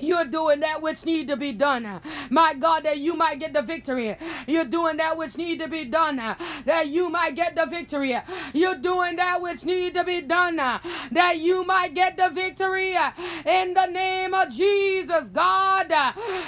You're 0.00 0.24
doing 0.24 0.60
that 0.60 0.82
which 0.82 1.04
need 1.04 1.28
to 1.28 1.36
be 1.36 1.52
done. 1.52 2.00
My 2.30 2.54
God, 2.54 2.84
that 2.84 2.98
you 2.98 3.14
might 3.14 3.38
get 3.38 3.52
the 3.52 3.62
victory. 3.62 4.16
You're 4.46 4.64
doing 4.64 4.96
that 4.96 5.16
which 5.16 5.36
need 5.36 5.60
to 5.60 5.68
be 5.68 5.84
done. 5.84 6.16
That 6.64 6.88
you 6.88 7.08
might 7.08 7.36
get 7.36 7.54
the 7.54 7.66
victory. 7.66 8.16
You're 8.52 8.76
doing 8.76 9.16
that 9.16 9.40
which 9.40 9.64
need 9.64 9.94
to 9.94 10.04
be 10.04 10.20
done. 10.22 10.56
That 10.56 11.38
you 11.38 11.64
might 11.64 11.94
get 11.94 12.16
the 12.16 12.30
victory. 12.30 12.96
In 13.44 13.74
the 13.74 13.86
name 13.86 14.34
of 14.34 14.50
Jesus, 14.50 15.28
God. 15.28 15.92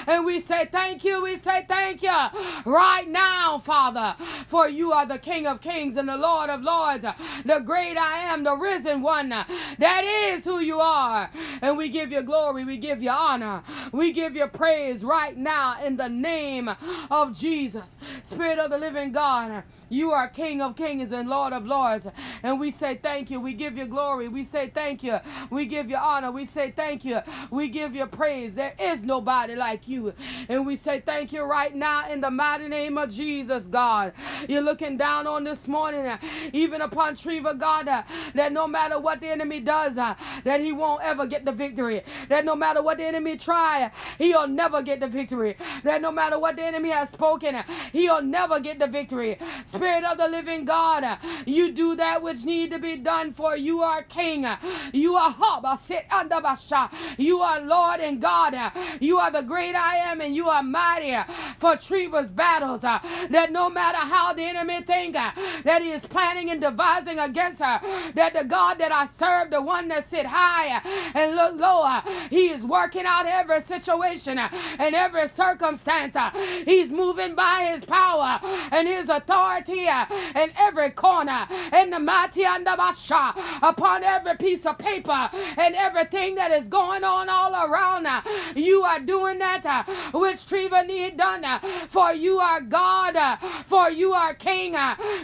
And 0.07 0.24
we 0.24 0.41
say 0.41 0.66
thank 0.66 1.05
you. 1.05 1.22
We 1.22 1.36
say 1.36 1.64
thank 1.68 2.03
you 2.03 2.16
right 2.64 3.07
now, 3.09 3.59
Father. 3.59 4.16
For 4.49 4.68
you 4.68 4.93
are 4.93 5.07
the 5.07 5.18
King 5.18 5.47
of 5.47 5.61
kings 5.61 5.97
and 5.97 6.09
the 6.09 6.16
Lord 6.16 6.51
of 6.51 6.62
lords. 6.62 7.05
The 7.45 7.61
great 7.61 7.97
I 7.97 8.32
am, 8.32 8.43
the 8.43 8.57
risen 8.57 9.03
one. 9.03 9.28
That 9.28 10.05
is 10.05 10.45
who 10.45 10.59
you 10.59 10.80
are. 10.80 11.30
And 11.62 11.76
we 11.76 11.89
give 11.89 12.11
you 12.11 12.22
glory. 12.22 12.64
We 12.64 12.78
give 12.78 13.03
you 13.03 13.11
honor 13.11 13.28
honor. 13.29 13.62
We 13.93 14.12
give 14.12 14.35
you 14.35 14.47
praise 14.47 15.05
right 15.05 15.37
now 15.37 15.83
in 15.85 15.97
the 15.97 16.09
name 16.09 16.70
of 17.11 17.39
Jesus. 17.39 17.97
Spirit 18.22 18.59
of 18.59 18.70
the 18.70 18.79
living 18.79 19.12
God, 19.12 19.64
you 19.91 20.12
are 20.12 20.29
King 20.29 20.62
of 20.62 20.76
kings 20.76 21.12
and 21.12 21.29
Lord 21.29 21.53
of 21.53 21.66
lords. 21.66 22.07
And 22.43 22.59
we 22.59 22.70
say 22.70 22.99
thank 23.03 23.31
you. 23.31 23.41
We 23.41 23.53
give 23.53 23.76
you 23.76 23.87
glory. 23.87 24.29
We 24.29 24.45
say 24.45 24.70
thank 24.70 25.03
you. 25.03 25.18
We 25.51 25.66
give 25.66 25.91
you 25.91 25.97
honor. 25.97 26.33
We 26.33 26.47
say 26.47 26.70
thank 26.70 27.05
you. 27.05 27.20
We 27.51 27.68
give 27.68 27.95
you 27.95 28.07
praise. 28.07 28.55
There 28.55 28.74
is 28.81 29.03
nobody 29.03 29.55
like 29.55 29.87
you. 29.87 30.14
And 30.49 30.66
we 30.66 30.76
say 30.76 31.01
thank 31.01 31.33
you 31.33 31.43
right 31.43 31.74
now 31.74 32.11
in 32.11 32.20
the 32.20 32.31
mighty 32.31 32.68
name 32.68 32.97
of 32.97 33.11
Jesus, 33.11 33.66
God. 33.66 34.12
You're 34.49 34.62
looking 34.62 34.97
down 34.97 35.26
on 35.26 35.45
this 35.45 35.68
morning, 35.68 36.18
even 36.53 36.81
upon 36.81 37.14
Treva, 37.14 37.59
God, 37.59 37.87
that 38.35 38.53
no 38.53 38.66
matter 38.66 38.99
what 38.99 39.20
the 39.20 39.29
enemy 39.29 39.61
does, 39.61 39.97
that 39.97 40.61
he 40.61 40.72
won't 40.72 41.03
ever 41.03 41.26
get 41.26 41.45
the 41.45 41.53
victory. 41.53 42.03
That 42.29 42.45
no 42.45 42.55
matter 42.55 42.83
what 42.83 42.99
the 42.99 43.05
enemy 43.05 43.18
enemy 43.19 43.37
try, 43.37 43.91
he'll 44.16 44.47
never 44.47 44.81
get 44.83 45.01
the 45.01 45.09
victory. 45.09 45.57
That 45.83 46.01
no 46.01 46.12
matter 46.12 46.39
what 46.39 46.57
the 46.57 46.62
enemy 46.64 46.91
has 46.91 47.11
spoken, 47.11 47.57
he'll 47.93 48.23
never 48.23 48.61
get 48.61 48.79
the 48.79 48.87
victory. 48.87 49.39
Spirit 49.64 50.05
of 50.05 50.19
the 50.19 50.29
living 50.29 50.64
God, 50.64 51.19
you 51.45 51.73
do 51.73 51.97
that 51.97 52.23
which 52.23 52.45
need 52.45 52.71
to 52.71 52.79
be 52.79 52.97
done 52.97 53.33
for 53.33 53.57
you 53.57 53.83
are 53.83 54.03
king. 54.05 54.47
You 54.93 55.16
are 55.16 55.35
Haba, 55.35 55.81
sit 55.81 56.07
under 56.12 56.41
Basha. 56.41 56.91
You 57.19 57.41
are 57.41 57.61
Lord 57.61 58.01
and 58.01 58.21
God. 58.21 58.55
You 59.01 59.19
are 59.19 59.31
the 59.33 59.43
great 59.43 59.75
I 59.75 59.97
am 59.97 60.21
and 60.21 60.35
you 60.35 60.49
are 60.49 60.62
mighty 60.62 61.16
for 61.59 61.75
Treva's 61.75 62.31
battles. 62.31 62.83
That 62.83 63.51
no 63.51 63.69
matter 63.69 63.99
how 63.99 64.33
the 64.33 64.45
enemy 64.45 64.83
think 64.83 65.14
that 65.14 65.83
he 65.83 65.91
is 65.91 66.05
planning 66.07 66.51
and 66.51 66.61
devising 66.61 67.19
against 67.19 67.61
her, 67.62 67.81
that 68.14 68.35
the 68.35 68.45
God 68.45 68.79
that 68.79 68.93
I 68.93 69.07
serve, 69.07 69.51
the 69.51 69.61
one 69.61 69.89
that 69.89 70.09
sit 70.09 70.27
high 70.27 70.81
and 71.14 71.35
look 71.35 71.57
lower, 71.57 72.03
he 72.31 72.49
is 72.49 72.62
working 72.62 73.07
out 73.09 73.27
every 73.27 73.63
situation 73.63 74.39
and 74.39 74.95
every 74.95 75.29
circumstance. 75.29 76.17
He's 76.65 76.91
moving 76.91 77.35
by 77.35 77.71
his 77.73 77.85
power 77.85 78.39
and 78.71 78.87
his 78.87 79.09
authority 79.09 79.87
in 79.87 80.53
every 80.59 80.91
corner, 80.91 81.47
in 81.73 81.91
the 81.91 81.99
mighty 81.99 82.43
Andabasha, 82.43 83.35
upon 83.63 84.05
every 84.05 84.37
piece 84.37 84.67
of 84.67 84.79
paper 84.79 85.31
and 85.33 85.75
everything 85.75 86.35
that 86.35 86.51
is 86.51 86.69
going 86.69 87.05
on 87.05 87.29
all 87.29 87.55
around. 87.67 88.07
You 88.55 88.83
are 88.83 89.01
doing 89.01 89.39
that 89.39 89.87
which 90.13 90.47
Treva 90.47 90.87
need 90.87 91.17
done. 91.17 91.45
For 91.89 92.13
you 92.13 92.39
are 92.39 92.61
God, 92.61 93.39
for 93.67 93.91
you 93.91 94.13
are 94.13 94.35
King, 94.35 94.77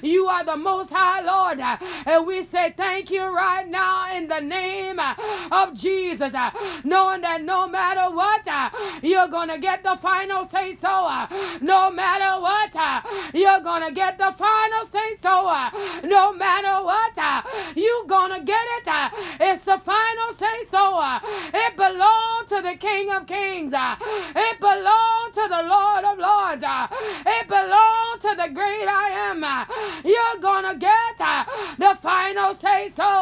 you 0.02 0.26
are 0.26 0.44
the 0.44 0.56
Most 0.56 0.90
High 0.92 1.20
Lord. 1.20 1.60
And 2.06 2.26
we 2.26 2.44
say 2.44 2.72
thank 2.76 3.10
you 3.10 3.22
right 3.22 3.68
now 3.68 4.16
in 4.16 4.28
the 4.28 4.40
name 4.40 4.98
of 5.50 5.74
Jesus, 5.74 6.34
knowing 6.84 7.20
that 7.20 7.42
no 7.42 7.68
matter 7.74 8.08
what, 8.14 8.46
uh, 8.46 8.70
you're 9.02 9.26
going 9.26 9.48
to 9.48 9.58
get 9.58 9.82
the 9.82 9.96
final 9.96 10.44
say 10.46 10.76
so. 10.76 10.88
Uh, 10.88 11.26
no 11.60 11.90
matter 11.90 12.40
what, 12.40 12.74
uh, 12.76 13.00
you're 13.34 13.60
going 13.60 13.84
to 13.88 13.92
get 13.92 14.16
the 14.16 14.32
final 14.38 14.86
say 14.86 15.16
so. 15.20 15.34
Uh, 15.48 15.70
no 16.04 16.32
matter 16.32 16.84
what, 16.84 17.18
uh, 17.18 17.42
you're 17.74 18.06
going 18.06 18.32
to 18.32 18.40
get 18.44 18.64
it. 18.78 18.86
Uh, 18.86 19.10
it's 19.40 19.64
the 19.64 19.78
final 19.92 20.30
say 20.34 20.58
so. 20.70 20.84
It 21.52 21.76
belongs 21.76 22.46
to 22.50 22.62
the 22.62 22.76
King 22.76 23.10
of 23.10 23.26
Kings. 23.26 23.74
It 23.74 24.56
belongs 24.60 25.34
to 25.34 25.44
the 25.54 25.62
Lord 25.74 26.04
of 26.10 26.16
Lords. 26.18 26.64
It 27.26 27.48
belongs 27.48 28.20
to 28.26 28.32
the 28.36 28.50
great 28.54 28.86
I 28.86 29.08
am. 29.30 29.40
You're 30.04 30.40
going 30.40 30.66
to 30.70 30.76
get 30.78 31.18
the 31.78 31.98
final 32.00 32.54
say 32.54 32.90
so. 32.94 33.12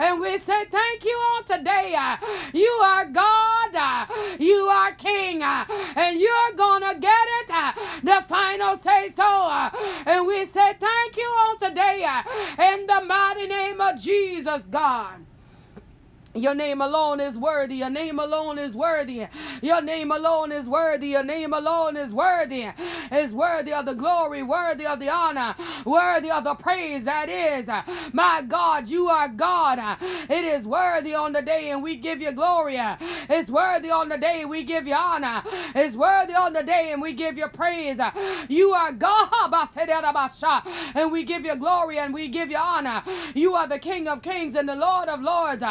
And 0.00 0.18
we 0.20 0.38
say 0.38 0.64
thank 0.64 1.04
you 1.04 1.16
on 1.34 1.44
today. 1.44 1.94
You 2.52 2.72
are 2.82 3.04
God. 3.04 3.75
Uh, 3.76 4.06
you 4.38 4.66
are 4.68 4.92
king, 4.92 5.42
uh, 5.42 5.64
and 5.94 6.18
you're 6.18 6.52
gonna 6.56 6.98
get 6.98 7.26
it. 7.40 7.50
Uh, 7.50 7.72
the 8.02 8.24
final 8.26 8.76
say 8.78 9.10
so. 9.10 9.70
And 10.06 10.26
we 10.26 10.46
say 10.46 10.74
thank 10.80 11.16
you 11.16 11.24
on 11.24 11.58
today 11.58 12.06
in 12.58 12.86
the 12.86 13.02
mighty 13.06 13.46
name 13.46 13.80
of 13.80 14.00
Jesus, 14.00 14.62
God. 14.68 15.24
Your 16.36 16.54
name 16.54 16.80
alone 16.80 17.20
is 17.20 17.38
worthy. 17.38 17.76
Your 17.76 17.90
name 17.90 18.18
alone 18.18 18.58
is 18.58 18.74
worthy. 18.74 19.26
Your 19.62 19.80
name 19.82 20.10
alone 20.10 20.52
is 20.52 20.68
worthy. 20.68 21.08
Your 21.08 21.24
name 21.24 21.52
alone 21.52 21.96
is 21.96 22.12
worthy. 22.12 22.68
Is 23.10 23.32
worthy 23.32 23.72
of 23.72 23.86
the 23.86 23.94
glory, 23.94 24.42
worthy 24.42 24.86
of 24.86 25.00
the 25.00 25.08
honor, 25.08 25.54
worthy 25.84 26.30
of 26.30 26.44
the 26.44 26.54
praise 26.54 27.04
that 27.04 27.28
is. 27.28 27.68
My 28.12 28.42
God, 28.46 28.88
you 28.88 29.08
are 29.08 29.28
God. 29.28 29.78
It 30.28 30.44
is 30.44 30.66
worthy 30.66 31.14
on 31.14 31.32
the 31.32 31.42
day, 31.42 31.70
and 31.70 31.82
we 31.82 31.96
give 31.96 32.20
you 32.20 32.32
glory. 32.32 32.78
It's 32.78 33.50
worthy 33.50 33.90
on 33.90 34.08
the 34.08 34.18
day, 34.18 34.44
we 34.44 34.62
give 34.62 34.86
you 34.86 34.94
honor. 34.94 35.42
It's 35.74 35.96
worthy 35.96 36.34
on 36.34 36.52
the 36.52 36.62
day, 36.62 36.90
and 36.92 37.00
we 37.00 37.12
give 37.12 37.38
you 37.38 37.48
praise. 37.48 37.98
You 38.48 38.72
are 38.72 38.92
God, 38.92 39.28
and 40.94 41.12
we 41.12 41.24
give 41.24 41.44
you 41.44 41.56
glory 41.56 41.98
and 41.98 42.12
we 42.12 42.28
give 42.28 42.50
you 42.50 42.56
honor. 42.56 43.02
You 43.34 43.54
are 43.54 43.68
the 43.68 43.78
King 43.78 44.08
of 44.08 44.22
kings 44.22 44.54
and 44.54 44.68
the 44.68 44.74
Lord 44.74 45.08
of 45.08 45.20
lords. 45.20 45.62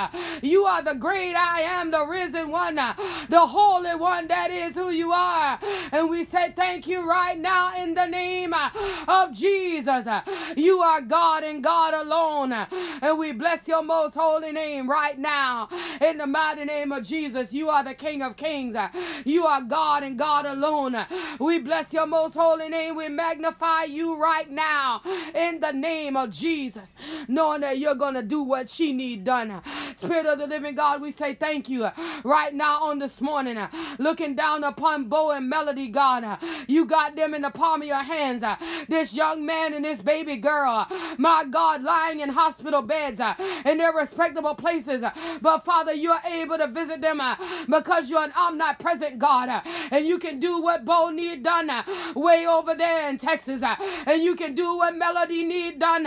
You 0.41 0.54
you 0.55 0.63
are 0.63 0.81
the 0.81 0.95
great 0.95 1.35
I 1.35 1.63
am, 1.63 1.91
the 1.91 2.05
risen 2.05 2.49
one, 2.49 2.79
uh, 2.79 2.93
the 3.27 3.45
holy 3.45 3.93
one 3.93 4.29
that 4.29 4.51
is 4.51 4.73
who 4.73 4.89
you 4.89 5.11
are. 5.11 5.59
And 5.91 6.09
we 6.09 6.23
say 6.23 6.53
thank 6.55 6.87
you 6.87 7.05
right 7.05 7.37
now 7.37 7.75
in 7.75 7.93
the 7.93 8.05
name 8.05 8.53
uh, 8.53 8.69
of 9.05 9.33
Jesus. 9.33 10.07
Uh, 10.07 10.21
you 10.55 10.79
are 10.79 11.01
God 11.01 11.43
and 11.43 11.61
God 11.61 11.93
alone. 11.93 12.53
And 12.53 13.19
we 13.19 13.33
bless 13.33 13.67
your 13.67 13.83
most 13.83 14.13
holy 14.13 14.53
name 14.53 14.89
right 14.89 15.19
now 15.19 15.67
in 15.99 16.19
the 16.19 16.25
mighty 16.25 16.63
name 16.63 16.93
of 16.93 17.03
Jesus. 17.03 17.51
You 17.51 17.67
are 17.69 17.83
the 17.83 17.93
King 17.93 18.21
of 18.21 18.37
kings. 18.37 18.77
You 19.25 19.45
are 19.45 19.61
God 19.61 20.03
and 20.03 20.17
God 20.17 20.45
alone. 20.45 20.95
We 21.37 21.59
bless 21.59 21.91
your 21.91 22.07
most 22.07 22.33
holy 22.33 22.69
name. 22.69 22.95
We 22.95 23.09
magnify 23.09 23.83
you 23.83 24.15
right 24.15 24.49
now 24.49 25.01
in 25.33 25.59
the 25.59 25.73
name 25.73 26.15
of 26.15 26.29
Jesus, 26.29 26.95
knowing 27.27 27.59
that 27.59 27.77
you're 27.77 27.95
going 27.95 28.13
to 28.13 28.23
do 28.23 28.41
what 28.41 28.69
she 28.69 28.93
need 28.93 29.25
done. 29.25 29.61
Spirit 29.95 30.25
of 30.25 30.39
the 30.39 30.44
the 30.45 30.55
living 30.55 30.75
God, 30.75 31.01
we 31.01 31.11
say 31.11 31.33
thank 31.33 31.69
you 31.69 31.85
uh, 31.85 31.91
right 32.23 32.53
now 32.53 32.83
on 32.83 32.99
this 32.99 33.19
morning. 33.19 33.57
Uh, 33.57 33.67
looking 33.97 34.35
down 34.35 34.63
upon 34.63 35.05
Beau 35.05 35.31
and 35.31 35.49
Melody, 35.49 35.87
God. 35.87 36.23
Uh, 36.23 36.37
you 36.67 36.85
got 36.85 37.15
them 37.15 37.33
in 37.33 37.41
the 37.41 37.49
palm 37.49 37.81
of 37.81 37.87
your 37.87 38.03
hands. 38.03 38.43
This 38.87 39.13
young 39.13 39.45
man 39.45 39.73
and 39.73 39.83
this 39.83 40.01
baby 40.01 40.37
girl, 40.37 40.87
my 41.17 41.45
God, 41.49 41.83
lying 41.83 42.19
in 42.19 42.29
hospital 42.29 42.81
beds 42.81 43.19
in 43.65 43.77
their 43.77 43.93
respectable 43.93 44.55
places. 44.55 45.03
But 45.41 45.65
Father, 45.65 45.93
you 45.93 46.11
are 46.11 46.21
able 46.25 46.57
to 46.57 46.67
visit 46.67 47.01
them 47.01 47.21
because 47.67 48.09
you're 48.09 48.23
an 48.23 48.33
omnipresent 48.33 49.17
God. 49.17 49.63
And 49.91 50.05
you 50.05 50.19
can 50.19 50.39
do 50.39 50.61
what 50.61 50.85
Beau 50.85 51.09
need 51.09 51.43
done 51.43 51.71
way 52.15 52.45
over 52.45 52.75
there 52.75 53.09
in 53.09 53.17
Texas. 53.17 53.63
And 54.05 54.21
you 54.21 54.35
can 54.35 54.53
do 54.53 54.75
what 54.75 54.95
Melody 54.95 55.43
need 55.43 55.79
done 55.79 56.03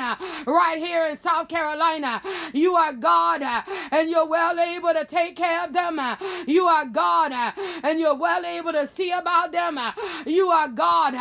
right 0.47 0.79
here 0.79 1.07
in 1.07 1.17
South 1.17 1.49
Carolina. 1.49 2.23
You 2.53 2.77
are 2.77 2.93
God 2.93 3.43
and 3.91 4.11
you're 4.11 4.28
well 4.29 4.59
able 4.59 4.93
to 4.93 5.05
take 5.05 5.37
care 5.37 5.65
of 5.65 5.73
them. 5.73 5.99
Uh, 5.99 6.17
you 6.47 6.67
are 6.67 6.87
God 6.87 7.33
uh, 7.33 7.53
and 7.83 7.99
you're 8.01 8.15
well 8.15 8.45
able 8.45 8.73
to 8.73 8.87
see 8.87 9.11
about 9.11 9.53
them. 9.53 9.79
Uh, 9.79 9.93
you 10.27 10.51
are 10.51 10.69
God 10.69 11.15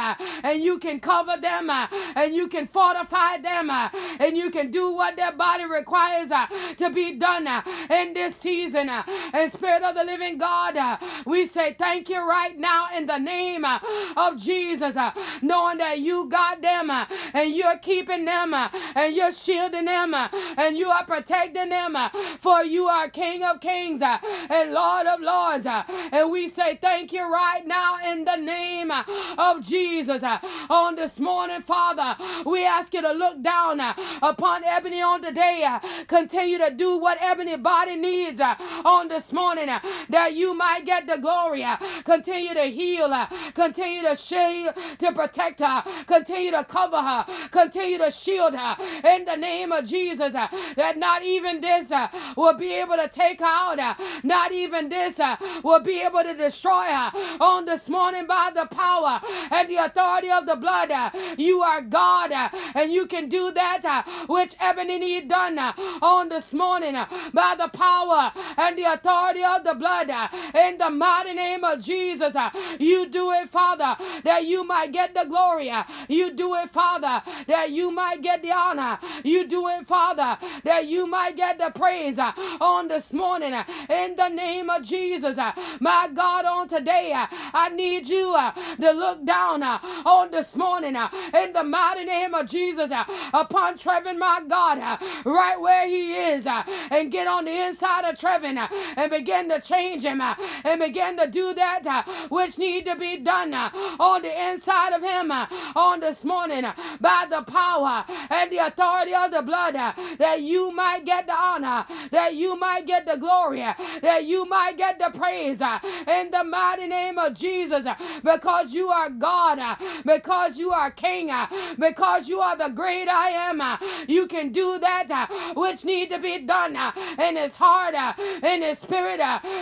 and 0.43 0.63
you 0.63 0.77
can 0.79 0.99
cover 0.99 1.37
them 1.39 1.69
and 1.69 2.35
you 2.35 2.47
can 2.47 2.67
fortify 2.67 3.37
them 3.37 3.69
and 3.69 4.37
you 4.37 4.49
can 4.49 4.71
do 4.71 4.91
what 4.91 5.15
their 5.15 5.31
body 5.31 5.65
requires 5.65 6.31
to 6.77 6.89
be 6.89 7.13
done 7.13 7.47
in 7.89 8.13
this 8.13 8.35
season. 8.35 8.89
And 8.89 9.51
Spirit 9.51 9.83
of 9.83 9.95
the 9.95 10.03
living 10.03 10.37
God, 10.37 10.99
we 11.25 11.45
say 11.47 11.73
thank 11.77 12.09
you 12.09 12.27
right 12.27 12.57
now 12.57 12.87
in 12.95 13.05
the 13.05 13.17
name 13.17 13.65
of 13.65 14.37
Jesus, 14.37 14.95
knowing 15.41 15.77
that 15.77 15.99
you 15.99 16.29
got 16.29 16.61
them 16.61 16.89
and 16.89 17.55
you're 17.55 17.77
keeping 17.77 18.25
them 18.25 18.53
and 18.53 19.15
you're 19.15 19.31
shielding 19.31 19.85
them 19.85 20.13
and 20.13 20.77
you 20.77 20.89
are 20.89 21.05
protecting 21.05 21.69
them 21.69 21.95
for 22.39 22.63
you 22.63 22.86
are 22.89 23.07
are 23.07 23.09
King 23.11 23.43
of 23.43 23.61
kings 23.61 24.01
uh, 24.01 24.17
and 24.49 24.71
Lord 24.73 25.07
of 25.07 25.21
lords. 25.21 25.65
Uh, 25.65 25.83
and 26.11 26.31
we 26.31 26.49
say 26.49 26.77
thank 26.81 27.11
you 27.13 27.21
right 27.31 27.65
now 27.65 27.97
in 28.11 28.25
the 28.25 28.35
name 28.35 28.91
uh, 28.91 29.03
of 29.37 29.61
Jesus. 29.61 30.23
Uh. 30.23 30.39
On 30.69 30.95
this 30.95 31.19
morning, 31.19 31.61
Father, 31.61 32.15
we 32.45 32.65
ask 32.65 32.93
you 32.93 33.01
to 33.01 33.11
look 33.11 33.41
down 33.41 33.79
uh, 33.79 33.93
upon 34.21 34.63
Ebony 34.63 35.01
on 35.01 35.21
today. 35.21 35.63
Uh. 35.65 35.79
Continue 36.07 36.57
to 36.57 36.71
do 36.71 36.97
what 36.97 37.17
Ebony 37.21 37.57
body 37.57 37.95
needs 37.95 38.41
on 38.41 39.07
this 39.07 39.31
morning 39.31 39.67
that 40.09 40.33
you 40.35 40.53
might 40.53 40.85
get 40.85 41.07
the 41.07 41.17
glory. 41.17 41.65
Continue 42.03 42.53
to 42.53 42.63
heal. 42.63 43.09
Continue 43.53 44.03
to 44.03 44.15
shield, 44.15 44.73
to 44.99 45.11
protect 45.13 45.59
her. 45.59 45.83
Continue 46.05 46.51
to 46.51 46.63
cover 46.65 46.97
her. 47.01 47.25
Continue 47.51 47.97
to 47.99 48.11
shield 48.11 48.55
her 48.55 48.75
in 49.07 49.25
the 49.25 49.35
name 49.35 49.71
of 49.71 49.85
Jesus. 49.85 50.33
That 50.33 50.97
not 50.97 51.23
even 51.23 51.61
this 51.61 51.91
will 52.35 52.53
be 52.53 52.76
able 52.77 52.95
to 52.97 53.07
take 53.07 53.41
out. 53.41 53.79
Uh, 53.79 53.95
not 54.23 54.51
even 54.51 54.89
this 54.89 55.19
uh, 55.19 55.35
will 55.63 55.79
be 55.79 56.01
able 56.01 56.23
to 56.23 56.33
destroy 56.33 56.85
her. 56.85 57.11
On 57.39 57.65
this 57.65 57.89
morning, 57.89 58.25
by 58.27 58.51
the 58.53 58.65
power 58.67 59.21
and 59.51 59.69
the 59.69 59.75
authority 59.75 60.29
of 60.29 60.45
the 60.45 60.55
blood, 60.55 60.91
uh, 60.91 61.09
you 61.37 61.61
are 61.61 61.81
God, 61.81 62.31
uh, 62.31 62.49
and 62.75 62.91
you 62.91 63.05
can 63.07 63.29
do 63.29 63.51
that 63.51 63.85
uh, 63.85 64.03
which 64.27 64.55
Ebony 64.59 65.21
done 65.21 65.57
on 65.57 66.29
this 66.29 66.53
morning 66.53 66.93
by 67.33 67.55
the 67.57 67.69
power 67.69 68.31
and 68.57 68.77
the 68.77 68.83
authority 68.83 69.43
of 69.43 69.63
the 69.63 69.73
blood. 69.73 70.09
In 70.53 70.77
the 70.77 70.89
mighty 70.89 71.33
name 71.33 71.63
of 71.63 71.81
Jesus, 71.83 72.35
you 72.79 73.07
do 73.09 73.31
it, 73.31 73.49
Father, 73.49 73.95
that 74.23 74.45
you 74.45 74.63
might 74.63 74.91
get 74.91 75.13
the 75.13 75.25
glory. 75.25 75.71
You 76.07 76.33
do 76.33 76.55
it, 76.55 76.71
Father, 76.71 77.21
that 77.47 77.71
you 77.71 77.91
might 77.91 78.21
get 78.21 78.41
the 78.41 78.51
honor. 78.51 78.99
You 79.23 79.47
do 79.47 79.67
it, 79.67 79.87
Father, 79.87 80.37
that 80.63 80.87
you 80.87 81.07
might 81.07 81.35
get 81.35 81.57
the 81.57 81.71
praise 81.75 82.19
on 82.67 82.87
this 82.89 83.13
morning 83.13 83.53
uh, 83.53 83.63
in 83.89 84.15
the 84.17 84.27
name 84.27 84.69
of 84.69 84.83
Jesus. 84.83 85.37
Uh, 85.37 85.53
my 85.79 86.09
God, 86.13 86.43
on 86.45 86.67
today, 86.67 87.13
uh, 87.13 87.25
I 87.53 87.69
need 87.69 88.07
you 88.07 88.33
uh, 88.33 88.51
to 88.75 88.91
look 88.91 89.25
down 89.25 89.63
uh, 89.63 89.79
on 90.05 90.31
this 90.31 90.55
morning 90.55 90.95
uh, 90.97 91.09
in 91.33 91.53
the 91.53 91.63
mighty 91.63 92.03
name 92.03 92.33
of 92.33 92.45
Jesus 92.47 92.91
upon 93.33 93.77
Trevin, 93.77 94.17
my 94.17 94.41
God, 94.47 94.99
right 95.25 95.59
where 95.59 95.87
he 95.87 96.13
is, 96.13 96.45
and 96.45 97.11
get 97.11 97.27
on 97.27 97.45
the 97.45 97.67
inside 97.67 98.03
of 98.09 98.15
Trevin 98.15 98.57
and 98.97 99.11
begin 99.11 99.47
to 99.49 99.61
change 99.61 100.03
him 100.03 100.21
and 100.21 100.79
begin 100.81 101.15
to 101.17 101.27
do 101.29 101.53
that 101.53 102.05
which 102.29 102.57
need 102.57 102.85
to 102.85 102.95
be 102.97 103.17
done 103.17 103.53
on 103.53 104.21
the 104.21 104.49
inside 104.51 104.93
of 104.93 105.01
him 105.01 105.31
on 105.31 105.99
this 106.01 106.25
morning 106.25 106.65
by 106.99 107.25
the 107.29 107.41
power 107.43 108.03
and 108.29 108.51
the 108.51 108.57
authority 108.57 109.13
of 109.13 109.31
the 109.31 109.41
blood 109.41 109.75
that 110.17 110.41
you 110.41 110.71
might 110.71 111.05
get 111.05 111.27
the 111.27 111.33
honor, 111.33 111.85
that 112.11 112.35
you 112.35 112.56
might 112.57 112.77
might 112.77 112.85
get 112.85 113.05
the 113.05 113.17
glory, 113.17 113.63
uh, 113.63 113.73
that 114.01 114.25
you 114.25 114.45
might 114.45 114.77
get 114.77 114.99
the 114.99 115.09
praise 115.17 115.61
uh, 115.61 115.79
in 116.07 116.29
the 116.29 116.43
mighty 116.43 116.85
name 116.85 117.17
of 117.17 117.33
Jesus 117.33 117.85
uh, 117.85 117.95
because 118.23 118.71
you 118.73 118.89
are 118.89 119.09
God, 119.09 119.77
because 120.05 120.59
you 120.59 120.71
are 120.71 120.91
King, 120.91 121.31
because 121.79 122.29
you 122.29 122.39
are 122.39 122.55
the 122.55 122.69
great 122.69 123.07
I 123.07 123.29
am. 123.49 123.79
You 124.07 124.27
can 124.27 124.51
do 124.51 124.77
that 124.79 125.29
which 125.55 125.85
need 125.85 126.09
to 126.11 126.19
be 126.19 126.39
done 126.39 126.75
in 127.17 127.35
his 127.35 127.55
heart, 127.55 127.95
in 128.43 128.61
his 128.61 128.77
spirit, 128.79 129.19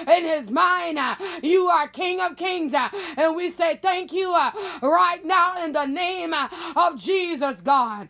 in 0.07 0.23
his 0.25 0.51
mind. 0.51 0.99
You 1.41 1.67
are 1.69 1.87
King 1.87 2.19
of 2.19 2.35
kings, 2.35 2.73
and 2.73 3.35
we 3.35 3.49
say 3.49 3.77
thank 3.81 4.11
you 4.11 4.33
right 4.81 5.23
now 5.23 5.63
in 5.63 5.71
the 5.71 5.85
name 5.85 6.33
of 6.75 6.97
Jesus, 6.97 7.61
God 7.61 8.09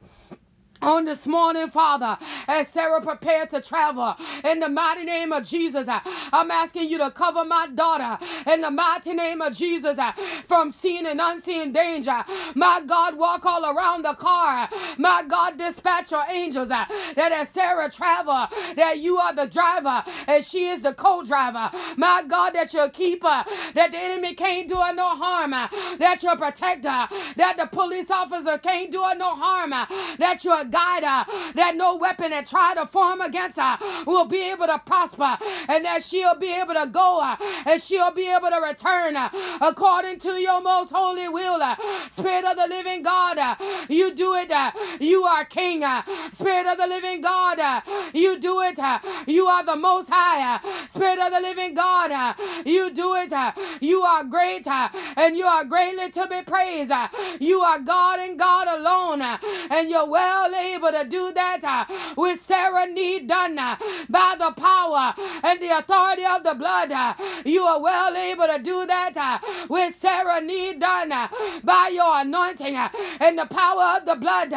on 0.81 1.05
this 1.05 1.25
morning, 1.27 1.69
Father, 1.69 2.17
as 2.47 2.67
Sara 2.67 3.01
prepared 3.01 3.49
to 3.51 3.61
travel 3.61 4.15
in 4.43 4.59
the 4.59 4.69
mighty 4.69 5.03
name 5.03 5.31
of 5.31 5.43
Jesus, 5.43 5.87
uh, 5.87 5.99
I'm 6.31 6.51
asking 6.51 6.89
you 6.89 6.97
to 6.99 7.11
cover 7.11 7.43
my 7.43 7.67
daughter 7.67 8.17
in 8.47 8.61
the 8.61 8.71
mighty 8.71 9.13
name 9.13 9.41
of 9.41 9.53
Jesus 9.53 9.97
uh, 9.97 10.11
from 10.47 10.71
seen 10.71 11.05
and 11.05 11.19
unseen 11.19 11.73
danger. 11.73 12.23
My 12.55 12.81
God, 12.85 13.17
walk 13.17 13.45
all 13.45 13.65
around 13.65 14.03
the 14.03 14.13
car. 14.13 14.69
My 14.97 15.23
God, 15.27 15.57
dispatch 15.57 16.11
your 16.11 16.23
angels 16.29 16.71
uh, 16.71 16.85
that 17.15 17.31
as 17.31 17.49
Sara 17.49 17.89
travel, 17.91 18.47
that 18.75 18.99
you 18.99 19.17
are 19.17 19.33
the 19.33 19.47
driver 19.47 20.03
and 20.27 20.43
she 20.43 20.67
is 20.67 20.81
the 20.81 20.93
co-driver. 20.93 21.71
My 21.97 22.23
God, 22.27 22.51
that 22.51 22.73
you'll 22.73 22.89
keep 22.89 23.23
her, 23.23 23.43
that 23.73 23.91
the 23.91 23.97
enemy 23.97 24.33
can't 24.33 24.67
do 24.67 24.75
her 24.75 24.93
no 24.93 25.09
harm, 25.09 25.51
that 25.51 26.19
you'll 26.21 26.37
protect 26.37 26.85
her, 26.85 27.07
that 27.37 27.57
the 27.57 27.65
police 27.67 28.11
officer 28.11 28.57
can't 28.57 28.91
do 28.91 29.01
her 29.01 29.15
no 29.15 29.35
harm, 29.35 29.71
that 29.71 30.43
you'll 30.43 30.63
guide 30.65 30.74
her, 30.75 31.05
uh, 31.05 31.23
that 31.55 31.75
no 31.75 31.95
weapon 31.95 32.31
that 32.31 32.47
try 32.47 32.73
to 32.75 32.85
form 32.87 33.21
against 33.21 33.59
her 33.59 33.77
will 34.05 34.25
be 34.25 34.41
able 34.51 34.67
to 34.67 34.79
prosper, 34.85 35.37
and 35.67 35.85
that 35.85 36.03
she'll 36.03 36.35
be 36.35 36.51
able 36.51 36.73
to 36.73 36.87
go 36.91 37.19
uh, 37.21 37.35
and 37.65 37.81
she'll 37.81 38.11
be 38.11 38.29
able 38.29 38.49
to 38.49 38.59
return 38.61 39.15
uh, 39.15 39.29
according 39.61 40.19
to 40.19 40.33
your 40.33 40.61
most 40.61 40.91
holy 40.91 41.29
will. 41.29 41.61
Uh. 41.61 41.75
Spirit 42.11 42.45
of 42.45 42.57
the 42.57 42.67
living 42.67 43.03
God, 43.03 43.37
uh, 43.37 43.55
you 43.89 44.13
do 44.13 44.33
it. 44.35 44.51
Uh, 44.51 44.71
you 44.99 45.23
are 45.23 45.45
King. 45.45 45.83
Spirit 46.31 46.67
of 46.67 46.77
the 46.77 46.87
living 46.87 47.21
God, 47.21 47.83
you 48.13 48.39
do 48.39 48.61
it. 48.61 48.79
You 49.27 49.47
are 49.47 49.63
the 49.63 49.75
most 49.75 50.09
high. 50.11 50.59
Spirit 50.89 51.19
of 51.19 51.31
the 51.31 51.39
living 51.39 51.73
God, 51.73 52.35
you 52.65 52.91
do 52.91 53.15
it. 53.15 53.33
You 53.81 54.01
are 54.03 54.23
great 54.23 54.67
and 54.67 55.37
you 55.37 55.45
are 55.45 55.65
greatly 55.65 56.11
to 56.11 56.27
be 56.27 56.41
praised. 56.41 56.91
You 57.39 57.61
are 57.61 57.79
God 57.79 58.19
and 58.19 58.37
God 58.37 58.67
alone. 58.67 59.21
And 59.69 59.89
you're 59.89 60.07
well 60.09 60.53
able 60.55 60.91
to 60.91 61.05
do 61.05 61.31
that 61.33 61.63
uh, 61.63 61.85
with 62.15 62.41
Sara 62.41 62.87
need 62.87 63.27
done 63.27 63.57
uh, 63.57 63.75
by 64.09 64.35
the 64.37 64.51
power 64.51 65.13
and 65.43 65.61
the 65.61 65.77
authority 65.77 66.25
of 66.25 66.43
the 66.43 66.53
blood. 66.53 66.91
Uh, 66.91 67.13
you 67.45 67.63
are 67.63 67.81
well 67.81 68.15
able 68.15 68.47
to 68.47 68.59
do 68.61 68.85
that 68.85 69.41
with 69.69 69.95
Sara 69.95 70.41
need 70.41 70.79
done 70.79 71.09
by 71.63 71.91
your 71.93 72.21
anointing 72.21 72.75
and 72.75 73.37
the 73.37 73.45
power 73.45 73.97
of 73.97 74.05
the 74.05 74.15
blood 74.15 74.51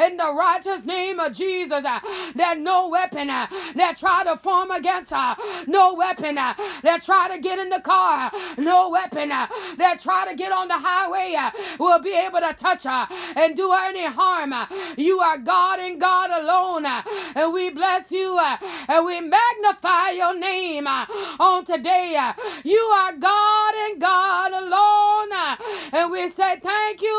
in 0.00 0.16
the 0.16 0.34
righteous 0.34 0.84
name 0.84 1.18
of 1.18 1.32
Jesus. 1.32 1.82
That 1.82 2.58
no 2.58 2.88
weapon 2.88 3.28
that 3.28 3.96
try 3.98 4.24
to 4.24 4.36
form 4.36 4.70
against 4.70 5.12
her, 5.12 5.36
no 5.66 5.94
weapon 5.94 6.36
that 6.36 7.02
try 7.04 7.34
to 7.34 7.40
get 7.40 7.58
in 7.58 7.68
the 7.68 7.80
car, 7.80 8.30
no 8.58 8.90
weapon 8.90 9.28
that 9.28 10.00
try 10.00 10.26
to 10.28 10.34
get 10.36 10.52
on 10.52 10.68
the 10.68 10.78
highway 10.78 11.36
will 11.78 12.00
be 12.00 12.12
able 12.14 12.40
to 12.40 12.54
touch 12.54 12.84
her 12.84 13.06
and 13.36 13.56
do 13.56 13.70
her 13.70 13.88
any 13.88 14.04
harm. 14.04 14.54
You 14.96 15.20
are 15.20 15.38
God 15.44 15.78
and 15.80 16.00
God 16.00 16.30
alone. 16.30 16.86
And 17.34 17.52
we 17.52 17.70
bless 17.70 18.10
you 18.10 18.36
uh, 18.38 18.56
and 18.88 19.04
we 19.04 19.20
magnify 19.20 20.10
your 20.10 20.38
name 20.38 20.86
uh, 20.86 21.06
on 21.38 21.64
today. 21.64 22.16
Uh, 22.16 22.32
you 22.64 22.78
are 22.78 23.12
God 23.16 23.74
and 23.86 24.00
God 24.00 24.52
alone. 24.52 25.58
And 25.92 26.10
we 26.10 26.28
say 26.30 26.58
thank 26.60 27.02
you 27.02 27.14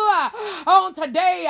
on 0.67 0.93
today 0.93 1.47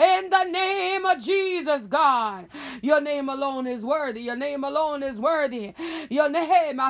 in 0.00 0.30
the 0.30 0.44
name 0.44 1.04
of 1.04 1.20
Jesus, 1.22 1.86
God. 1.86 2.46
Your 2.82 3.00
name 3.00 3.28
alone 3.28 3.66
is 3.66 3.84
worthy. 3.84 4.22
Your 4.22 4.36
name 4.36 4.64
alone 4.64 5.02
is 5.02 5.20
worthy. 5.20 5.72
Your 6.10 6.28
name, 6.28 6.80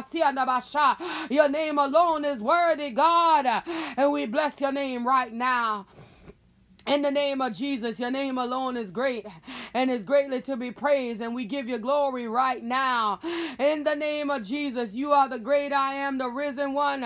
your 1.30 1.48
name 1.48 1.78
alone 1.78 2.24
is 2.24 2.42
worthy, 2.42 2.90
God. 2.90 3.62
And 3.96 4.12
we 4.12 4.26
bless 4.26 4.60
your 4.60 4.72
name 4.72 5.06
right 5.06 5.32
now. 5.32 5.86
In 6.86 7.02
the 7.02 7.10
name 7.10 7.40
of 7.40 7.52
Jesus, 7.52 7.98
your 7.98 8.12
name 8.12 8.38
alone 8.38 8.76
is 8.76 8.92
great 8.92 9.26
and 9.74 9.90
is 9.90 10.04
greatly 10.04 10.40
to 10.42 10.56
be 10.56 10.70
praised, 10.70 11.20
and 11.20 11.34
we 11.34 11.44
give 11.44 11.68
you 11.68 11.78
glory 11.78 12.28
right 12.28 12.62
now. 12.62 13.18
In 13.58 13.82
the 13.82 13.94
name 13.94 14.30
of 14.30 14.42
Jesus, 14.44 14.94
you 14.94 15.12
are 15.12 15.28
the 15.28 15.38
great 15.38 15.72
I 15.72 15.94
am, 15.94 16.18
the 16.18 16.28
risen 16.28 16.74
one, 16.74 17.00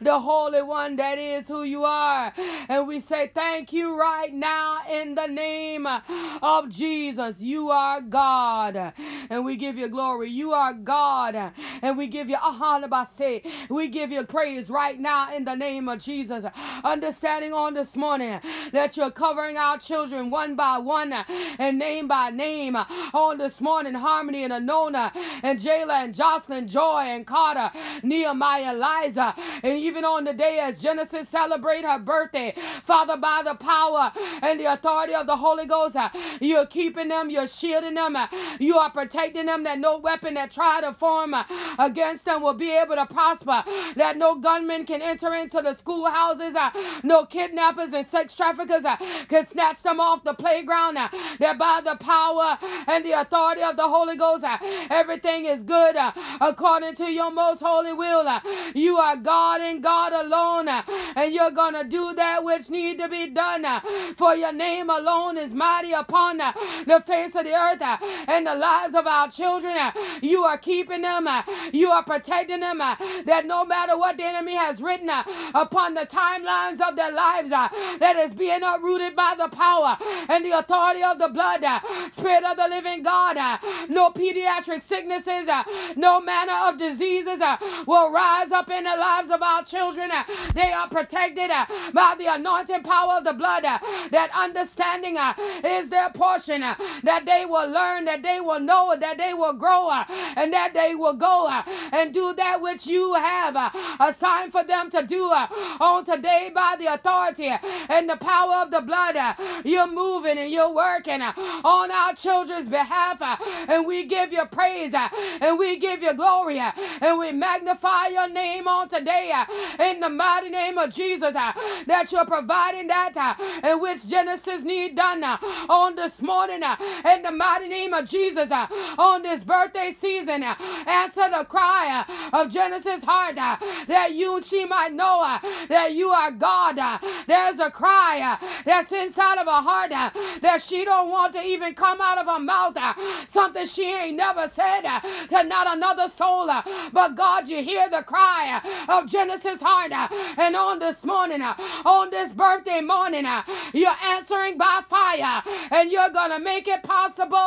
the 0.00 0.20
holy 0.20 0.62
one 0.62 0.96
that 0.96 1.18
is 1.18 1.48
who 1.48 1.64
you 1.64 1.84
are. 1.84 2.32
And 2.68 2.86
we 2.86 3.00
say 3.00 3.30
thank 3.34 3.72
you 3.72 3.98
right 3.98 4.32
now 4.32 4.78
in 4.88 5.16
the 5.16 5.26
name 5.26 5.86
of 5.86 6.68
Jesus. 6.68 7.40
You 7.42 7.70
are 7.70 8.00
God, 8.00 8.92
and 9.30 9.44
we 9.44 9.56
give 9.56 9.76
you 9.76 9.88
glory. 9.88 10.30
You 10.30 10.52
are 10.52 10.72
God, 10.72 11.52
and 11.82 11.98
we 11.98 12.06
give 12.06 12.28
you 12.28 12.36
ahanabase. 12.36 13.44
We 13.68 13.88
give 13.88 14.12
you 14.12 14.24
praise 14.24 14.70
right 14.70 14.98
now 14.98 15.34
in 15.34 15.44
the 15.44 15.56
name 15.56 15.88
of 15.88 15.98
Jesus. 15.98 16.44
Understanding 16.84 17.52
on 17.52 17.74
this 17.74 17.96
morning 17.96 18.40
that 18.72 18.96
you're 18.96 19.10
covering 19.24 19.56
our 19.56 19.78
children 19.78 20.28
one 20.28 20.54
by 20.54 20.76
one 20.76 21.10
and 21.58 21.78
name 21.78 22.06
by 22.06 22.28
name 22.28 22.76
on 22.76 23.38
this 23.38 23.58
morning. 23.58 23.94
Harmani 23.94 24.44
and 24.44 24.52
Anona 24.52 25.10
and 25.42 25.58
Jayla 25.58 26.04
and 26.04 26.14
Joslyn, 26.14 26.68
Joy 26.68 27.04
and 27.08 27.26
Carter, 27.26 27.70
Nehemiah, 28.02 28.74
Eliza, 28.74 29.34
and 29.62 29.78
even 29.78 30.04
on 30.04 30.24
the 30.24 30.34
day 30.34 30.58
as 30.58 30.78
Genesis 30.78 31.26
celebrate 31.26 31.86
her 31.86 31.98
birthday, 31.98 32.54
Father, 32.82 33.16
by 33.16 33.40
the 33.42 33.54
power 33.54 34.12
and 34.42 34.60
the 34.60 34.70
authority 34.70 35.14
of 35.14 35.26
the 35.26 35.36
Holy 35.36 35.64
Ghost, 35.64 35.96
you're 36.42 36.66
keeping 36.66 37.08
them, 37.08 37.30
you're 37.30 37.46
shielding 37.46 37.94
them, 37.94 38.18
you 38.60 38.76
are 38.76 38.90
protecting 38.90 39.46
them 39.46 39.64
that 39.64 39.78
no 39.78 39.96
weapon 39.96 40.34
that 40.34 40.50
try 40.50 40.82
to 40.82 40.92
form 40.92 41.34
against 41.78 42.26
them 42.26 42.42
will 42.42 42.52
be 42.52 42.72
able 42.72 42.96
to 42.96 43.06
prosper, 43.06 43.64
that 43.96 44.18
no 44.18 44.34
gunmen 44.34 44.84
can 44.84 45.00
enter 45.00 45.32
into 45.32 45.62
the 45.62 45.74
schoolhouses, 45.74 46.54
no 47.02 47.24
kidnappers 47.24 47.94
and 47.94 48.06
sex 48.06 48.34
traffickers 48.34 48.84
can 49.28 49.46
snatch 49.46 49.82
them 49.82 50.00
off 50.00 50.24
the 50.24 50.34
playground. 50.34 50.96
Uh, 50.96 51.08
that 51.38 51.58
by 51.58 51.80
the 51.84 51.96
power 51.96 52.58
and 52.86 53.04
the 53.04 53.12
authority 53.12 53.62
of 53.62 53.76
the 53.76 53.88
Holy 53.88 54.16
Ghost, 54.16 54.44
uh, 54.44 54.58
everything 54.90 55.44
is 55.44 55.62
good 55.62 55.96
uh, 55.96 56.12
according 56.40 56.94
to 56.96 57.10
your 57.12 57.30
most 57.30 57.60
holy 57.60 57.92
will. 57.92 58.26
Uh, 58.26 58.40
you 58.74 58.96
are 58.96 59.16
God 59.16 59.60
and 59.60 59.82
God 59.82 60.12
alone, 60.12 60.68
uh, 60.68 60.82
and 61.16 61.32
you're 61.32 61.50
going 61.50 61.74
to 61.74 61.84
do 61.84 62.14
that 62.14 62.44
which 62.44 62.70
need 62.70 62.98
to 62.98 63.08
be 63.08 63.28
done. 63.28 63.64
Uh, 63.64 63.80
for 64.16 64.34
your 64.34 64.52
name 64.52 64.90
alone 64.90 65.36
is 65.38 65.52
mighty 65.52 65.92
upon 65.92 66.38
the 66.38 67.02
face 67.06 67.34
of 67.34 67.44
the 67.44 67.54
earth 67.54 67.82
and 68.28 68.46
the 68.46 68.54
lives 68.54 68.94
of 68.94 69.06
our 69.06 69.30
children. 69.30 69.76
You 70.22 70.44
are 70.44 70.58
keeping 70.58 71.02
them, 71.02 71.28
you 71.72 71.90
are 71.90 72.02
protecting 72.02 72.60
them, 72.60 72.78
that 72.78 73.44
no 73.46 73.64
matter 73.64 73.96
what 73.98 74.16
the 74.16 74.24
enemy 74.24 74.54
has 74.54 74.80
written 74.80 75.10
upon 75.54 75.94
the 75.94 76.06
timelines 76.06 76.80
of 76.86 76.96
their 76.96 77.12
lives, 77.12 77.50
that 77.50 78.16
is 78.16 78.32
being 78.32 78.62
uprooted 78.62 78.93
by 79.16 79.34
the 79.36 79.48
power 79.48 79.96
and 80.28 80.44
the 80.44 80.52
authority 80.56 81.02
of 81.02 81.18
the 81.18 81.28
blood. 81.28 81.64
Uh, 81.64 81.80
Spirit 82.12 82.44
of 82.44 82.56
the 82.56 82.68
living 82.68 83.02
God, 83.02 83.36
uh, 83.36 83.58
no 83.88 84.10
pediatric 84.10 84.82
sicknesses, 84.82 85.48
uh, 85.48 85.64
no 85.96 86.20
manner 86.20 86.54
of 86.66 86.78
diseases 86.78 87.40
will 87.86 88.12
rise 88.12 88.52
up 88.52 88.70
in 88.70 88.84
the 88.84 88.96
lives 88.96 89.30
of 89.30 89.42
our 89.42 89.64
children. 89.64 90.10
They 90.54 90.72
are 90.72 90.88
protected 90.88 91.50
by 91.92 92.14
the 92.18 92.26
anointing 92.34 92.82
power 92.82 93.14
of 93.18 93.24
the 93.24 93.32
blood. 93.32 93.64
That 93.64 94.30
understanding 94.34 95.16
is 95.64 95.88
their 95.88 96.10
portion. 96.10 96.60
That 96.60 97.24
they 97.26 97.44
will 97.46 97.68
learn, 97.68 98.04
that 98.04 98.22
they 98.22 98.40
will 98.40 98.60
know, 98.60 98.94
that 98.98 99.18
they 99.18 99.34
will 99.34 99.54
grow, 99.54 99.90
and 99.90 100.52
that 100.52 100.72
they 100.74 100.94
will 100.94 101.14
go 101.14 101.48
and 101.92 102.14
do 102.14 102.34
that 102.34 102.60
which 102.60 102.86
you 102.86 103.14
have 103.14 103.56
assigned 104.00 104.52
for 104.52 104.64
them 104.64 104.90
to 104.90 105.02
do 105.06 105.24
on 105.24 106.04
today 106.04 106.50
by 106.54 106.76
the 106.78 106.86
authority 106.92 107.50
and 107.88 108.08
the 108.08 108.16
power 108.16 108.54
of 108.62 108.70
the 108.70 108.80
blood. 108.84 109.16
Uh, 109.16 109.34
you're 109.64 109.86
moving 109.86 110.38
and 110.38 110.50
you're 110.50 110.72
working 110.72 111.22
uh, 111.22 111.32
on 111.64 111.90
our 111.90 112.14
children's 112.14 112.68
behalf. 112.68 113.20
Uh, 113.20 113.36
and 113.68 113.86
we 113.86 114.04
give 114.04 114.32
you 114.32 114.44
praise 114.46 114.94
uh, 114.94 115.08
and 115.40 115.58
we 115.58 115.76
give 115.78 116.02
you 116.02 116.14
glory 116.14 116.58
uh, 116.60 116.72
and 117.00 117.18
we 117.18 117.32
magnify 117.32 118.08
your 118.08 118.28
name 118.28 118.68
on 118.68 118.88
today 118.88 119.32
uh, 119.34 119.82
in 119.82 120.00
the 120.00 120.08
mighty 120.08 120.50
name 120.50 120.78
of 120.78 120.92
Jesus 120.92 121.32
that 121.32 122.08
you're 122.10 122.24
providing 122.24 122.86
that 122.86 123.38
in 123.62 123.80
which 123.80 124.06
Genesis 124.06 124.62
need 124.62 124.94
done 124.96 125.22
on 125.24 125.94
this 125.94 126.20
morning 126.20 126.62
in 127.04 127.22
the 127.22 127.30
mighty 127.30 127.68
name 127.68 127.92
of 127.92 128.08
Jesus 128.08 128.50
on 128.52 129.22
this 129.22 129.42
birthday 129.42 129.94
season. 129.98 130.42
Answer 130.42 131.28
the 131.30 131.44
cry 131.48 132.04
of 132.32 132.50
Genesis' 132.50 133.04
heart 133.04 133.34
that 133.34 134.12
you 134.12 134.40
she 134.40 134.64
might 134.64 134.92
know 134.92 135.38
that 135.68 135.92
you 135.92 136.08
are 136.10 136.30
God. 136.30 137.00
There's 137.26 137.58
a 137.58 137.70
cry 137.70 138.38
that's 138.74 138.90
inside 138.90 139.38
of 139.38 139.46
her 139.46 139.62
heart 139.62 139.92
uh, 139.92 140.10
that 140.42 140.60
she 140.60 140.84
don't 140.84 141.08
want 141.08 141.32
to 141.32 141.40
even 141.44 141.74
come 141.74 142.00
out 142.00 142.18
of 142.18 142.26
her 142.26 142.40
mouth. 142.40 142.76
Uh, 142.76 142.92
something 143.28 143.66
she 143.66 143.84
ain't 143.84 144.16
never 144.16 144.48
said 144.48 144.82
uh, 144.84 145.00
to 145.28 145.44
not 145.44 145.76
another 145.76 146.08
soul. 146.08 146.50
Uh, 146.50 146.60
but 146.92 147.14
God, 147.14 147.48
you 147.48 147.62
hear 147.62 147.88
the 147.88 148.02
cry 148.02 148.60
uh, 148.88 148.98
of 148.98 149.06
Genesis' 149.08 149.62
heart. 149.62 149.92
Uh, 149.92 150.08
and 150.36 150.56
on 150.56 150.80
this 150.80 151.04
morning, 151.04 151.40
on 151.40 152.10
this 152.10 152.32
birthday 152.32 152.80
morning, 152.80 153.26
you're 153.72 154.00
answering 154.06 154.58
by 154.58 154.80
fire. 154.88 155.42
And 155.70 155.92
you're 155.92 156.10
going 156.10 156.30
to 156.32 156.40
make 156.40 156.66
it 156.66 156.82
possible 156.82 157.38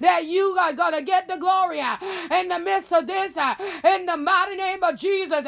that 0.00 0.22
you 0.24 0.56
are 0.58 0.72
going 0.72 0.94
to 0.94 1.02
get 1.02 1.28
the 1.28 1.36
glory 1.36 1.78
in 1.78 2.48
the 2.48 2.58
midst 2.58 2.92
of 2.92 3.06
this. 3.06 3.36
In 3.84 4.06
the 4.06 4.16
mighty 4.16 4.56
name 4.56 4.82
of 4.82 4.96
Jesus, 4.96 5.44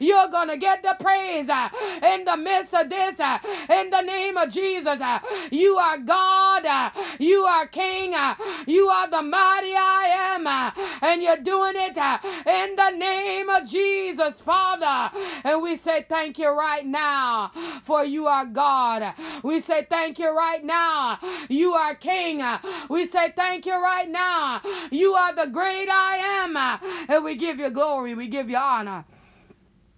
you're 0.00 0.28
going 0.28 0.48
to 0.48 0.56
get 0.56 0.82
the 0.82 0.96
praise 0.98 1.50
in 2.02 2.24
the 2.24 2.36
midst 2.38 2.72
of 2.72 2.88
this. 2.88 3.20
In 3.68 3.90
the 3.90 4.00
name 4.00 4.38
of 4.38 4.48
Jesus. 4.48 4.61
Jesus. 4.62 5.00
Uh, 5.00 5.18
you 5.50 5.76
are 5.76 5.98
God. 5.98 6.64
Uh, 6.64 6.90
you 7.18 7.42
are 7.42 7.66
King. 7.66 8.14
Uh, 8.14 8.36
you 8.66 8.88
are 8.88 9.08
the 9.10 9.22
mighty 9.22 9.74
I 9.74 10.04
am. 10.34 10.46
And 11.02 11.22
you're 11.22 11.42
doing 11.42 11.74
it 11.74 11.96
in 12.46 12.76
the 12.76 12.90
name 12.90 13.48
of 13.48 13.68
Jesus, 13.68 14.40
Father. 14.40 15.10
And 15.42 15.62
we 15.62 15.76
say 15.76 16.06
thank 16.08 16.38
you 16.38 16.50
right 16.50 16.86
now, 16.86 17.50
for 17.84 18.04
you 18.04 18.28
are 18.28 18.46
God. 18.46 19.14
We 19.42 19.60
say 19.60 19.86
thank 19.88 20.18
you 20.20 20.30
right 20.30 20.64
now. 20.64 21.18
You 21.48 21.74
are 21.74 21.94
King. 21.96 22.42
We 22.88 23.06
say 23.06 23.32
thank 23.34 23.66
you 23.66 23.74
right 23.74 24.08
now. 24.08 24.60
You 24.90 25.14
are 25.14 25.34
the 25.34 25.46
great 25.50 25.88
I 25.88 26.16
am. 26.44 26.56
And 27.08 27.24
we 27.24 27.34
give 27.34 27.58
you 27.58 27.70
glory. 27.70 28.14
We 28.14 28.28
give 28.28 28.48
you 28.48 28.56
honor. 28.56 29.04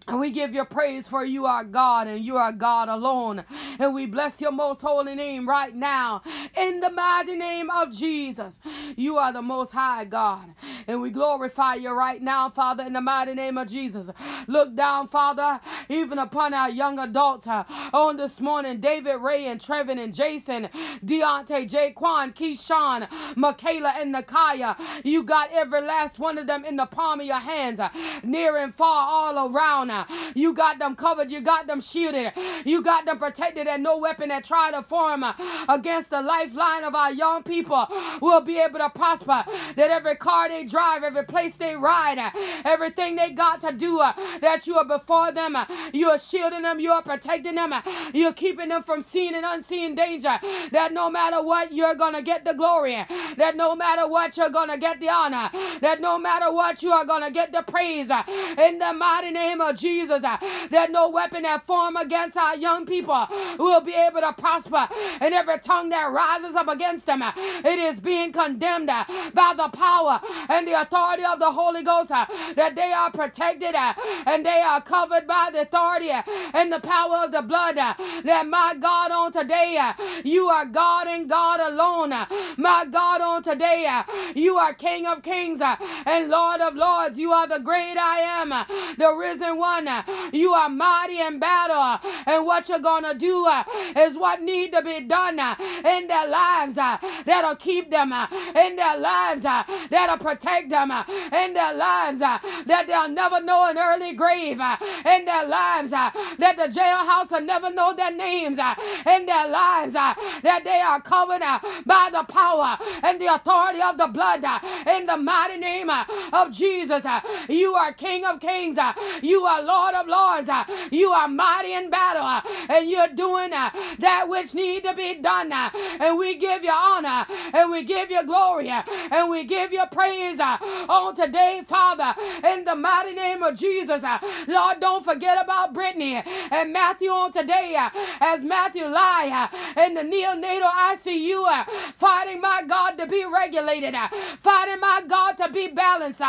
And 0.06 0.20
we 0.20 0.30
give 0.30 0.54
you 0.54 0.64
praise 0.66 1.08
for 1.08 1.24
you 1.24 1.46
are 1.46 1.64
God 1.64 2.06
and 2.08 2.22
you 2.22 2.36
are 2.36 2.52
God 2.52 2.90
alone. 2.90 3.42
And 3.78 3.94
we 3.94 4.04
bless 4.04 4.38
your 4.38 4.52
most 4.52 4.82
holy 4.82 5.14
name 5.14 5.48
right 5.48 5.74
now 5.74 6.22
in 6.56 6.80
the 6.80 6.90
mighty 6.90 7.36
name 7.36 7.70
of 7.70 7.90
Jesus. 7.90 8.58
You 8.96 9.16
are 9.16 9.32
the 9.32 9.40
most 9.40 9.72
high 9.72 10.04
God. 10.04 10.54
And 10.86 11.00
we 11.00 11.08
glorify 11.08 11.76
you 11.76 11.92
right 11.92 12.20
now, 12.20 12.50
Father, 12.50 12.84
in 12.84 12.92
the 12.92 13.00
mighty 13.00 13.34
name 13.34 13.56
of 13.56 13.68
Jesus. 13.68 14.10
Look 14.46 14.76
down, 14.76 15.08
Father, 15.08 15.58
even 15.88 16.18
upon 16.18 16.52
our 16.52 16.68
young 16.68 16.98
adults 16.98 17.46
uh, 17.46 17.64
on 17.94 18.18
this 18.18 18.40
morning 18.42 18.80
David, 18.80 19.16
Ray, 19.16 19.46
and 19.46 19.58
Trevin, 19.58 19.98
and 19.98 20.14
Jason, 20.14 20.68
Deante, 21.02 21.66
JaQuan, 21.68 22.34
KeShawn, 22.34 23.08
Makayla, 23.36 24.00
and 24.00 24.14
Nakya. 24.14 24.76
You 25.02 25.22
got 25.22 25.50
every 25.52 25.80
last 25.80 26.18
one 26.18 26.36
of 26.36 26.46
them 26.46 26.64
in 26.66 26.76
the 26.76 26.86
palm 26.86 27.20
of 27.20 27.26
your 27.26 27.38
hands, 27.40 27.80
uh, 27.80 27.88
near 28.22 28.58
and 28.58 28.74
far, 28.74 29.08
all 29.08 29.48
around 29.50 29.90
you 30.34 30.52
got 30.52 30.78
them 30.78 30.96
covered, 30.96 31.30
you 31.30 31.40
got 31.40 31.66
them 31.66 31.80
shielded, 31.80 32.32
you 32.64 32.82
got 32.82 33.04
them 33.04 33.18
protected, 33.18 33.66
and 33.66 33.82
no 33.82 33.98
weapon 33.98 34.28
that 34.28 34.44
try 34.44 34.70
to 34.70 34.82
form 34.82 35.24
against 35.68 36.10
the 36.10 36.20
lifeline 36.22 36.84
of 36.84 36.94
our 36.94 37.12
young 37.12 37.42
people 37.42 37.86
will 38.20 38.40
be 38.40 38.58
able 38.58 38.78
to 38.78 38.90
prosper. 38.90 39.44
That 39.76 39.90
every 39.90 40.16
car 40.16 40.48
they 40.48 40.64
drive, 40.64 41.02
every 41.02 41.24
place 41.24 41.54
they 41.54 41.76
ride, 41.76 42.18
everything 42.64 43.16
they 43.16 43.30
got 43.30 43.60
to 43.62 43.72
do, 43.72 44.00
uh, 44.00 44.12
that 44.40 44.66
you 44.66 44.76
are 44.76 44.84
before 44.84 45.32
them, 45.32 45.56
uh, 45.56 45.66
you 45.92 46.10
are 46.10 46.18
shielding 46.18 46.62
them, 46.62 46.80
you 46.80 46.92
are 46.92 47.02
protecting 47.02 47.54
them, 47.54 47.72
uh, 47.72 47.82
you're 48.12 48.32
keeping 48.32 48.68
them 48.68 48.82
from 48.82 49.02
seen 49.02 49.34
and 49.34 49.44
unseen 49.46 49.94
danger. 49.94 50.38
That 50.72 50.92
no 50.92 51.10
matter 51.10 51.42
what, 51.42 51.72
you're 51.72 51.94
gonna 51.94 52.22
get 52.22 52.44
the 52.44 52.54
glory. 52.54 53.04
That 53.36 53.56
no 53.56 53.74
matter 53.74 54.08
what, 54.08 54.36
you're 54.36 54.50
gonna 54.50 54.78
get 54.78 55.00
the 55.00 55.08
honor. 55.08 55.50
That 55.80 56.00
no 56.00 56.18
matter 56.18 56.52
what, 56.52 56.82
you 56.82 56.92
are 56.92 57.04
gonna 57.04 57.30
get 57.30 57.52
the 57.52 57.62
praise. 57.62 58.10
In 58.58 58.78
the 58.78 58.92
mighty 58.92 59.30
name 59.30 59.60
of 59.60 59.76
Jesus, 59.76 59.83
uh, 60.24 60.38
that 60.70 60.90
no 60.90 61.08
weapon 61.08 61.42
that 61.42 61.66
form 61.66 61.96
against 61.96 62.36
our 62.36 62.56
young 62.56 62.86
people 62.86 63.26
will 63.58 63.80
be 63.80 63.92
able 63.92 64.20
to 64.20 64.32
prosper. 64.32 64.88
And 65.20 65.34
every 65.34 65.58
tongue 65.58 65.90
that 65.90 66.10
rises 66.10 66.54
up 66.56 66.68
against 66.68 67.06
them, 67.06 67.22
uh, 67.22 67.32
it 67.36 67.78
is 67.78 68.00
being 68.00 68.32
condemned 68.32 68.90
uh, 68.90 69.04
by 69.32 69.54
the 69.56 69.68
power 69.68 70.20
and 70.48 70.66
the 70.66 70.80
authority 70.80 71.24
of 71.24 71.38
the 71.38 71.50
Holy 71.52 71.82
Ghost. 71.82 72.10
Uh, 72.10 72.26
that 72.56 72.74
they 72.74 72.92
are 72.92 73.10
protected 73.10 73.74
uh, 73.74 73.94
and 74.26 74.44
they 74.44 74.60
are 74.60 74.80
covered 74.80 75.26
by 75.26 75.50
the 75.52 75.62
authority 75.62 76.10
uh, 76.10 76.22
and 76.52 76.72
the 76.72 76.80
power 76.80 77.24
of 77.24 77.32
the 77.32 77.42
blood. 77.42 77.76
That 77.76 78.46
my 78.46 78.74
God 78.80 79.10
on 79.10 79.32
today, 79.32 79.80
you 80.24 80.48
are 80.48 80.66
God 80.66 81.06
and 81.06 81.28
God 81.28 81.60
alone. 81.60 82.10
My 82.56 82.86
God 82.90 83.20
on 83.20 83.42
today, 83.42 83.90
you 84.34 84.56
are 84.56 84.72
King 84.74 85.06
of 85.06 85.22
kings 85.22 85.60
and 86.06 86.28
Lord 86.28 86.60
of 86.60 86.74
lords. 86.74 87.18
You 87.18 87.32
are 87.32 87.46
the 87.46 87.58
great 87.58 87.96
I 87.96 88.20
am, 88.20 88.50
the 88.98 89.14
risen 89.14 89.56
one. 89.58 89.73
Uh, 89.82 90.02
You 90.32 90.52
are 90.52 90.68
mighty 90.68 91.20
in 91.20 91.38
battle. 91.38 92.10
And 92.26 92.46
what 92.46 92.68
you're 92.68 92.78
going 92.78 93.04
to 93.04 93.14
do 93.14 93.46
uh, 93.46 93.64
is 93.96 94.16
what 94.16 94.40
need 94.42 94.72
to 94.72 94.82
be 94.82 95.00
done 95.00 95.38
uh, 95.38 95.56
in 95.84 96.06
their 96.06 96.26
lives 96.28 96.78
uh, 96.78 96.98
that'll 97.24 97.56
keep 97.56 97.90
them 97.90 98.12
uh, 98.12 98.26
in 98.54 98.76
their 98.76 98.98
lives 98.98 99.44
uh, 99.44 99.62
that'll 99.90 100.18
protect 100.18 100.70
them 100.70 100.90
uh, 100.90 101.04
in 101.32 101.54
their 101.54 101.74
lives 101.74 102.20
that 102.20 102.84
they'll 102.86 103.08
never 103.08 103.40
know 103.42 103.64
an 103.66 103.78
early 103.78 104.12
grave 104.14 104.60
in 104.60 105.24
their 105.24 105.46
lives 105.46 105.90
that 105.90 106.54
the 106.56 106.68
jailhouse 106.68 107.30
will 107.30 107.40
never 107.40 107.70
know 107.70 107.94
their 107.94 108.12
names 108.12 108.58
in 109.06 109.26
their 109.26 109.48
lives 109.48 109.94
that 109.94 110.62
they 110.64 110.80
are 110.80 111.00
covered 111.00 111.42
by 111.86 112.08
the 112.12 112.24
power 112.24 112.78
and 113.02 113.20
the 113.20 113.26
authority 113.34 113.80
of 113.82 113.98
the 113.98 114.06
blood 114.06 114.44
in 114.86 115.06
the 115.06 115.16
mighty 115.16 115.58
name 115.58 115.90
of 116.32 116.52
Jesus. 116.52 117.04
You 117.48 117.74
are 117.74 117.92
King 117.92 118.24
of 118.24 118.40
kings. 118.40 118.78
You 119.22 119.44
are 119.44 119.62
Lord 119.64 119.94
of 119.94 120.06
lords. 120.06 120.48
uh, 120.48 120.64
You 120.90 121.10
are 121.10 121.28
mighty 121.28 121.72
in 121.74 121.90
battle. 121.90 122.24
uh, 122.24 122.42
And 122.68 122.88
you're 122.90 123.08
doing 123.08 123.52
uh, 123.52 123.70
that 123.98 124.28
which 124.28 124.54
need 124.54 124.84
to 124.84 124.94
be 124.94 125.14
done. 125.14 125.52
Uh, 125.52 125.70
and 126.00 126.18
we 126.18 126.36
give 126.36 126.62
you 126.64 126.70
honor 126.72 127.26
and 127.52 127.70
we 127.70 127.82
give 127.84 128.10
you 128.10 128.24
glory 128.24 128.70
uh, 128.70 128.82
and 129.10 129.30
we 129.30 129.44
give 129.44 129.72
you 129.72 129.82
praise 129.92 130.40
uh, 130.40 130.56
on 130.88 131.14
today, 131.14 131.62
Father, 131.66 132.14
in 132.46 132.64
the 132.64 132.74
mighty 132.74 133.14
name 133.14 133.42
of 133.42 133.56
Jesus. 133.56 134.02
Lord, 134.46 134.80
don't 134.80 135.04
forget 135.04 135.42
about 135.42 135.74
Britney 135.74 136.22
and 136.50 136.72
Matthew 136.72 137.10
on 137.10 137.32
today 137.32 137.76
as 138.20 138.42
Matthew 138.42 138.86
lie 138.86 139.48
in 139.76 139.94
the 139.94 140.02
neonatal 140.02 140.70
ICU, 140.92 141.66
fighting 141.96 142.40
my 142.40 142.62
God 142.66 142.92
to 142.98 143.06
be 143.06 143.24
regulated, 143.24 143.94
fighting 144.40 144.80
my 144.80 145.02
God 145.06 145.32
to 145.38 145.48
be 145.50 145.68
balanced. 145.68 146.22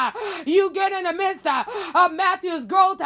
You 0.46 0.72
get 0.72 0.92
in 0.92 1.04
the 1.04 1.14
midst 1.14 1.46
of 1.48 2.12
Matthew's 2.14 2.66
growth, 2.66 3.00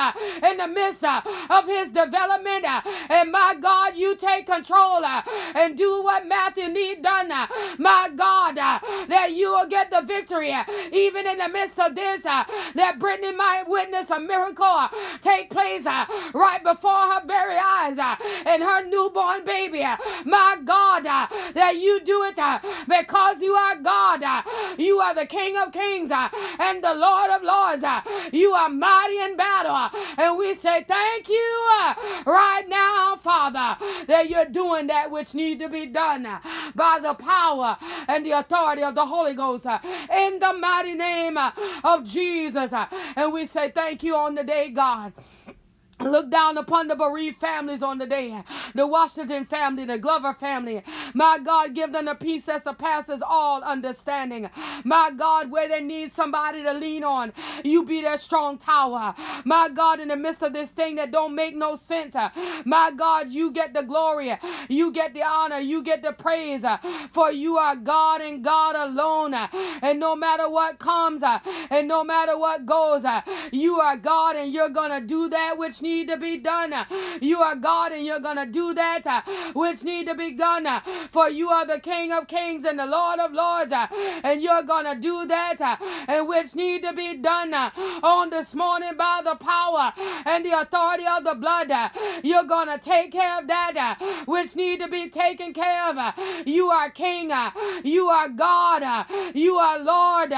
in 0.43 0.57
the 0.57 0.67
midst 0.67 1.03
uh, 1.03 1.21
of 1.49 1.65
his 1.65 1.89
development, 1.89 2.65
uh, 2.65 2.81
and 3.09 3.31
my 3.31 3.55
God, 3.59 3.95
you 3.95 4.15
take 4.15 4.45
control 4.45 5.03
uh, 5.03 5.21
and 5.55 5.77
do 5.77 6.03
what 6.03 6.25
Matthew 6.27 6.67
need 6.67 7.01
done. 7.01 7.31
Uh, 7.31 7.47
my 7.77 8.09
God, 8.15 8.57
uh, 8.57 8.79
that 9.07 9.33
you 9.33 9.49
will 9.51 9.67
get 9.67 9.91
the 9.91 10.01
victory, 10.01 10.51
uh, 10.51 10.63
even 10.91 11.27
in 11.27 11.37
the 11.37 11.49
midst 11.49 11.79
of 11.79 11.95
this, 11.95 12.23
that 12.23 12.97
Britney 12.99 13.35
might 13.35 13.63
witness 13.67 14.09
a 14.09 14.19
miracle 14.19 14.89
take 15.21 15.49
place 15.49 15.85
right 15.85 16.61
before 16.63 16.91
her 16.91 17.21
very 17.25 17.57
eyes, 17.57 17.97
and 18.45 18.63
her 18.63 18.85
newborn 18.85 19.45
baby. 19.45 19.85
My 20.25 20.57
God, 20.63 21.03
that 21.03 21.77
you 21.77 21.99
do 22.01 22.23
it 22.23 22.39
because 22.87 23.41
you 23.41 23.53
are 23.53 23.75
God. 23.77 24.23
You 24.77 24.99
are 24.99 25.13
the 25.13 25.25
King 25.25 25.57
of 25.57 25.71
kings 25.71 26.11
and 26.11 26.83
the 26.83 26.93
Lord 26.93 27.31
of 27.31 27.43
lords. 27.43 27.83
You 28.31 28.51
are 28.51 28.69
mighty 28.69 29.19
in 29.19 29.37
battle. 29.37 29.99
And 30.17 30.37
we 30.37 30.55
say 30.55 30.83
thank 30.83 31.27
you 31.29 31.67
uh, 31.71 31.93
right 32.25 32.67
now, 32.67 33.15
Father, 33.17 33.77
that 34.07 34.29
you're 34.29 34.45
doing 34.45 34.87
that 34.87 35.11
which 35.11 35.33
need 35.33 35.59
to 35.59 35.69
be 35.69 35.85
done 35.87 36.23
by 36.75 36.99
the 37.01 37.13
power 37.13 37.77
and 38.07 38.25
the 38.25 38.31
authority 38.31 38.83
of 38.83 38.95
the 38.95 39.05
Holy 39.05 39.33
Ghost 39.33 39.65
uh, 39.65 39.79
in 40.13 40.39
the 40.39 40.53
mighty 40.53 40.95
name 40.95 41.37
uh, 41.37 41.51
of 41.83 42.05
Jesus. 42.05 42.73
And 43.15 43.33
we 43.33 43.45
say 43.45 43.71
thank 43.71 44.03
you 44.03 44.15
on 44.15 44.35
the 44.35 44.43
day, 44.43 44.69
God. 44.69 45.13
Look 46.01 46.31
down 46.31 46.57
upon 46.57 46.87
the 46.87 46.95
bereaved 46.95 47.39
families 47.39 47.83
on 47.83 47.97
the 47.97 48.07
day. 48.07 48.43
The 48.75 48.87
Washington 48.87 49.45
family, 49.45 49.85
the 49.85 49.97
Glover 49.97 50.33
family. 50.33 50.83
My 51.13 51.39
God, 51.39 51.75
give 51.75 51.91
them 51.93 52.07
a 52.07 52.15
peace 52.15 52.45
that 52.45 52.63
surpasses 52.63 53.21
all 53.27 53.63
understanding. 53.63 54.49
My 54.83 55.11
God, 55.11 55.51
where 55.51 55.67
they 55.69 55.81
need 55.81 56.13
somebody 56.13 56.63
to 56.63 56.73
lean 56.73 57.03
on, 57.03 57.33
you 57.63 57.85
be 57.85 58.01
their 58.01 58.17
strong 58.17 58.57
tower. 58.57 59.15
My 59.45 59.69
God, 59.69 59.99
in 59.99 60.09
the 60.09 60.15
midst 60.17 60.43
of 60.43 60.53
this 60.53 60.71
thing 60.71 60.95
that 60.95 61.11
don't 61.11 61.35
make 61.35 61.55
no 61.55 61.75
sense, 61.75 62.15
my 62.65 62.91
God, 62.95 63.29
you 63.29 63.51
get 63.51 63.73
the 63.73 63.83
glory, 63.83 64.37
you 64.69 64.91
get 64.91 65.13
the 65.13 65.23
honor, 65.23 65.59
you 65.59 65.83
get 65.83 66.01
the 66.03 66.13
praise, 66.13 66.65
for 67.11 67.31
you 67.31 67.57
are 67.57 67.75
God 67.75 68.21
and 68.21 68.43
God 68.43 68.75
alone. 68.75 69.33
And 69.33 69.99
no 69.99 70.15
matter 70.15 70.49
what 70.49 70.79
comes, 70.79 71.23
and 71.69 71.87
no 71.87 72.03
matter 72.03 72.37
what 72.37 72.65
goes, 72.65 73.03
you 73.51 73.79
are 73.79 73.97
God 73.97 74.35
and 74.35 74.53
you're 74.53 74.69
gonna 74.69 75.01
do 75.01 75.29
that 75.29 75.57
which 75.57 75.81
need 75.89 76.07
to 76.09 76.17
be 76.17 76.37
done. 76.37 76.73
You 77.21 77.37
are 77.47 77.55
God 77.55 77.91
and 77.91 78.05
you're 78.05 78.19
gonna 78.29 78.45
do 78.45 78.73
that 78.73 79.05
uh, 79.05 79.21
which 79.53 79.83
need 79.83 80.05
to 80.07 80.15
be 80.15 80.31
done. 80.31 80.65
uh, 80.67 80.81
For 81.11 81.29
you 81.29 81.49
are 81.49 81.65
the 81.65 81.79
King 81.79 82.11
of 82.11 82.27
kings 82.27 82.65
and 82.65 82.77
the 82.79 82.85
Lord 82.85 83.19
of 83.19 83.31
lords. 83.33 83.73
uh, 83.73 83.87
And 84.23 84.41
you're 84.41 84.63
gonna 84.63 84.95
do 85.09 85.25
that 85.25 85.59
uh, 85.61 85.77
and 86.07 86.27
which 86.27 86.55
need 86.55 86.83
to 86.83 86.93
be 86.93 87.09
done 87.17 87.53
uh, 87.53 87.71
on 88.03 88.29
this 88.29 88.53
morning 88.55 88.95
by 88.97 89.21
the 89.23 89.35
power 89.35 89.93
and 90.25 90.45
the 90.45 90.53
authority 90.61 91.05
of 91.15 91.23
the 91.23 91.35
blood. 91.35 91.71
Uh, 91.71 91.89
you're 92.23 92.43
gonna 92.55 92.77
take 92.77 93.11
care 93.11 93.39
of 93.39 93.47
that 93.47 93.97
which 94.25 94.55
need 94.55 94.79
to 94.81 94.87
be 94.87 95.09
taken 95.09 95.53
care 95.53 95.83
of. 95.89 95.97
You 96.47 96.69
are 96.69 96.89
King. 96.89 97.31
You 97.83 98.07
are 98.09 98.29
God. 98.29 98.83
You 99.33 99.57
are 99.57 99.79
Lord. 99.79 100.33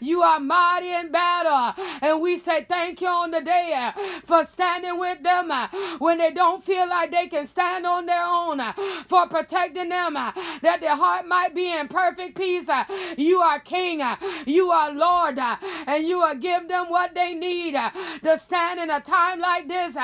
You 0.00 0.22
are 0.22 0.40
mighty 0.40 0.92
in 0.92 1.10
battle. 1.10 1.84
And 2.02 2.20
we 2.20 2.38
say 2.38 2.64
thank 2.68 3.00
you 3.00 3.08
on 3.08 3.30
the 3.30 3.40
day 3.40 3.90
for 4.24 4.44
standing 4.44 4.95
with 4.98 5.22
them 5.22 5.50
uh, 5.50 5.68
when 5.98 6.18
they 6.18 6.30
don't 6.30 6.62
feel 6.64 6.88
like 6.88 7.10
they 7.10 7.26
can 7.26 7.46
stand 7.46 7.86
on 7.86 8.06
their 8.06 8.24
own, 8.24 8.60
uh, 8.60 8.72
for 9.06 9.26
protecting 9.28 9.88
them, 9.88 10.16
uh, 10.16 10.32
that 10.62 10.80
their 10.80 10.96
heart 10.96 11.26
might 11.26 11.54
be 11.54 11.72
in 11.72 11.88
perfect 11.88 12.36
peace. 12.36 12.68
Uh, 12.68 12.84
you 13.16 13.40
are 13.40 13.60
King, 13.60 14.02
uh, 14.02 14.16
you 14.46 14.70
are 14.70 14.92
Lord, 14.92 15.38
uh, 15.38 15.56
and 15.86 16.06
you 16.06 16.18
will 16.18 16.34
give 16.34 16.68
them 16.68 16.88
what 16.88 17.14
they 17.14 17.34
need 17.34 17.74
to 18.22 18.38
stand 18.38 18.80
in 18.80 18.90
a 18.90 19.00
time 19.00 19.40
like 19.40 19.68
this. 19.68 19.96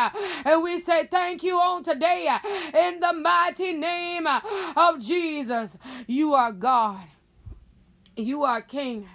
And 0.44 0.62
we 0.62 0.80
say 0.80 1.06
thank 1.06 1.42
you 1.42 1.58
on 1.58 1.82
today 1.82 2.28
in 2.74 3.00
the 3.00 3.12
mighty 3.12 3.72
name 3.72 4.26
of 4.76 5.00
Jesus. 5.00 5.76
You 6.06 6.34
are 6.34 6.52
God, 6.52 7.00
you 8.16 8.44
are 8.44 8.60
King. 8.62 9.08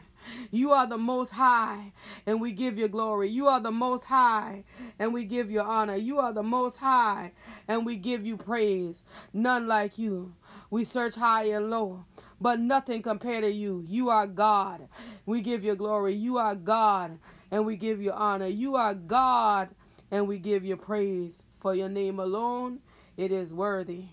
You 0.51 0.71
are 0.71 0.87
the 0.87 0.97
most 0.97 1.31
high, 1.31 1.93
and 2.25 2.41
we 2.41 2.51
give 2.51 2.77
you 2.77 2.87
glory. 2.87 3.29
You 3.29 3.47
are 3.47 3.59
the 3.59 3.71
most 3.71 4.05
high, 4.05 4.63
and 4.99 5.13
we 5.13 5.25
give 5.25 5.51
you 5.51 5.61
honor. 5.61 5.95
You 5.95 6.19
are 6.19 6.33
the 6.33 6.43
most 6.43 6.77
high, 6.77 7.33
and 7.67 7.85
we 7.85 7.95
give 7.95 8.25
you 8.25 8.37
praise. 8.37 9.03
None 9.33 9.67
like 9.67 9.97
you. 9.97 10.33
We 10.69 10.85
search 10.85 11.15
high 11.15 11.45
and 11.45 11.69
low, 11.69 12.05
but 12.41 12.59
nothing 12.59 13.01
compared 13.01 13.43
to 13.43 13.51
you. 13.51 13.85
You 13.87 14.09
are 14.09 14.27
God. 14.27 14.87
We 15.25 15.41
give 15.41 15.63
you 15.63 15.75
glory. 15.75 16.15
You 16.15 16.37
are 16.37 16.55
God, 16.55 17.19
and 17.51 17.65
we 17.65 17.75
give 17.75 18.01
you 18.01 18.11
honor. 18.11 18.47
You 18.47 18.75
are 18.75 18.93
God, 18.93 19.69
and 20.11 20.27
we 20.27 20.39
give 20.39 20.65
you 20.65 20.75
praise. 20.77 21.43
For 21.55 21.73
your 21.73 21.89
name 21.89 22.19
alone, 22.19 22.79
it 23.15 23.31
is 23.31 23.53
worthy. 23.53 24.05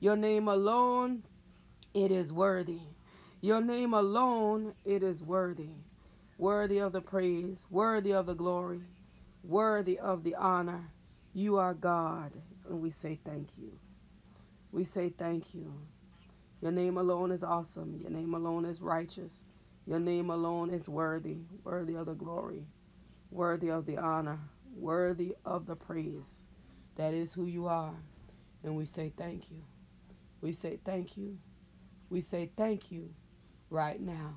Your 0.00 0.16
name 0.16 0.48
alone, 0.48 1.24
it 1.92 2.10
is 2.10 2.32
worthy. 2.32 2.80
Your 3.42 3.62
name 3.62 3.94
alone, 3.94 4.74
it 4.84 5.02
is 5.02 5.22
worthy. 5.22 5.70
Worthy 6.36 6.78
of 6.78 6.92
the 6.92 7.00
praise, 7.00 7.64
worthy 7.70 8.12
of 8.12 8.26
the 8.26 8.34
glory, 8.34 8.82
worthy 9.42 9.98
of 9.98 10.24
the 10.24 10.34
honor. 10.34 10.90
You 11.32 11.56
are 11.56 11.72
God, 11.72 12.32
and 12.68 12.82
we 12.82 12.90
say 12.90 13.18
thank 13.24 13.48
you. 13.56 13.78
We 14.72 14.84
say 14.84 15.08
thank 15.08 15.54
you. 15.54 15.72
Your 16.60 16.72
name 16.72 16.98
alone 16.98 17.30
is 17.30 17.42
awesome. 17.42 17.98
Your 18.02 18.10
name 18.10 18.34
alone 18.34 18.66
is 18.66 18.82
righteous. 18.82 19.42
Your 19.86 20.00
name 20.00 20.28
alone 20.28 20.68
is 20.68 20.86
worthy, 20.86 21.38
worthy 21.64 21.94
of 21.94 22.06
the 22.06 22.14
glory, 22.14 22.66
worthy 23.30 23.70
of 23.70 23.86
the 23.86 23.96
honor, 23.96 24.38
worthy 24.76 25.34
of 25.46 25.64
the 25.64 25.76
praise. 25.76 26.44
That 26.96 27.14
is 27.14 27.32
who 27.32 27.46
you 27.46 27.68
are. 27.68 27.94
And 28.62 28.76
we 28.76 28.84
say 28.84 29.12
thank 29.16 29.50
you. 29.50 29.62
We 30.42 30.52
say 30.52 30.78
thank 30.84 31.16
you. 31.16 31.38
We 32.10 32.20
say 32.20 32.50
thank 32.54 32.92
you 32.92 33.14
right 33.70 34.00
now. 34.00 34.36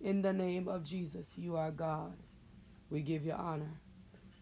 In 0.00 0.22
the 0.22 0.32
name 0.32 0.68
of 0.68 0.84
Jesus, 0.84 1.36
you 1.36 1.56
are 1.56 1.70
God. 1.70 2.12
We 2.90 3.00
give 3.00 3.24
you 3.24 3.32
honor. 3.32 3.80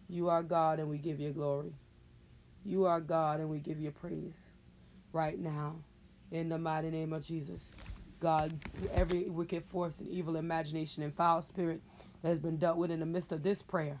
You 0.07 0.29
are 0.29 0.43
God 0.43 0.79
and 0.79 0.89
we 0.89 0.97
give 0.97 1.19
you 1.19 1.31
glory. 1.31 1.73
You 2.63 2.85
are 2.85 2.99
God 2.99 3.39
and 3.39 3.49
we 3.49 3.59
give 3.59 3.79
you 3.79 3.91
praise 3.91 4.51
right 5.11 5.39
now. 5.39 5.75
In 6.31 6.49
the 6.49 6.57
mighty 6.57 6.89
name 6.89 7.13
of 7.13 7.25
Jesus. 7.25 7.75
God, 8.19 8.53
every 8.93 9.29
wicked 9.29 9.63
force 9.65 9.99
and 9.99 10.09
evil 10.09 10.35
imagination 10.35 11.03
and 11.03 11.13
foul 11.13 11.41
spirit 11.41 11.81
that 12.21 12.29
has 12.29 12.39
been 12.39 12.57
dealt 12.57 12.77
with 12.77 12.91
in 12.91 12.99
the 12.99 13.05
midst 13.05 13.31
of 13.31 13.43
this 13.43 13.61
prayer. 13.61 13.99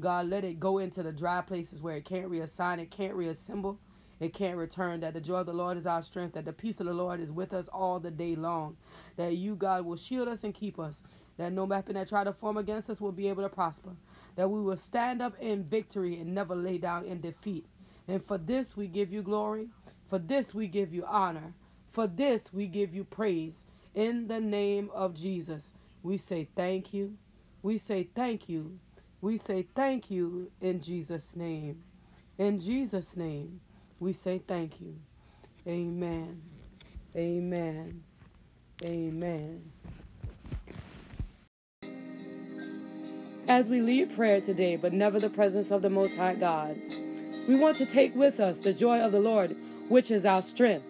God, 0.00 0.28
let 0.28 0.44
it 0.44 0.60
go 0.60 0.78
into 0.78 1.02
the 1.02 1.12
dry 1.12 1.40
places 1.40 1.80
where 1.80 1.96
it 1.96 2.04
can't 2.04 2.30
reassign, 2.30 2.78
it 2.78 2.90
can't 2.90 3.14
reassemble, 3.14 3.78
it 4.20 4.34
can't 4.34 4.56
return. 4.56 5.00
That 5.00 5.14
the 5.14 5.20
joy 5.20 5.36
of 5.38 5.46
the 5.46 5.52
Lord 5.52 5.76
is 5.76 5.86
our 5.86 6.02
strength, 6.02 6.34
that 6.34 6.44
the 6.44 6.52
peace 6.52 6.80
of 6.80 6.86
the 6.86 6.94
Lord 6.94 7.20
is 7.20 7.30
with 7.30 7.52
us 7.52 7.68
all 7.68 8.00
the 8.00 8.10
day 8.10 8.34
long. 8.36 8.76
That 9.16 9.36
you, 9.36 9.54
God, 9.54 9.84
will 9.84 9.96
shield 9.96 10.28
us 10.28 10.44
and 10.44 10.54
keep 10.54 10.78
us. 10.78 11.02
That 11.36 11.52
no 11.52 11.64
weapon 11.64 11.94
that 11.94 12.08
try 12.08 12.24
to 12.24 12.32
form 12.32 12.56
against 12.56 12.90
us 12.90 13.00
will 13.00 13.12
be 13.12 13.28
able 13.28 13.42
to 13.42 13.48
prosper. 13.48 13.90
That 14.36 14.50
we 14.50 14.60
will 14.60 14.76
stand 14.76 15.22
up 15.22 15.38
in 15.40 15.64
victory 15.64 16.18
and 16.18 16.34
never 16.34 16.54
lay 16.54 16.78
down 16.78 17.04
in 17.04 17.20
defeat. 17.20 17.66
And 18.06 18.24
for 18.24 18.38
this 18.38 18.76
we 18.76 18.86
give 18.86 19.12
you 19.12 19.22
glory. 19.22 19.68
For 20.08 20.18
this 20.18 20.54
we 20.54 20.68
give 20.68 20.92
you 20.92 21.04
honor. 21.06 21.54
For 21.90 22.06
this 22.06 22.52
we 22.52 22.66
give 22.66 22.94
you 22.94 23.04
praise. 23.04 23.64
In 23.94 24.26
the 24.26 24.40
name 24.40 24.90
of 24.92 25.14
Jesus, 25.14 25.74
we 26.02 26.18
say 26.18 26.48
thank 26.56 26.92
you. 26.92 27.16
We 27.62 27.78
say 27.78 28.08
thank 28.14 28.48
you. 28.48 28.78
We 29.20 29.38
say 29.38 29.66
thank 29.74 30.10
you 30.10 30.50
in 30.60 30.80
Jesus' 30.80 31.34
name. 31.36 31.84
In 32.36 32.60
Jesus' 32.60 33.16
name, 33.16 33.60
we 34.04 34.12
say 34.12 34.38
thank 34.46 34.82
you. 34.82 34.94
Amen. 35.66 36.42
Amen. 37.16 38.04
Amen. 38.84 39.72
As 43.48 43.70
we 43.70 43.80
lead 43.80 44.14
prayer 44.14 44.42
today, 44.42 44.76
but 44.76 44.92
never 44.92 45.18
the 45.18 45.30
presence 45.30 45.70
of 45.70 45.80
the 45.80 45.88
Most 45.88 46.16
High 46.16 46.34
God, 46.34 46.76
we 47.48 47.56
want 47.56 47.78
to 47.78 47.86
take 47.86 48.14
with 48.14 48.40
us 48.40 48.60
the 48.60 48.74
joy 48.74 49.00
of 49.00 49.12
the 49.12 49.20
Lord, 49.20 49.56
which 49.88 50.10
is 50.10 50.26
our 50.26 50.42
strength, 50.42 50.86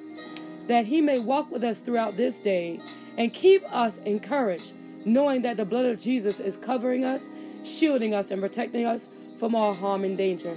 that 0.66 0.86
He 0.86 1.00
may 1.00 1.20
walk 1.20 1.52
with 1.52 1.62
us 1.62 1.78
throughout 1.78 2.16
this 2.16 2.40
day 2.40 2.80
and 3.16 3.32
keep 3.32 3.62
us 3.72 3.98
encouraged 3.98 4.74
knowing 5.04 5.42
that 5.42 5.56
the 5.56 5.64
blood 5.64 5.84
of 5.84 5.98
Jesus 5.98 6.40
is 6.40 6.56
covering 6.56 7.04
us, 7.04 7.30
shielding 7.62 8.12
us, 8.12 8.30
and 8.30 8.42
protecting 8.42 8.86
us 8.86 9.10
from 9.38 9.54
all 9.54 9.74
harm 9.74 10.02
and 10.02 10.16
danger. 10.16 10.56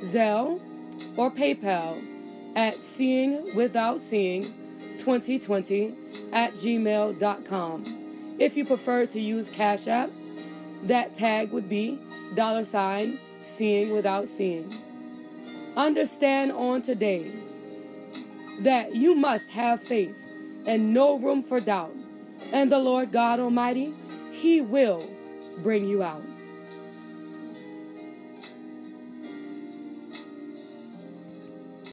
Zelle 0.00 0.60
or 1.16 1.30
PayPal 1.30 2.02
at 2.56 2.82
seeing 2.82 3.54
without 3.54 4.00
seeing 4.00 4.42
2020 4.96 5.94
at 6.32 6.54
gmail.com. 6.54 8.34
If 8.38 8.56
you 8.56 8.64
prefer 8.64 9.06
to 9.06 9.20
use 9.20 9.48
Cash 9.48 9.86
App, 9.86 10.10
that 10.84 11.14
tag 11.14 11.52
would 11.52 11.68
be 11.68 11.98
dollar 12.34 12.64
sign 12.64 13.18
seeing 13.40 13.92
without 13.92 14.28
seeing. 14.28 14.72
Understand 15.76 16.52
on 16.52 16.82
today 16.82 17.32
that 18.60 18.94
you 18.94 19.14
must 19.14 19.50
have 19.50 19.82
faith 19.82 20.16
and 20.66 20.94
no 20.94 21.18
room 21.18 21.42
for 21.42 21.60
doubt. 21.60 21.94
And 22.52 22.70
the 22.70 22.78
Lord 22.78 23.12
God 23.12 23.40
Almighty 23.40 23.94
he 24.30 24.60
will 24.60 25.08
bring 25.62 25.88
you 25.88 26.02
out. 26.02 26.24